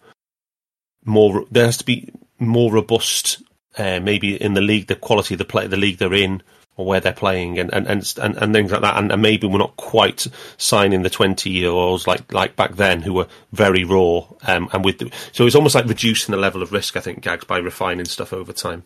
more. 1.06 1.46
There 1.52 1.66
has 1.66 1.78
to 1.78 1.86
be 1.86 2.10
more 2.38 2.72
robust, 2.72 3.42
uh, 3.78 4.00
maybe 4.02 4.36
in 4.42 4.56
the 4.56 4.62
league, 4.62 4.88
the 4.88 4.96
quality 4.96 5.36
of 5.36 5.40
the 5.40 5.46
play, 5.46 5.68
the 5.68 5.78
league 5.78 5.98
they're 5.98 6.14
in, 6.14 6.42
or 6.80 6.86
where 6.86 7.02
they're 7.02 7.12
playing, 7.12 7.60
and 7.60 7.74
and 7.74 7.86
and, 7.88 8.14
and, 8.22 8.38
and 8.38 8.54
things 8.54 8.72
like 8.72 8.80
that. 8.80 8.98
And, 8.98 9.12
and 9.12 9.22
maybe 9.22 9.48
we're 9.48 9.58
not 9.58 9.76
quite 9.76 10.26
signing 10.56 11.02
the 11.02 11.10
twenty 11.10 11.50
year 11.50 11.70
olds 11.70 12.08
like 12.08 12.32
like 12.32 12.56
back 12.56 12.78
then, 12.78 13.02
who 13.02 13.14
were 13.14 13.28
very 13.52 13.84
raw. 13.84 14.26
Um, 14.48 14.70
and 14.72 14.86
with 14.86 15.00
the, 15.00 15.12
so 15.34 15.46
it's 15.46 15.56
almost 15.56 15.76
like 15.76 15.88
reducing 15.88 16.32
the 16.32 16.40
level 16.40 16.64
of 16.64 16.72
risk. 16.72 16.96
I 16.96 17.02
think 17.02 17.20
Gags 17.20 17.44
by 17.44 17.58
refining 17.58 18.06
stuff 18.06 18.32
over 18.32 18.54
time. 18.54 18.86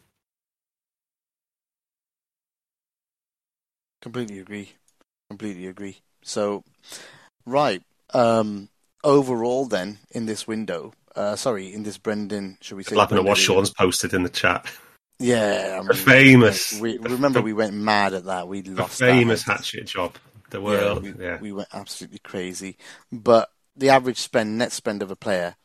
Completely 4.02 4.40
agree. 4.40 4.72
Completely 5.30 5.68
agree. 5.68 5.98
So, 6.24 6.64
right. 7.46 7.84
Um, 8.12 8.70
overall, 9.04 9.66
then 9.66 10.00
in 10.10 10.26
this 10.26 10.48
window, 10.48 10.94
uh, 11.16 11.36
sorry, 11.36 11.72
in 11.72 11.84
this 11.84 12.00
Brendan, 12.00 12.58
should 12.60 12.78
we 12.78 12.84
say? 12.84 12.96
Laughing 12.96 13.20
at 13.20 13.24
what 13.24 13.38
Sean's 13.38 13.70
posted 13.70 14.16
in 14.16 14.24
the 14.24 14.30
chat. 14.30 14.66
Yeah, 15.20 15.80
I 15.82 15.88
The 15.88 15.94
famous- 15.94 16.80
We 16.80 16.98
remember 16.98 17.42
we 17.42 17.54
went 17.54 17.74
mad 17.74 18.14
at 18.14 18.26
that. 18.26 18.48
We 18.48 18.62
The 18.62 18.72
lost 18.72 19.00
famous 19.00 19.44
hatchet 19.44 19.86
job. 19.86 20.16
The 20.50 20.60
Yeah, 20.60 20.64
world. 20.64 21.04
we, 21.04 21.14
Yeah. 21.24 21.40
we 21.40 21.52
went 21.52 21.70
absolutely 21.74 22.20
crazy. 22.20 22.78
But 23.12 23.52
the 23.76 23.90
average 23.90 24.20
spend, 24.20 24.58
net 24.58 24.72
spend 24.72 25.02
of 25.02 25.10
a 25.12 25.16
player, 25.16 25.56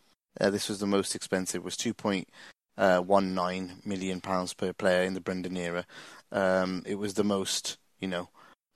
uh, 0.40 0.50
this 0.50 0.68
was 0.68 0.78
the 0.80 0.86
most 0.86 1.14
expensive, 1.14 1.64
was 1.64 1.76
two 1.76 1.94
point 1.94 2.28
uh, 2.76 3.00
one 3.00 3.34
nine 3.34 3.82
million 3.84 4.20
pounds 4.20 4.54
per 4.54 4.72
player 4.72 5.02
in 5.02 5.14
the 5.14 5.20
Brendan 5.20 5.56
era. 5.56 5.84
Um, 6.30 6.84
it 6.86 6.94
was 6.94 7.14
the 7.14 7.24
most, 7.24 7.76
you 7.98 8.06
know. 8.08 8.28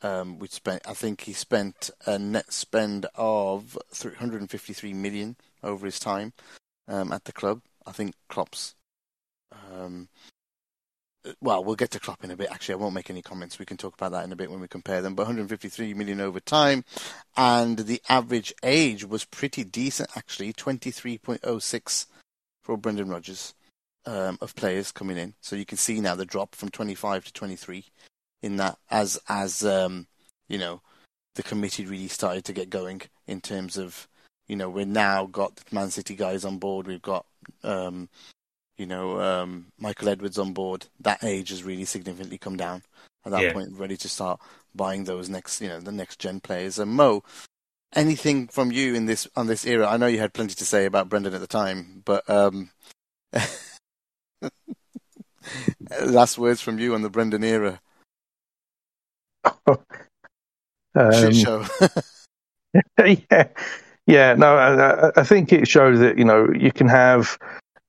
Um, 0.03 0.41
we 0.41 0.49
spent. 0.49 0.83
I 0.87 0.95
think 0.95 1.21
he 1.21 1.33
spent 1.33 1.89
a 2.05 2.19
net 2.19 2.53
spend 2.53 3.07
of 3.15 3.79
353 3.95 4.93
million 4.93 5.37
over 5.63 5.87
his 5.87 6.01
time 6.01 6.33
um, 6.89 7.13
at 7.13 7.25
the 7.25 7.33
club. 7.33 7.63
I 7.87 7.93
think 7.93 8.15
Klopp's. 8.29 8.75
Um, 9.73 10.09
well, 11.41 11.65
we'll 11.65 11.77
get 11.77 11.91
to 11.93 12.01
Klopp 12.01 12.25
in 12.25 12.31
a 12.31 12.37
bit. 12.37 12.51
Actually, 12.51 12.75
I 12.75 12.79
won't 12.79 12.95
make 12.95 13.11
any 13.11 13.23
comments. 13.23 13.59
We 13.59 13.65
can 13.65 13.77
talk 13.77 13.95
about 13.95 14.13
that 14.13 14.25
in 14.25 14.33
a 14.33 14.37
bit 14.37 14.51
when 14.51 14.61
we 14.61 14.69
compare 14.69 15.03
them. 15.03 15.15
But 15.15 15.27
153 15.27 15.95
million 15.95 16.21
over 16.21 16.41
time, 16.41 16.85
and 17.37 17.79
the 17.79 18.03
average 18.09 18.53
age 18.63 19.05
was 19.05 19.25
pretty 19.25 19.65
decent 19.65 20.11
actually, 20.17 20.53
23.06 20.53 22.07
for 22.63 22.77
Brendan 22.77 23.09
Rodgers 23.09 23.55
um, 24.07 24.39
of 24.41 24.55
players 24.57 24.93
coming 24.93 25.17
in. 25.17 25.35
So 25.41 25.57
you 25.57 25.65
can 25.65 25.79
see 25.79 26.01
now 26.01 26.15
the 26.15 26.25
drop 26.25 26.55
from 26.55 26.71
25 26.71 27.27
to 27.27 27.33
23 27.33 27.85
in 28.43 28.57
that 28.57 28.77
as 28.91 29.21
as 29.29 29.65
um, 29.65 30.07
you 30.49 30.59
know 30.59 30.81
the 31.35 31.43
committee 31.43 31.87
really 31.87 32.09
started 32.09 32.45
to 32.45 32.53
get 32.53 32.71
going 32.71 33.03
in 33.27 33.41
terms 33.41 33.79
of 33.79 34.09
you 34.49 34.57
know 34.57 34.69
we've 34.69 34.87
now 34.87 35.27
got 35.27 35.61
Man 35.73 35.91
City 35.91 36.15
guys 36.15 36.45
on 36.45 36.59
board. 36.59 36.87
We've 36.87 37.03
got 37.03 37.27
um, 37.63 38.09
you 38.83 38.89
know 38.89 39.21
um, 39.21 39.67
Michael 39.79 40.09
Edwards 40.09 40.39
on 40.39 40.53
board. 40.53 40.87
That 41.01 41.23
age 41.23 41.51
has 41.51 41.63
really 41.63 41.85
significantly 41.85 42.37
come 42.39 42.57
down 42.57 42.83
at 43.25 43.31
that 43.31 43.43
Yeah. 43.43 43.53
point. 43.53 43.79
Ready 43.79 43.97
to 43.99 44.09
start 44.09 44.41
buying 44.75 45.05
those 45.05 45.29
next 45.29 45.61
you 45.61 45.69
know 45.69 45.79
the 45.81 45.93
next 45.93 46.19
gen 46.19 46.41
players. 46.41 46.79
And 46.81 46.91
Mo, 46.91 47.23
anything 47.95 48.49
from 48.49 48.73
you 48.73 48.95
in 48.95 49.07
this 49.07 49.29
on 49.37 49.47
this 49.47 49.65
era? 49.65 49.87
I 49.89 49.97
know 49.99 50.09
you 50.09 50.19
had 50.19 50.35
plenty 50.35 50.55
to 50.55 50.65
say 50.67 50.85
about 50.85 51.09
Brendan 51.09 51.35
at 51.35 51.41
the 51.41 51.47
time, 51.47 52.03
but 52.05 52.29
um, 52.29 52.71
last 56.03 56.39
words 56.39 56.61
from 56.61 56.79
you 56.81 56.95
on 56.95 57.03
the 57.03 57.11
Brendan 57.11 57.45
era. 57.45 57.81
Um, 60.95 61.11
Shit 61.11 61.37
show. 61.37 61.65
yeah, 63.31 63.49
yeah. 64.07 64.35
No, 64.35 64.57
I, 64.57 65.07
I- 65.07 65.13
I 65.17 65.25
think 65.25 65.51
it 65.51 65.67
shows 65.67 66.01
that 66.01 66.19
you 66.19 66.25
know 66.27 66.49
you 66.53 66.71
can 66.71 66.87
have 66.87 67.39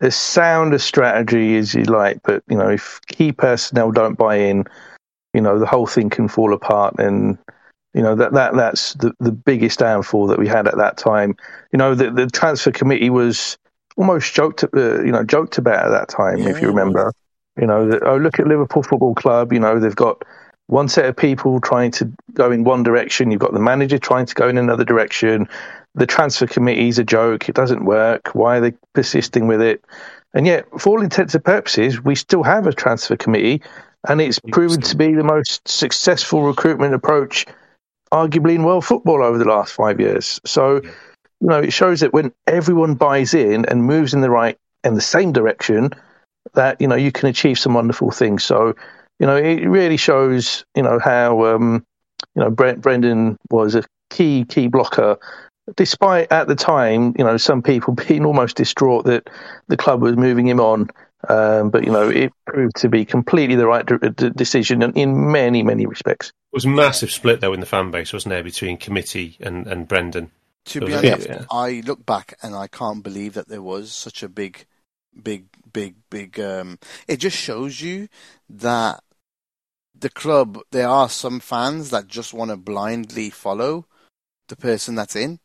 as 0.04 0.18
sound 0.18 0.74
a 0.74 0.80
strategy 0.80 1.56
as 1.56 1.74
you 1.74 1.84
like, 1.86 2.20
but 2.24 2.44
you 2.50 2.58
know 2.58 2.70
if 2.70 3.00
key 3.08 3.32
personnel 3.32 3.92
don't 3.92 4.18
buy 4.18 4.36
in, 4.36 4.66
you 5.34 5.42
know 5.42 5.58
the 5.58 5.66
whole 5.66 5.88
thing 5.88 6.10
can 6.10 6.28
fall 6.28 6.54
apart. 6.54 6.96
And 7.00 7.38
you 7.94 8.02
know 8.02 8.14
that 8.16 8.34
that 8.34 8.54
that's 8.56 8.94
the 8.96 9.14
the 9.20 9.32
biggest 9.32 9.80
downfall 9.80 10.28
that 10.28 10.38
we 10.38 10.48
had 10.48 10.68
at 10.68 10.78
that 10.78 10.98
time. 10.98 11.36
You 11.72 11.78
know 11.78 11.96
the 11.96 12.12
the 12.12 12.28
transfer 12.28 12.72
committee 12.72 13.10
was 13.10 13.58
almost 13.96 14.34
joked 14.34 14.66
uh, 14.66 15.02
you 15.04 15.12
know 15.12 15.24
joked 15.24 15.58
about 15.58 15.86
at 15.86 15.90
that 15.90 16.10
time, 16.10 16.40
Yeah, 16.40 16.50
if 16.50 16.62
you 16.62 16.68
remember. 16.68 17.12
You 17.60 17.68
know, 17.68 17.88
that, 17.88 18.04
oh 18.04 18.18
look 18.18 18.40
at 18.40 18.48
Liverpool 18.48 18.84
Football 18.84 19.16
Club. 19.16 19.54
You 19.54 19.60
know 19.60 19.80
they've 19.80 19.96
got 19.96 20.24
one 20.68 20.90
set 20.90 21.06
of 21.06 21.16
people 21.16 21.62
trying 21.62 21.92
to 21.92 22.12
go 22.34 22.52
in 22.52 22.66
one 22.66 22.84
direction. 22.84 23.32
You've 23.32 23.40
got 23.40 23.54
the 23.54 23.60
manager 23.60 23.98
trying 23.98 24.26
to 24.26 24.36
go 24.36 24.50
in 24.50 24.58
another 24.58 24.84
direction. 24.84 25.48
The 25.96 26.08
transfer 26.08 26.48
committee 26.48 26.88
is 26.88 27.00
a 27.00 27.04
joke. 27.04 27.48
It 27.48 27.56
doesn't 27.56 27.86
work. 27.86 28.30
Why 28.34 28.58
are 28.58 28.62
they 28.62 28.74
persisting 28.94 29.48
with 29.48 29.62
it? 29.62 29.84
And 30.34 30.48
yet, 30.48 30.66
for 30.80 30.90
all 30.90 31.02
intents 31.02 31.36
and 31.36 31.46
purposes, 31.46 32.04
we 32.04 32.16
still 32.16 32.44
have 32.44 32.66
a 32.66 32.74
transfer 32.74 33.16
committee, 33.16 33.62
and 34.08 34.20
it's 34.20 34.40
proven 34.52 34.82
to 34.82 34.98
be 34.98 35.14
the 35.14 35.24
most 35.24 35.68
successful 35.68 36.42
recruitment 36.42 36.96
approach, 36.96 37.46
arguably 38.12 38.56
in 38.56 38.64
world 38.64 38.86
football 38.86 39.24
over 39.24 39.38
the 39.38 39.46
last 39.46 39.74
five 39.74 40.00
years. 40.00 40.42
So, 40.46 40.82
you 40.84 41.48
know, 41.48 41.60
it 41.60 41.72
shows 41.72 42.00
that 42.00 42.14
when 42.14 42.34
everyone 42.48 42.96
buys 42.96 43.34
in 43.34 43.66
and 43.66 43.86
moves 43.86 44.14
in 44.14 44.22
the 44.22 44.30
right 44.30 44.58
in 44.84 44.96
the 44.96 45.02
same 45.02 45.32
direction, 45.32 45.92
that 46.56 46.82
you 46.82 46.88
know 46.88 46.96
you 46.96 47.12
can 47.12 47.30
achieve 47.30 47.60
some 47.60 47.76
wonderful 47.76 48.12
things. 48.12 48.44
So, 48.44 48.76
you 49.20 49.28
know, 49.28 49.36
it 49.36 49.68
really 49.68 49.98
shows 49.98 50.66
you 50.76 50.82
know 50.82 51.00
how 51.00 51.46
um, 51.46 51.86
you 52.36 52.42
know 52.42 52.50
Brent, 52.50 52.82
Brendan 52.82 53.38
was 53.52 53.76
a 53.76 53.84
key 54.10 54.46
key 54.46 54.68
blocker. 54.68 55.18
Despite 55.76 56.32
at 56.32 56.48
the 56.48 56.56
time, 56.56 57.16
you 57.18 57.24
know, 57.24 57.38
some 57.38 57.62
people 57.62 57.94
being 58.08 58.26
almost 58.26 58.58
distraught 58.58 59.06
that 59.06 59.30
the 59.68 59.78
club 59.78 60.02
was 60.02 60.18
moving 60.18 60.48
him 60.48 60.60
on, 60.60 60.90
um, 61.30 61.70
but 61.70 61.86
you 61.86 61.92
know, 61.92 62.10
it 62.10 62.34
proved 62.46 62.76
to 62.78 62.90
be 62.90 63.06
completely 63.06 63.56
the 63.56 63.68
right 63.68 63.86
de- 63.86 64.30
decision 64.30 64.82
in 64.82 65.32
many, 65.32 65.64
many 65.64 65.86
respects. 65.86 66.30
It 66.30 66.56
was 66.56 66.66
a 66.66 66.70
massive 66.70 67.12
split 67.12 67.40
though 67.42 67.54
in 67.54 67.60
the 67.60 67.66
fan 67.66 67.92
base, 67.92 68.12
wasn't 68.12 68.32
there, 68.32 68.44
between 68.44 68.78
committee 68.78 69.38
and, 69.40 69.66
and 69.68 69.88
Brendan? 69.88 70.32
To 70.66 70.82
be 70.82 70.94
honest, 70.94 71.28
yeah. 71.28 71.46
I 71.52 71.82
look 71.86 72.06
back 72.06 72.36
and 72.42 72.56
I 72.56 72.68
can't 72.68 73.04
believe 73.04 73.34
that 73.34 73.50
there 73.50 73.62
was 73.62 73.92
such 73.92 74.24
a 74.24 74.30
big, 74.30 74.66
big, 75.22 75.46
big, 75.72 75.96
big. 76.10 76.40
Um, 76.40 76.80
it 77.08 77.18
just 77.18 77.38
shows 77.38 77.82
you 77.82 78.08
that 78.50 79.04
the 79.98 80.10
club, 80.10 80.60
there 80.72 80.88
are 80.88 81.10
some 81.10 81.40
fans 81.40 81.90
that 81.90 82.08
just 82.08 82.34
want 82.34 82.52
to 82.52 82.58
blindly 82.58 83.30
follow 83.30 83.86
the 84.48 84.56
person 84.56 84.96
that's 84.96 85.16
in, 85.16 85.40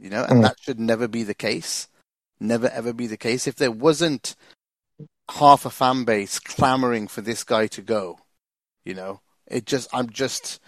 you 0.00 0.10
know, 0.10 0.24
and 0.24 0.38
mm. 0.38 0.42
that 0.42 0.56
should 0.60 0.80
never 0.80 1.06
be 1.06 1.22
the 1.22 1.34
case. 1.34 1.88
Never 2.40 2.68
ever 2.68 2.92
be 2.92 3.06
the 3.06 3.18
case. 3.18 3.46
If 3.46 3.56
there 3.56 3.70
wasn't 3.70 4.34
half 5.30 5.66
a 5.66 5.70
fan 5.70 6.04
base 6.04 6.38
clamoring 6.38 7.06
for 7.06 7.20
this 7.20 7.44
guy 7.44 7.66
to 7.68 7.82
go, 7.82 8.18
you 8.84 8.94
know, 8.94 9.20
it 9.46 9.66
just, 9.66 9.88
I'm 9.92 10.08
just, 10.08 10.60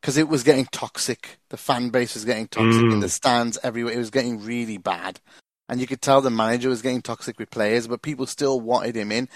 because 0.00 0.16
it 0.16 0.28
was 0.28 0.42
getting 0.42 0.66
toxic. 0.66 1.38
The 1.50 1.58
fan 1.58 1.90
base 1.90 2.14
was 2.14 2.24
getting 2.24 2.48
toxic 2.48 2.82
mm. 2.82 2.92
in 2.92 3.00
the 3.00 3.06
mm. 3.06 3.10
stands 3.10 3.58
everywhere. 3.62 3.92
It 3.92 3.98
was 3.98 4.10
getting 4.10 4.42
really 4.42 4.78
bad. 4.78 5.20
And 5.68 5.80
you 5.80 5.86
could 5.86 6.00
tell 6.00 6.20
the 6.20 6.30
manager 6.30 6.68
was 6.68 6.82
getting 6.82 7.02
toxic 7.02 7.38
with 7.38 7.50
players, 7.50 7.86
but 7.86 8.02
people 8.02 8.26
still 8.26 8.60
wanted 8.60 8.96
him 8.96 9.12
in. 9.12 9.28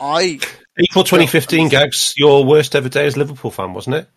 I 0.00 0.40
April 0.78 1.04
2015 1.04 1.68
gags. 1.68 2.14
Your 2.16 2.44
worst 2.44 2.74
ever 2.74 2.88
day 2.88 3.06
as 3.06 3.16
Liverpool 3.16 3.50
fan, 3.50 3.74
wasn't 3.74 3.96
it? 3.96 4.08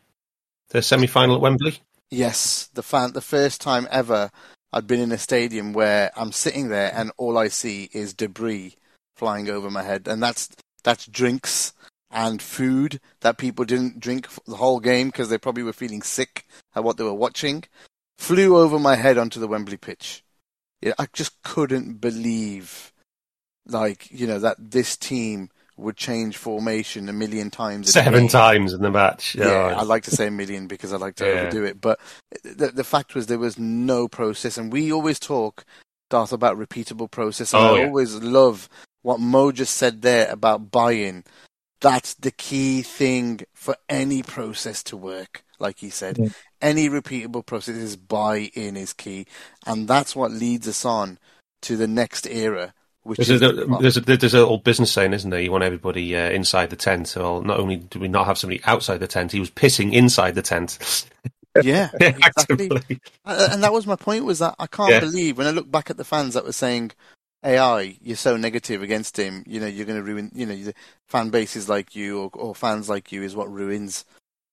The 0.69 0.81
semi-final 0.81 1.35
at 1.35 1.41
Wembley. 1.41 1.79
Yes, 2.11 2.69
the 2.73 2.83
fan. 2.83 3.13
The 3.13 3.21
first 3.21 3.61
time 3.61 3.87
ever 3.89 4.31
I'd 4.73 4.85
been 4.85 4.99
in 4.99 5.13
a 5.13 5.17
stadium 5.17 5.71
where 5.71 6.11
I'm 6.15 6.33
sitting 6.33 6.67
there 6.67 6.91
and 6.93 7.11
all 7.17 7.37
I 7.37 7.47
see 7.47 7.89
is 7.93 8.13
debris 8.13 8.75
flying 9.15 9.49
over 9.49 9.69
my 9.71 9.83
head, 9.83 10.07
and 10.07 10.21
that's 10.21 10.49
that's 10.83 11.05
drinks 11.07 11.73
and 12.11 12.41
food 12.41 12.99
that 13.21 13.37
people 13.37 13.63
didn't 13.63 14.01
drink 14.01 14.27
the 14.45 14.57
whole 14.57 14.81
game 14.81 15.07
because 15.07 15.29
they 15.29 15.37
probably 15.37 15.63
were 15.63 15.71
feeling 15.73 16.01
sick 16.01 16.45
at 16.75 16.83
what 16.83 16.97
they 16.97 17.03
were 17.05 17.13
watching, 17.13 17.63
flew 18.17 18.57
over 18.57 18.77
my 18.77 18.95
head 18.95 19.17
onto 19.17 19.39
the 19.39 19.47
Wembley 19.47 19.77
pitch. 19.77 20.23
I 20.83 21.07
just 21.13 21.41
couldn't 21.43 22.01
believe, 22.01 22.91
like 23.65 24.11
you 24.11 24.27
know, 24.27 24.39
that 24.39 24.57
this 24.71 24.97
team 24.97 25.49
would 25.81 25.97
change 25.97 26.37
formation 26.37 27.09
a 27.09 27.13
million 27.13 27.49
times. 27.49 27.91
Seven 27.91 28.27
times 28.27 28.73
in 28.73 28.81
the 28.81 28.91
match. 28.91 29.35
Yeah, 29.35 29.45
yeah 29.45 29.79
I 29.79 29.83
like 29.83 30.03
to 30.03 30.11
say 30.11 30.27
a 30.27 30.31
million 30.31 30.67
because 30.67 30.93
I 30.93 30.97
like 30.97 31.15
to 31.15 31.25
yeah. 31.25 31.41
overdo 31.41 31.63
it. 31.65 31.81
But 31.81 31.99
the, 32.43 32.67
the 32.67 32.83
fact 32.83 33.15
was 33.15 33.27
there 33.27 33.39
was 33.39 33.59
no 33.59 34.07
process, 34.07 34.57
and 34.57 34.71
we 34.71 34.91
always 34.91 35.19
talk, 35.19 35.65
Darth, 36.09 36.31
about 36.31 36.57
repeatable 36.57 37.09
process. 37.09 37.53
And 37.53 37.63
oh, 37.63 37.75
I 37.75 37.79
yeah. 37.79 37.85
always 37.85 38.15
love 38.15 38.69
what 39.01 39.19
Mo 39.19 39.51
just 39.51 39.75
said 39.75 40.01
there 40.01 40.31
about 40.31 40.71
buy-in 40.71 41.23
that's 41.81 42.13
the 42.13 42.31
key 42.31 42.83
thing 42.83 43.41
for 43.53 43.75
any 43.89 44.23
process 44.23 44.81
to 44.83 44.95
work. 44.95 45.43
Like 45.59 45.79
he 45.79 45.89
said, 45.89 46.17
yeah. 46.17 46.29
any 46.61 46.89
repeatable 46.89 47.45
process 47.45 47.75
is 47.75 47.95
buy-in 47.95 48.77
is 48.77 48.93
key, 48.93 49.27
and 49.65 49.87
that's 49.87 50.15
what 50.15 50.31
leads 50.31 50.67
us 50.67 50.85
on 50.85 51.19
to 51.63 51.75
the 51.75 51.87
next 51.87 52.25
era. 52.25 52.73
Which 53.03 53.17
there's, 53.17 53.29
is, 53.29 53.41
a, 53.41 53.65
there's, 53.81 53.97
a, 53.97 54.01
there's 54.01 54.33
an 54.35 54.41
old 54.41 54.63
business 54.63 54.91
saying, 54.91 55.13
isn't 55.13 55.29
there? 55.29 55.41
You 55.41 55.51
want 55.51 55.63
everybody 55.63 56.15
uh, 56.15 56.29
inside 56.29 56.69
the 56.69 56.75
tent. 56.75 57.13
Well, 57.15 57.41
not 57.41 57.59
only 57.59 57.77
do 57.77 57.99
we 57.99 58.07
not 58.07 58.27
have 58.27 58.37
somebody 58.37 58.61
outside 58.65 58.99
the 58.99 59.07
tent, 59.07 59.31
he 59.31 59.39
was 59.39 59.49
pissing 59.49 59.91
inside 59.93 60.35
the 60.35 60.43
tent. 60.43 61.07
yeah, 61.63 61.89
exactly. 61.99 62.69
and 63.25 63.63
that 63.63 63.73
was 63.73 63.85
my 63.85 63.97
point. 63.97 64.23
Was 64.23 64.39
that 64.39 64.55
I 64.57 64.67
can't 64.67 64.91
yeah. 64.91 64.99
believe 65.01 65.37
when 65.37 65.47
I 65.47 65.51
look 65.51 65.69
back 65.69 65.89
at 65.89 65.97
the 65.97 66.05
fans 66.05 66.33
that 66.33 66.45
were 66.45 66.53
saying, 66.53 66.91
AI, 67.43 67.97
you're 68.01 68.15
so 68.15 68.37
negative 68.37 68.81
against 68.81 69.17
him. 69.17 69.43
You 69.45 69.59
know, 69.59 69.67
you're 69.67 69.85
going 69.85 69.97
to 69.97 70.03
ruin. 70.03 70.31
You 70.33 70.45
know, 70.45 70.55
the 70.55 70.73
fan 71.07 71.29
bases 71.29 71.67
like 71.67 71.93
you 71.95 72.21
or, 72.21 72.29
or 72.33 72.55
fans 72.55 72.87
like 72.87 73.11
you 73.11 73.23
is 73.23 73.35
what 73.35 73.51
ruins. 73.51 74.05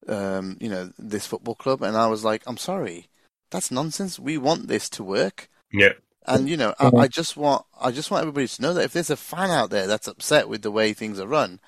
Um, 0.09 0.57
you 0.61 0.69
know, 0.69 0.91
this 0.99 1.27
football 1.27 1.55
club. 1.55 1.83
And 1.83 1.97
I 1.97 2.07
was 2.07 2.25
like, 2.25 2.43
I'm 2.47 2.57
sorry, 2.57 3.07
that's 3.51 3.71
nonsense. 3.71 4.19
We 4.19 4.39
want 4.39 4.67
this 4.67 4.89
to 4.91 5.05
work. 5.05 5.49
Yeah. 5.73 5.93
And 6.29 6.49
you 6.49 6.57
know, 6.57 6.75
I, 6.79 6.91
I 6.95 7.09
just 7.09 7.37
want, 7.37 7.65
I 7.81 7.91
just 7.91 8.11
want 8.11 8.23
everybody 8.23 8.47
to 8.47 8.63
know 8.63 8.75
that 8.75 8.85
if 8.85 8.93
there's 8.93 9.11
a 9.11 9.17
fan 9.17 9.51
out 9.51 9.71
there 9.71 9.87
that's 9.87 10.09
upset 10.09 10.49
with 10.49 10.63
the 10.63 10.71
way 10.71 10.93
things 10.93 11.19
are 11.19 11.27
run, 11.27 11.61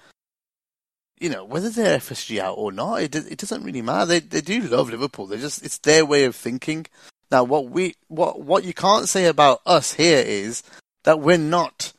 you 1.19 1.29
know, 1.29 1.45
whether 1.45 1.71
they're 1.71 1.99
FSG 1.99 2.39
out 2.39 2.55
or 2.55 2.73
not, 2.73 3.03
it 3.03 3.15
it 3.15 3.39
doesn't 3.39 3.63
really 3.63 3.83
matter. 3.83 4.07
They 4.07 4.21
they 4.21 4.41
do 4.41 4.61
love 4.63 4.91
Liverpool. 4.91 5.27
They 5.27 5.39
just 5.39 5.65
it's 5.65 5.79
their 5.79 6.05
way 6.05 6.25
of 6.25 6.35
thinking. 6.35 6.87
Now, 7.31 7.45
what 7.45 7.71
we 7.71 7.95
what 8.09 8.41
what 8.41 8.65
you 8.65 8.75
can't 8.75 9.09
say 9.09 9.27
about 9.27 9.61
us 9.67 9.95
here 9.95 10.23
is 10.27 10.63
that 11.05 11.21
we're 11.21 11.39
not 11.39 11.93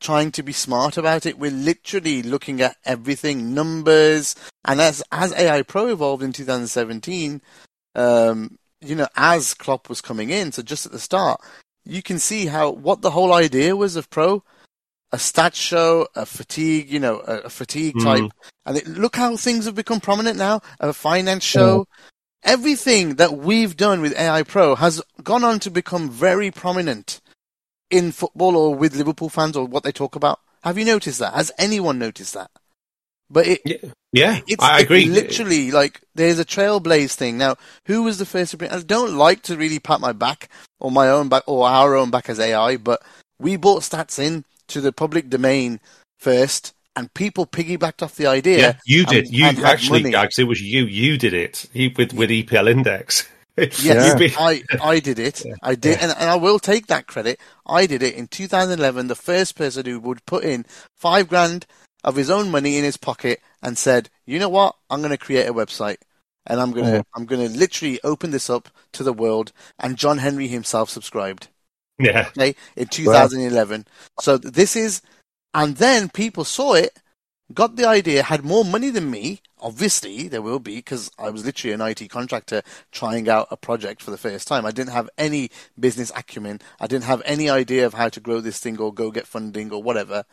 trying 0.00 0.32
to 0.32 0.42
be 0.42 0.52
smart 0.52 0.96
about 0.96 1.26
it. 1.26 1.38
We're 1.38 1.50
literally 1.50 2.22
looking 2.22 2.60
at 2.60 2.76
everything, 2.84 3.52
numbers, 3.54 4.34
and 4.64 4.80
as 4.80 5.02
as 5.10 5.32
AI 5.34 5.62
Pro 5.62 5.88
evolved 5.88 6.22
in 6.22 6.32
2017, 6.32 7.42
um, 7.94 8.58
you 8.80 8.94
know, 8.94 9.08
as 9.16 9.54
Klopp 9.54 9.88
was 9.88 10.00
coming 10.00 10.30
in, 10.30 10.52
so 10.52 10.62
just 10.62 10.86
at 10.86 10.92
the 10.92 10.98
start, 10.98 11.40
you 11.84 12.02
can 12.02 12.18
see 12.18 12.46
how 12.46 12.70
what 12.70 13.02
the 13.02 13.10
whole 13.10 13.32
idea 13.32 13.76
was 13.76 13.96
of 13.96 14.10
Pro, 14.10 14.42
a 15.10 15.18
stat 15.18 15.54
show, 15.54 16.06
a 16.14 16.26
fatigue, 16.26 16.90
you 16.90 17.00
know, 17.00 17.22
a, 17.26 17.40
a 17.40 17.50
fatigue 17.50 17.96
mm. 17.96 18.04
type, 18.04 18.32
and 18.66 18.76
it, 18.78 18.86
look 18.86 19.16
how 19.16 19.36
things 19.36 19.66
have 19.66 19.74
become 19.74 20.00
prominent 20.00 20.36
now. 20.36 20.60
A 20.80 20.92
finance 20.92 21.44
show. 21.44 21.86
Everything 22.44 23.16
that 23.16 23.34
we've 23.34 23.76
done 23.76 24.00
with 24.00 24.18
AI 24.18 24.42
Pro 24.42 24.74
has 24.74 25.00
gone 25.22 25.44
on 25.44 25.60
to 25.60 25.70
become 25.70 26.10
very 26.10 26.50
prominent 26.50 27.20
in 27.88 28.10
football 28.10 28.56
or 28.56 28.74
with 28.74 28.96
Liverpool 28.96 29.28
fans 29.28 29.56
or 29.56 29.64
what 29.66 29.84
they 29.84 29.92
talk 29.92 30.16
about? 30.16 30.40
Have 30.64 30.78
you 30.78 30.84
noticed 30.84 31.20
that? 31.20 31.34
Has 31.34 31.52
anyone 31.58 31.98
noticed 31.98 32.34
that? 32.34 32.50
But 33.32 33.46
it, 33.46 33.60
yeah, 33.64 33.90
yeah 34.12 34.40
it's, 34.46 34.62
I 34.62 34.80
agree. 34.80 35.06
literally, 35.06 35.70
like 35.70 36.02
there's 36.14 36.38
a 36.38 36.44
trailblaze 36.44 37.14
thing 37.14 37.38
now. 37.38 37.56
Who 37.86 38.02
was 38.02 38.18
the 38.18 38.26
first 38.26 38.50
to 38.50 38.58
bring? 38.58 38.70
I 38.70 38.80
don't 38.80 39.16
like 39.16 39.42
to 39.44 39.56
really 39.56 39.78
pat 39.78 40.00
my 40.00 40.12
back 40.12 40.50
or 40.78 40.90
my 40.90 41.08
own 41.08 41.30
back 41.30 41.44
or 41.46 41.66
our 41.66 41.96
own 41.96 42.10
back 42.10 42.28
as 42.28 42.38
AI, 42.38 42.76
but 42.76 43.02
we 43.38 43.56
brought 43.56 43.82
stats 43.82 44.18
in 44.18 44.44
to 44.68 44.82
the 44.82 44.92
public 44.92 45.30
domain 45.30 45.80
first, 46.18 46.74
and 46.94 47.12
people 47.14 47.46
piggybacked 47.46 48.02
off 48.02 48.16
the 48.16 48.26
idea. 48.26 48.58
Yeah, 48.58 48.72
you 48.84 49.06
did. 49.06 49.24
And, 49.26 49.34
you 49.34 49.46
and 49.46 49.58
actually, 49.60 50.10
Gags, 50.10 50.38
it 50.38 50.44
was 50.44 50.60
you. 50.60 50.84
You 50.84 51.16
did 51.16 51.32
it. 51.32 51.66
You 51.72 51.90
with 51.96 52.12
with 52.12 52.28
EPL 52.28 52.70
Index. 52.70 53.26
yes, 53.56 53.82
yeah. 53.82 54.16
I, 54.38 54.62
I 54.82 55.00
did 55.00 55.18
it. 55.18 55.44
Yeah. 55.44 55.54
I 55.62 55.74
did, 55.74 55.98
and, 56.00 56.12
and 56.12 56.30
I 56.30 56.36
will 56.36 56.58
take 56.58 56.86
that 56.86 57.06
credit. 57.06 57.38
I 57.66 57.86
did 57.86 58.02
it 58.02 58.14
in 58.14 58.26
2011. 58.26 59.08
The 59.08 59.14
first 59.14 59.56
person 59.56 59.86
who 59.86 60.00
would 60.00 60.24
put 60.26 60.44
in 60.44 60.64
five 60.96 61.28
grand 61.28 61.66
of 62.04 62.16
his 62.16 62.30
own 62.30 62.50
money 62.50 62.76
in 62.76 62.84
his 62.84 62.96
pocket 62.96 63.40
and 63.62 63.78
said, 63.78 64.10
"You 64.26 64.38
know 64.38 64.48
what? 64.48 64.76
I'm 64.90 65.00
going 65.00 65.10
to 65.10 65.18
create 65.18 65.48
a 65.48 65.54
website, 65.54 65.98
and 66.46 66.60
I'm 66.60 66.72
going 66.72 66.86
to 66.86 66.98
mm. 67.00 67.04
I'm 67.14 67.26
going 67.26 67.46
to 67.46 67.58
literally 67.58 68.00
open 68.02 68.30
this 68.30 68.50
up 68.50 68.68
to 68.92 69.02
the 69.02 69.12
world." 69.12 69.52
And 69.78 69.96
John 69.96 70.18
Henry 70.18 70.48
himself 70.48 70.90
subscribed. 70.90 71.48
Yeah. 71.98 72.28
Okay, 72.36 72.56
in 72.76 72.88
2011. 72.88 73.86
So 74.20 74.38
this 74.38 74.74
is, 74.76 75.02
and 75.54 75.76
then 75.76 76.08
people 76.08 76.44
saw 76.44 76.74
it 76.74 76.98
got 77.52 77.76
the 77.76 77.86
idea, 77.86 78.22
had 78.22 78.44
more 78.44 78.64
money 78.64 78.90
than 78.90 79.10
me. 79.10 79.40
Obviously, 79.60 80.28
there 80.28 80.42
will 80.42 80.58
be 80.58 80.76
because 80.76 81.10
I 81.18 81.30
was 81.30 81.44
literally 81.44 81.74
an 81.74 81.80
IT 81.80 82.08
contractor 82.10 82.62
trying 82.90 83.28
out 83.28 83.48
a 83.50 83.56
project 83.56 84.02
for 84.02 84.10
the 84.10 84.18
first 84.18 84.48
time. 84.48 84.66
I 84.66 84.70
didn't 84.70 84.92
have 84.92 85.08
any 85.16 85.50
business 85.78 86.10
acumen. 86.16 86.60
I 86.80 86.86
didn't 86.86 87.04
have 87.04 87.22
any 87.24 87.48
idea 87.48 87.86
of 87.86 87.94
how 87.94 88.08
to 88.08 88.20
grow 88.20 88.40
this 88.40 88.58
thing 88.58 88.78
or 88.78 88.92
go 88.92 89.10
get 89.10 89.26
funding 89.26 89.72
or 89.72 89.82
whatever. 89.82 90.24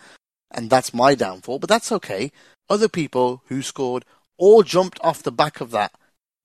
And 0.51 0.69
that's 0.69 0.93
my 0.93 1.15
downfall, 1.15 1.59
but 1.59 1.69
that's 1.69 1.91
okay. 1.91 2.31
Other 2.69 2.89
people 2.89 3.43
who 3.47 3.61
scored 3.61 4.05
all 4.37 4.63
jumped 4.63 4.99
off 5.03 5.23
the 5.23 5.31
back 5.31 5.61
of 5.61 5.71
that 5.71 5.91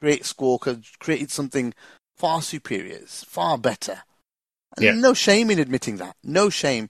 great 0.01 0.25
score, 0.25 0.59
created 0.99 1.31
something 1.31 1.73
far 2.17 2.43
superior, 2.43 3.01
far 3.07 3.57
better. 3.57 4.03
Yeah. 4.79 4.93
No 4.93 5.15
shame 5.15 5.51
in 5.51 5.59
admitting 5.59 5.97
that. 5.97 6.17
No 6.23 6.51
shame 6.51 6.89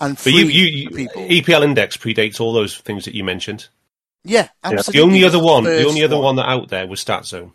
and 0.00 0.18
free 0.18 0.44
but 0.44 0.52
you, 0.52 0.64
you, 0.64 0.90
people. 0.90 1.22
EPL 1.22 1.64
Index 1.64 1.96
predates 1.96 2.40
all 2.40 2.52
those 2.52 2.78
things 2.78 3.04
that 3.04 3.14
you 3.14 3.24
mentioned. 3.24 3.68
Yeah, 4.24 4.48
absolutely. 4.64 4.92
The 4.92 5.04
only 5.04 5.24
other 5.24 5.42
one, 5.42 5.64
the 5.64 5.86
only 5.86 6.02
other 6.02 6.18
one 6.18 6.36
that 6.36 6.48
out 6.48 6.68
there 6.68 6.86
was 6.86 7.04
StatZone. 7.04 7.52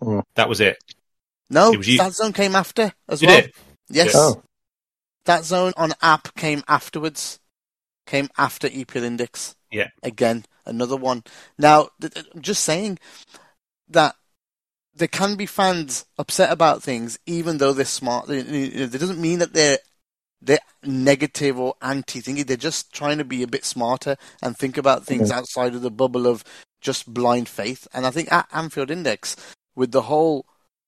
Mm. 0.00 0.22
That 0.34 0.48
was 0.48 0.60
it. 0.60 0.78
No, 1.50 1.72
it 1.72 1.78
was 1.78 1.86
StatZone 1.86 2.34
came 2.34 2.54
after 2.54 2.92
as 3.08 3.20
Did 3.20 3.28
well. 3.28 3.38
It? 3.38 3.54
Yes. 3.88 4.12
Oh. 4.14 4.42
StatZone 5.24 5.72
on 5.76 5.92
app 6.02 6.34
came 6.36 6.62
afterwards. 6.68 7.40
Came 8.06 8.28
after 8.38 8.68
EPL 8.68 9.02
Index. 9.02 9.56
Yeah. 9.70 9.88
Again, 10.02 10.44
another 10.64 10.96
one. 10.96 11.24
Now, 11.58 11.90
I'm 12.02 12.40
just 12.40 12.64
saying 12.64 12.98
that 13.88 14.14
there 14.94 15.08
can 15.08 15.36
be 15.36 15.46
fans 15.46 16.06
upset 16.18 16.50
about 16.50 16.82
things, 16.82 17.18
even 17.26 17.58
though 17.58 17.72
they're 17.72 17.84
smart. 17.84 18.30
It 18.30 18.92
doesn't 18.92 19.20
mean 19.20 19.40
that 19.40 19.52
they're 19.52 19.78
they're 20.40 20.58
negative 20.82 21.58
or 21.58 21.74
anti-thinking. 21.82 22.44
They're 22.44 22.56
just 22.56 22.92
trying 22.92 23.18
to 23.18 23.24
be 23.24 23.42
a 23.42 23.48
bit 23.48 23.64
smarter 23.64 24.16
and 24.42 24.56
think 24.56 24.76
about 24.76 25.04
things 25.04 25.30
mm-hmm. 25.30 25.38
outside 25.38 25.74
of 25.74 25.82
the 25.82 25.90
bubble 25.90 26.26
of 26.26 26.44
just 26.80 27.12
blind 27.12 27.48
faith. 27.48 27.88
And 27.92 28.06
I 28.06 28.10
think 28.10 28.30
at 28.32 28.48
Anfield 28.52 28.90
Index, 28.90 29.36
with 29.74 29.92
the 29.92 30.02
whole 30.02 30.46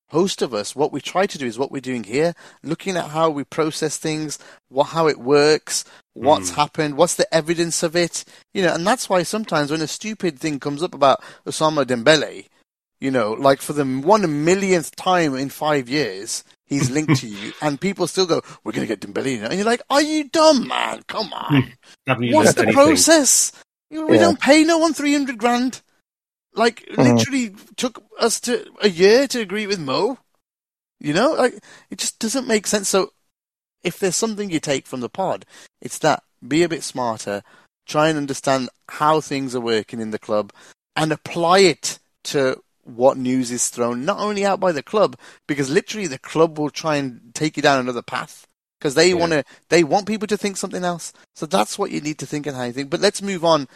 host 0.09 0.41
of 0.41 0.53
us, 0.53 0.75
what 0.75 0.91
we 0.91 1.01
try 1.01 1.25
to 1.25 1.37
do 1.37 1.45
is 1.45 1.57
what 1.57 1.71
we're 1.71 1.81
doing 1.81 2.03
here, 2.03 2.33
looking 2.63 2.97
at 2.97 3.09
how 3.09 3.29
we 3.29 3.43
process 3.43 3.97
things, 3.97 4.39
what, 4.69 4.85
how 4.85 5.07
it 5.07 5.19
works, 5.19 5.85
what's 6.13 6.51
mm. 6.51 6.55
happened, 6.55 6.97
what's 6.97 7.15
the 7.15 7.33
evidence 7.33 7.83
of 7.83 7.95
it, 7.95 8.25
you 8.53 8.61
know, 8.61 8.73
and 8.73 8.85
that's 8.85 9.09
why 9.09 9.23
sometimes 9.23 9.71
when 9.71 9.81
a 9.81 9.87
stupid 9.87 10.39
thing 10.39 10.59
comes 10.59 10.83
up 10.83 10.93
about 10.93 11.23
Ousmane 11.45 11.85
Dembele, 11.85 12.45
you 12.99 13.11
know, 13.11 13.33
like 13.33 13.61
for 13.61 13.73
the 13.73 13.85
one 13.85 14.43
millionth 14.43 14.95
time 14.95 15.35
in 15.35 15.49
five 15.49 15.87
years, 15.87 16.43
he's 16.65 16.91
linked 16.91 17.17
to 17.17 17.27
you, 17.27 17.53
and 17.61 17.79
people 17.79 18.07
still 18.07 18.25
go, 18.25 18.41
"We're 18.63 18.73
going 18.73 18.87
to 18.87 18.93
get 18.93 19.01
Dembele," 19.01 19.43
and 19.43 19.53
you're 19.53 19.63
like, 19.63 19.81
"Are 19.89 20.01
you 20.01 20.27
dumb, 20.27 20.67
man? 20.67 21.01
Come 21.07 21.31
on! 21.31 21.71
What's 22.07 22.53
the 22.53 22.63
anything? 22.63 22.73
process? 22.73 23.53
We 23.89 23.97
yeah. 23.97 24.19
don't 24.19 24.39
pay 24.39 24.63
no 24.63 24.77
one 24.77 24.93
three 24.93 25.13
hundred 25.13 25.37
grand. 25.37 25.81
Like, 26.59 26.85
mm-hmm. 26.85 27.01
literally 27.01 27.55
took 27.77 28.03
us 28.19 28.39
to 28.41 28.65
a 28.81 28.89
year 28.89 29.27
to 29.27 29.39
agree 29.39 29.65
with 29.65 29.79
Mo. 29.79 30.17
You 30.99 31.13
know, 31.13 31.31
like 31.31 31.55
it 31.89 31.97
just 31.97 32.19
doesn't 32.19 32.47
make 32.47 32.67
sense. 32.67 32.89
So, 32.89 33.13
if 33.83 33.99
there's 33.99 34.17
something 34.17 34.49
you 34.49 34.59
take 34.59 34.85
from 34.85 34.99
the 34.99 35.07
pod, 35.07 35.45
it's 35.81 35.97
that 35.99 36.23
be 36.45 36.63
a 36.63 36.69
bit 36.69 36.83
smarter, 36.83 37.41
try 37.87 38.09
and 38.09 38.17
understand 38.17 38.69
how 38.89 39.21
things 39.21 39.55
are 39.55 39.61
working 39.61 40.01
in 40.01 40.11
the 40.11 40.19
club, 40.19 40.51
and 40.97 41.13
apply 41.13 41.59
it 41.59 41.99
to 42.25 42.61
what 42.83 43.17
news 43.17 43.51
is 43.51 43.69
thrown 43.69 44.03
not 44.03 44.19
only 44.19 44.45
out 44.45 44.59
by 44.59 44.71
the 44.71 44.83
club 44.83 45.15
because 45.47 45.69
literally 45.69 46.07
the 46.07 46.19
club 46.19 46.57
will 46.57 46.69
try 46.69 46.95
and 46.95 47.21
take 47.33 47.55
you 47.55 47.61
down 47.61 47.79
another 47.79 48.01
path 48.01 48.47
because 48.79 48.95
they 48.95 49.09
yeah. 49.09 49.15
want 49.15 49.31
to 49.31 49.43
they 49.69 49.83
want 49.83 50.07
people 50.07 50.27
to 50.27 50.37
think 50.37 50.57
something 50.57 50.83
else. 50.83 51.13
So 51.35 51.45
that's 51.45 51.77
what 51.77 51.91
you 51.91 52.01
need 52.01 52.17
to 52.19 52.25
think 52.25 52.47
and 52.47 52.55
how 52.55 52.63
you 52.63 52.73
think. 52.73 52.89
But 52.89 53.01
let's 53.01 53.21
move 53.21 53.45
on 53.45 53.67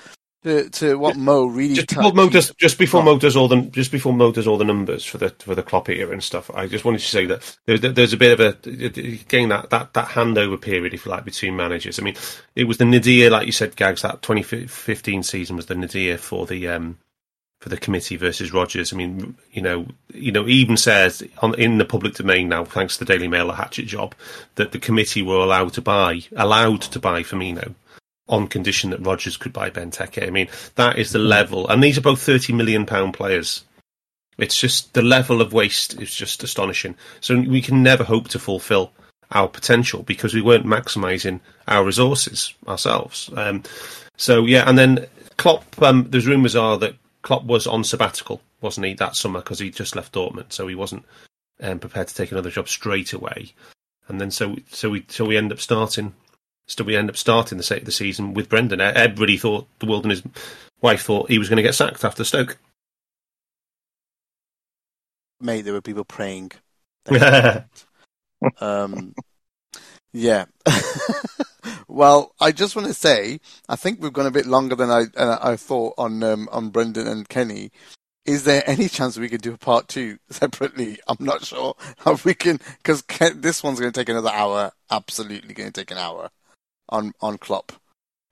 to, 0.44 0.70
to 0.70 1.00
what 1.00 1.16
Mo 1.16 1.46
really 1.46 1.76
just 1.76 1.90
before 1.90 2.14
Mo 2.14 2.30
does 2.30 2.52
just 2.58 2.78
before 2.78 3.02
oh. 3.02 3.06
Mo 3.06 3.18
does 3.18 3.36
all 3.36 3.48
the 3.48 3.62
just 3.64 3.92
before 3.92 4.14
Mo 4.14 4.32
does 4.32 4.48
all 4.48 4.58
the 4.58 4.66
numbers 4.66 5.06
for 5.06 5.18
the 5.18 5.30
for 5.30 5.56
the 5.56 5.64
Klopp 5.64 5.90
era 5.90 6.12
and 6.12 6.24
stuff. 6.24 6.52
I 6.54 6.68
just 6.68 6.86
wanted 6.86 7.00
to 7.00 7.08
say 7.08 7.26
that 7.26 7.58
there's 7.66 7.82
there's 7.82 8.14
a 8.14 8.18
bit 8.18 8.40
of 8.40 8.40
a 8.40 8.70
again 8.70 9.50
that 9.50 9.70
that 9.70 9.94
that 9.94 10.08
handover 10.10 10.60
period, 10.60 10.94
if 10.94 11.06
you 11.06 11.12
like, 11.12 11.26
between 11.26 11.56
managers. 11.56 12.00
I 12.00 12.04
mean, 12.04 12.16
it 12.56 12.66
was 12.66 12.78
the 12.78 12.86
nadir, 12.86 13.30
like 13.30 13.46
you 13.46 13.52
said, 13.52 13.76
Gags. 13.76 14.02
That 14.02 14.22
2015 14.22 15.24
season 15.24 15.56
was 15.56 15.68
the 15.68 15.76
nadir 15.76 16.18
for 16.18 16.46
the 16.46 16.68
um 16.68 16.98
for 17.62 17.70
the 17.70 17.78
committee 17.78 18.18
versus 18.18 18.52
Rodgers. 18.52 18.92
I 18.92 18.98
mean, 18.98 19.38
you 19.54 19.62
know, 19.62 19.88
you 20.14 20.34
know, 20.34 20.46
even 20.50 20.76
says 20.76 21.24
on, 21.42 21.56
in 21.56 21.78
the 21.78 21.86
public 21.86 22.16
domain 22.16 22.50
now, 22.50 22.66
thanks 22.66 22.98
to 22.98 23.06
the 23.06 23.14
Daily 23.14 23.30
Mail, 23.30 23.50
a 23.50 23.56
hatchet 23.56 23.86
job, 23.86 24.14
that 24.56 24.74
the 24.74 24.80
committee 24.80 25.22
were 25.22 25.38
allowed 25.38 25.72
to 25.74 25.82
buy, 25.82 26.24
allowed 26.36 26.82
to 26.82 27.00
buy 27.00 27.24
Firmino 27.24 27.76
on 28.28 28.48
condition 28.48 28.92
that 28.92 29.06
Rodgers 29.06 29.38
could 29.38 29.54
buy 29.54 29.70
Benteke. 29.70 30.26
I 30.26 30.30
mean, 30.30 30.48
that 30.76 30.98
is 30.98 31.12
the 31.12 31.20
level, 31.20 31.68
and 31.68 31.84
these 31.84 31.98
are 31.98 32.02
both 32.02 32.22
thirty 32.22 32.54
million 32.54 32.86
pound 32.86 33.14
players. 33.14 33.64
It's 34.38 34.60
just 34.60 34.94
the 34.94 35.02
level 35.02 35.42
of 35.42 35.54
waste 35.54 36.00
is 36.02 36.14
just 36.14 36.44
astonishing. 36.44 36.96
So 37.22 37.40
we 37.40 37.62
can 37.62 37.84
never 37.84 38.04
hope 38.04 38.30
to 38.30 38.40
fulfil 38.40 38.92
our 39.32 39.48
potential 39.48 40.04
because 40.04 40.34
we 40.34 40.42
weren't 40.42 40.66
maximising 40.66 41.40
our 41.68 41.84
resources 41.84 42.54
ourselves. 42.68 43.30
Um, 43.36 43.64
so 44.18 44.46
yeah, 44.46 44.68
and 44.68 44.78
then 44.78 45.08
Klopp. 45.38 45.82
Um, 45.82 46.08
there's 46.10 46.28
rumours 46.28 46.56
are 46.56 46.78
that 46.80 46.96
Klopp 47.22 47.44
was 47.46 47.68
on 47.68 47.84
sabbatical, 47.84 48.42
wasn't 48.62 48.88
he, 48.88 48.94
that 48.96 49.16
summer 49.16 49.40
because 49.40 49.60
he 49.60 49.70
just 49.70 49.96
left 49.96 50.14
Dortmund, 50.14 50.52
so 50.52 50.68
he 50.68 50.76
wasn't 50.76 51.06
um, 51.62 51.80
prepared 51.80 52.08
to 52.08 52.16
take 52.16 52.32
another 52.32 52.52
job 52.52 52.68
straight 52.68 53.14
away. 53.14 53.54
And 54.08 54.20
then 54.20 54.32
so 54.32 54.56
so 54.70 54.90
we 54.90 55.06
so 55.10 55.26
we 55.26 55.38
end 55.38 55.52
up 55.52 55.60
starting. 55.60 56.14
So 56.68 56.84
we 56.84 56.96
end 56.96 57.10
up 57.10 57.18
starting 57.18 57.58
the 57.58 57.82
the 57.84 57.92
season 57.92 58.34
with 58.34 58.50
Brendan. 58.50 58.82
Everybody 58.82 59.38
thought 59.38 59.68
the 59.80 59.86
world 59.86 60.04
and 60.04 60.12
his 60.12 60.24
wife 60.82 61.04
thought 61.04 61.30
he 61.30 61.40
was 61.40 61.50
going 61.50 61.58
to 61.58 61.64
get 61.64 61.76
sacked 61.76 62.04
after 62.04 62.24
Stoke. 62.24 62.58
Mate, 65.42 65.62
there 65.62 65.74
were 65.74 65.82
people 65.82 66.06
praying. 66.06 66.52
um, 68.62 69.14
yeah. 70.14 70.46
well, 71.88 72.34
I 72.40 72.54
just 72.54 72.78
want 72.78 72.88
to 72.88 72.94
say, 72.94 73.42
I 73.68 73.76
think 73.76 74.02
we've 74.02 74.14
gone 74.14 74.26
a 74.26 74.32
bit 74.32 74.46
longer 74.46 74.76
than 74.76 74.90
I 74.90 75.04
uh, 75.18 75.40
I 75.42 75.58
thought 75.58 75.96
on 75.98 76.24
um, 76.24 76.48
on 76.52 76.70
Brendan 76.70 77.08
and 77.08 77.28
Kenny. 77.28 77.72
Is 78.26 78.46
there 78.46 78.64
any 78.66 78.88
chance 78.88 79.18
we 79.18 79.28
could 79.28 79.42
do 79.42 79.54
a 79.54 79.58
part 79.58 79.90
two 79.90 80.18
separately? 80.30 80.98
I'm 81.10 81.18
not 81.20 81.44
sure 81.44 81.76
how 81.98 82.18
we 82.24 82.34
can 82.34 82.62
because 82.78 83.04
this 83.36 83.62
one's 83.62 83.82
going 83.82 83.92
to 83.92 84.00
take 84.00 84.08
another 84.08 84.30
hour. 84.30 84.72
Absolutely 84.90 85.54
going 85.54 85.74
to 85.74 85.82
take 85.82 85.92
an 85.92 85.98
hour 85.98 86.30
on 86.94 87.14
on 87.20 87.38
Klopp. 87.38 87.74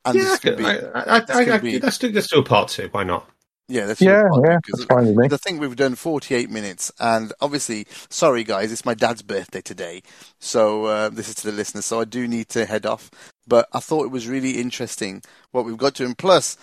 And 0.05 0.17
yeah, 0.17 0.37
be, 0.41 0.65
I, 0.65 1.19
I, 1.19 1.23
I, 1.29 1.57
be... 1.59 1.79
let's 1.79 1.97
do 1.97 2.11
let's 2.11 2.27
do 2.27 2.39
a 2.39 2.43
part 2.43 2.69
two. 2.69 2.87
Why 2.91 3.03
not? 3.03 3.29
Yeah, 3.67 3.85
that's 3.85 4.01
yeah, 4.01 4.27
yeah. 4.43 4.59
That's 4.67 4.83
fine 4.85 5.07
with 5.07 5.15
me. 5.15 5.27
The 5.29 5.37
thing 5.37 5.57
we've 5.57 5.75
done 5.75 5.95
48 5.95 6.49
minutes, 6.49 6.91
and 6.99 7.31
obviously, 7.39 7.87
sorry 8.09 8.43
guys, 8.43 8.71
it's 8.71 8.85
my 8.85 8.93
dad's 8.93 9.21
birthday 9.21 9.61
today, 9.61 10.03
so 10.39 10.85
uh, 10.85 11.09
this 11.09 11.29
is 11.29 11.35
to 11.35 11.47
the 11.47 11.53
listeners. 11.53 11.85
So 11.85 12.01
I 12.01 12.05
do 12.05 12.27
need 12.27 12.49
to 12.49 12.65
head 12.65 12.85
off, 12.85 13.09
but 13.47 13.69
I 13.71 13.79
thought 13.79 14.03
it 14.05 14.11
was 14.11 14.27
really 14.27 14.59
interesting 14.59 15.21
what 15.51 15.63
we've 15.63 15.77
got 15.77 15.95
to, 15.95 16.05
and 16.05 16.17
plus, 16.17 16.57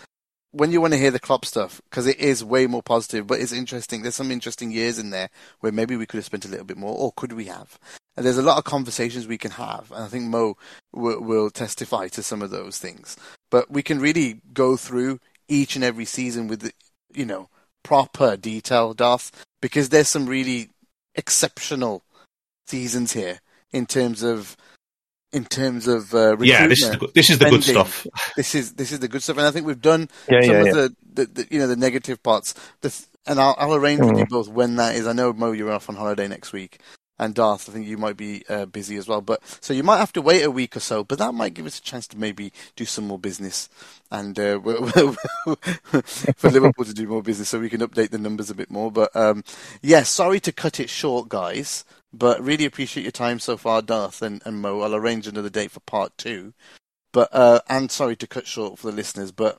when 0.51 0.71
you 0.71 0.83
want 0.83 0.93
to 0.93 0.99
hear 0.99 1.11
the 1.11 1.21
Klopp 1.21 1.47
stuff, 1.47 1.81
because 1.89 2.07
it 2.07 2.19
is 2.19 2.45
way 2.45 2.67
more 2.67 2.83
positive, 2.83 3.27
but 3.27 3.41
it's 3.41 3.53
interesting. 3.53 4.03
There's 4.03 4.15
some 4.15 4.31
interesting 4.31 4.71
years 4.71 4.99
in 4.99 5.09
there 5.09 5.31
where 5.61 5.73
maybe 5.73 5.97
we 5.97 6.05
could 6.05 6.19
have 6.19 6.27
spent 6.27 6.45
a 6.45 6.49
little 6.49 6.67
bit 6.67 6.77
more, 6.77 6.95
or 6.95 7.13
could 7.17 7.33
we 7.33 7.47
have? 7.47 7.79
And 8.19 8.27
there's 8.27 8.37
a 8.37 8.43
lot 8.43 8.59
of 8.59 8.65
conversations 8.65 9.29
we 9.29 9.39
can 9.39 9.53
have, 9.53 9.93
and 9.93 10.03
I 10.03 10.09
think 10.09 10.25
Mo 10.25 10.57
will, 10.93 11.23
will 11.23 11.51
testify 11.51 12.09
to 12.09 12.21
some 12.21 12.43
of 12.43 12.51
those 12.51 12.77
things. 12.77 13.17
But 13.49 13.71
we 13.71 13.81
can 13.81 14.01
really 14.01 14.41
go 14.53 14.77
through 14.77 15.21
each 15.47 15.77
and 15.77 15.85
every 15.85 16.05
season 16.05 16.49
with 16.49 16.69
you 17.15 17.25
know, 17.25 17.49
proper 17.85 18.37
detail, 18.37 18.93
Darth, 18.93 19.31
because 19.63 19.91
there's 19.91 20.09
some 20.09 20.27
really 20.27 20.71
exceptional 21.15 22.03
seasons 22.67 23.13
here 23.13 23.39
in 23.71 23.87
terms 23.87 24.25
of 24.25 24.57
in 25.33 25.45
terms 25.45 25.87
of 25.87 26.13
uh, 26.13 26.37
yeah, 26.41 26.67
this 26.67 26.83
is 26.83 26.91
the, 26.91 27.11
this 27.15 27.31
is 27.31 27.39
the 27.39 27.51
good 27.51 27.63
stuff. 27.63 28.05
This 28.37 28.57
is 28.57 28.75
this 28.75 28.91
is 28.91 28.99
the 28.99 29.07
good 29.07 29.23
stuff, 29.23 29.37
and 29.37 29.47
I 29.47 29.53
think 29.53 29.65
we've 29.65 29.81
done 29.81 30.09
yeah, 30.29 30.41
some 30.41 30.51
yeah, 30.51 30.61
of 30.61 30.67
yeah. 30.67 30.73
The, 30.73 30.95
the, 31.13 31.27
the, 31.27 31.47
you 31.53 31.61
know 31.61 31.69
the 31.69 31.77
negative 31.77 32.21
parts. 32.21 32.53
The, 32.81 32.93
and 33.27 33.39
I'll, 33.39 33.55
I'll 33.59 33.75
arrange 33.75 34.01
mm. 34.01 34.09
with 34.09 34.19
you 34.19 34.25
mm. 34.25 34.31
both 34.31 34.49
when 34.49 34.77
that 34.77 34.97
is. 34.97 35.07
I 35.07 35.13
know 35.13 35.33
Mo, 35.33 35.53
you're 35.53 35.71
off 35.71 35.89
on 35.89 35.97
holiday 35.97 36.27
next 36.27 36.53
week, 36.53 36.81
and 37.19 37.35
Darth, 37.35 37.69
I 37.69 37.73
think 37.73 37.87
you 37.87 37.99
might 37.99 38.17
be 38.17 38.45
uh, 38.49 38.67
busy 38.67 38.97
as 38.97 39.09
well. 39.09 39.21
But 39.21 39.41
so 39.61 39.73
you 39.73 39.83
might 39.83 39.99
have 39.99 40.13
to 40.15 40.23
wait 40.23 40.43
a 40.43 40.51
week 40.51 40.77
or 40.77 40.81
so, 40.81 41.05
but 41.05 41.19
that 41.19 41.35
might 41.35 41.55
give 41.55 41.67
us 41.67 41.79
a 41.79 41.83
chance 41.83 42.07
to 42.09 42.19
maybe 42.19 42.53
do 42.77 42.85
some 42.85 43.07
more 43.07 43.19
business 43.19 43.69
and 44.11 44.39
uh, 44.39 44.61
for 46.37 46.51
Liverpool 46.51 46.85
to 46.85 46.95
do 46.95 47.07
more 47.07 47.23
business, 47.23 47.49
so 47.49 47.61
we 47.61 47.71
can 47.71 47.81
update 47.81 48.11
the 48.11 48.19
numbers 48.19 48.51
a 48.51 48.55
bit 48.55 48.71
more. 48.71 48.91
But 48.91 49.15
um, 49.15 49.45
yeah, 49.83 50.03
sorry 50.03 50.41
to 50.41 50.53
cut 50.53 50.81
it 50.81 50.91
short, 50.91 51.29
guys. 51.29 51.85
But 52.13 52.43
really 52.43 52.65
appreciate 52.65 53.03
your 53.03 53.13
time 53.13 53.39
so 53.39 53.59
far, 53.59 53.83
Darth 53.83 54.23
and, 54.23 54.41
and 54.47 54.63
Mo. 54.63 54.81
I'll 54.81 54.95
arrange 54.95 55.27
another 55.27 55.51
date 55.51 55.71
for 55.71 55.81
part 55.81 56.17
two. 56.17 56.55
But 57.13 57.29
uh, 57.33 57.61
and 57.69 57.91
sorry 57.91 58.17
to 58.17 58.27
cut 58.27 58.47
short 58.47 58.79
for 58.79 58.91
the 58.91 58.97
listeners, 58.97 59.33
but 59.33 59.59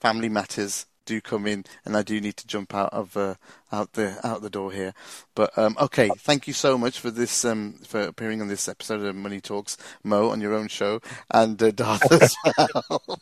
family 0.00 0.28
matters 0.28 0.86
do 1.04 1.20
come 1.20 1.46
in, 1.46 1.64
and 1.84 1.96
I 1.96 2.02
do 2.02 2.20
need 2.20 2.36
to 2.38 2.46
jump 2.46 2.74
out 2.74 2.92
of 2.92 3.16
uh, 3.16 3.34
out 3.72 3.92
the 3.92 4.18
out 4.26 4.42
the 4.42 4.50
door 4.50 4.72
here. 4.72 4.94
But 5.34 5.56
um, 5.58 5.76
okay, 5.80 6.10
thank 6.18 6.46
you 6.46 6.52
so 6.52 6.76
much 6.78 6.98
for 6.98 7.10
this 7.10 7.44
um, 7.44 7.74
for 7.86 8.00
appearing 8.00 8.40
on 8.40 8.48
this 8.48 8.68
episode 8.68 9.02
of 9.02 9.14
Money 9.14 9.40
Talks, 9.40 9.76
Mo, 10.02 10.30
on 10.30 10.40
your 10.40 10.54
own 10.54 10.68
show, 10.68 11.00
and 11.30 11.62
uh, 11.62 11.70
Darth 11.70 12.10
as 12.12 12.34
well. 12.58 13.18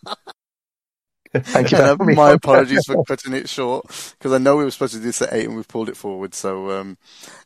Thank 1.35 1.71
you. 1.73 1.79
Uh, 1.79 1.97
my 1.99 2.33
apologies 2.33 2.85
for 2.85 3.03
cutting 3.05 3.33
it 3.33 3.49
short 3.49 3.87
because 4.19 4.33
I 4.33 4.39
know 4.39 4.57
we 4.57 4.65
were 4.65 4.71
supposed 4.71 4.93
to 4.93 4.99
do 4.99 5.07
this 5.07 5.23
at 5.23 5.33
eight 5.33 5.47
and 5.47 5.57
we've 5.57 5.67
pulled 5.67 5.89
it 5.89 5.97
forward. 5.97 6.35
So 6.35 6.71
um, 6.71 6.99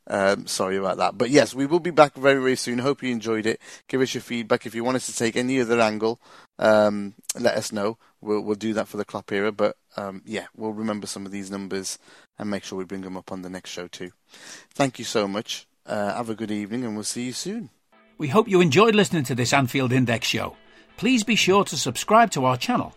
um, 0.08 0.46
sorry 0.48 0.76
about 0.76 0.96
that. 0.96 1.16
But 1.16 1.30
yes, 1.30 1.54
we 1.54 1.66
will 1.66 1.78
be 1.78 1.92
back 1.92 2.14
very 2.14 2.40
very 2.40 2.56
soon. 2.56 2.80
Hope 2.80 3.02
you 3.02 3.12
enjoyed 3.12 3.46
it. 3.46 3.60
Give 3.86 4.00
us 4.00 4.12
your 4.12 4.22
feedback 4.22 4.66
if 4.66 4.74
you 4.74 4.82
want 4.82 4.96
us 4.96 5.06
to 5.06 5.16
take 5.16 5.36
any 5.36 5.60
other 5.60 5.80
angle. 5.80 6.18
Um, 6.58 7.14
let 7.38 7.54
us 7.54 7.70
know. 7.70 7.96
We'll 8.20 8.40
we'll 8.40 8.56
do 8.56 8.72
that 8.74 8.88
for 8.88 8.96
the 8.96 9.04
Klopp 9.04 9.30
era. 9.30 9.52
But 9.52 9.76
um, 9.96 10.22
yeah, 10.26 10.46
we'll 10.56 10.72
remember 10.72 11.06
some 11.06 11.24
of 11.24 11.30
these 11.30 11.50
numbers 11.50 11.98
and 12.40 12.50
make 12.50 12.64
sure 12.64 12.78
we 12.78 12.84
bring 12.84 13.02
them 13.02 13.16
up 13.16 13.30
on 13.30 13.42
the 13.42 13.50
next 13.50 13.70
show 13.70 13.86
too. 13.86 14.10
Thank 14.74 14.98
you 14.98 15.04
so 15.04 15.28
much. 15.28 15.66
Uh, 15.86 16.12
have 16.12 16.28
a 16.28 16.34
good 16.34 16.50
evening, 16.50 16.84
and 16.84 16.94
we'll 16.94 17.04
see 17.04 17.26
you 17.26 17.32
soon. 17.32 17.70
We 18.18 18.28
hope 18.28 18.48
you 18.48 18.60
enjoyed 18.60 18.96
listening 18.96 19.22
to 19.24 19.36
this 19.36 19.52
Anfield 19.52 19.92
Index 19.92 20.26
show. 20.26 20.56
Please 20.96 21.22
be 21.22 21.36
sure 21.36 21.64
to 21.64 21.76
subscribe 21.76 22.30
to 22.32 22.46
our 22.46 22.56
channel 22.56 22.96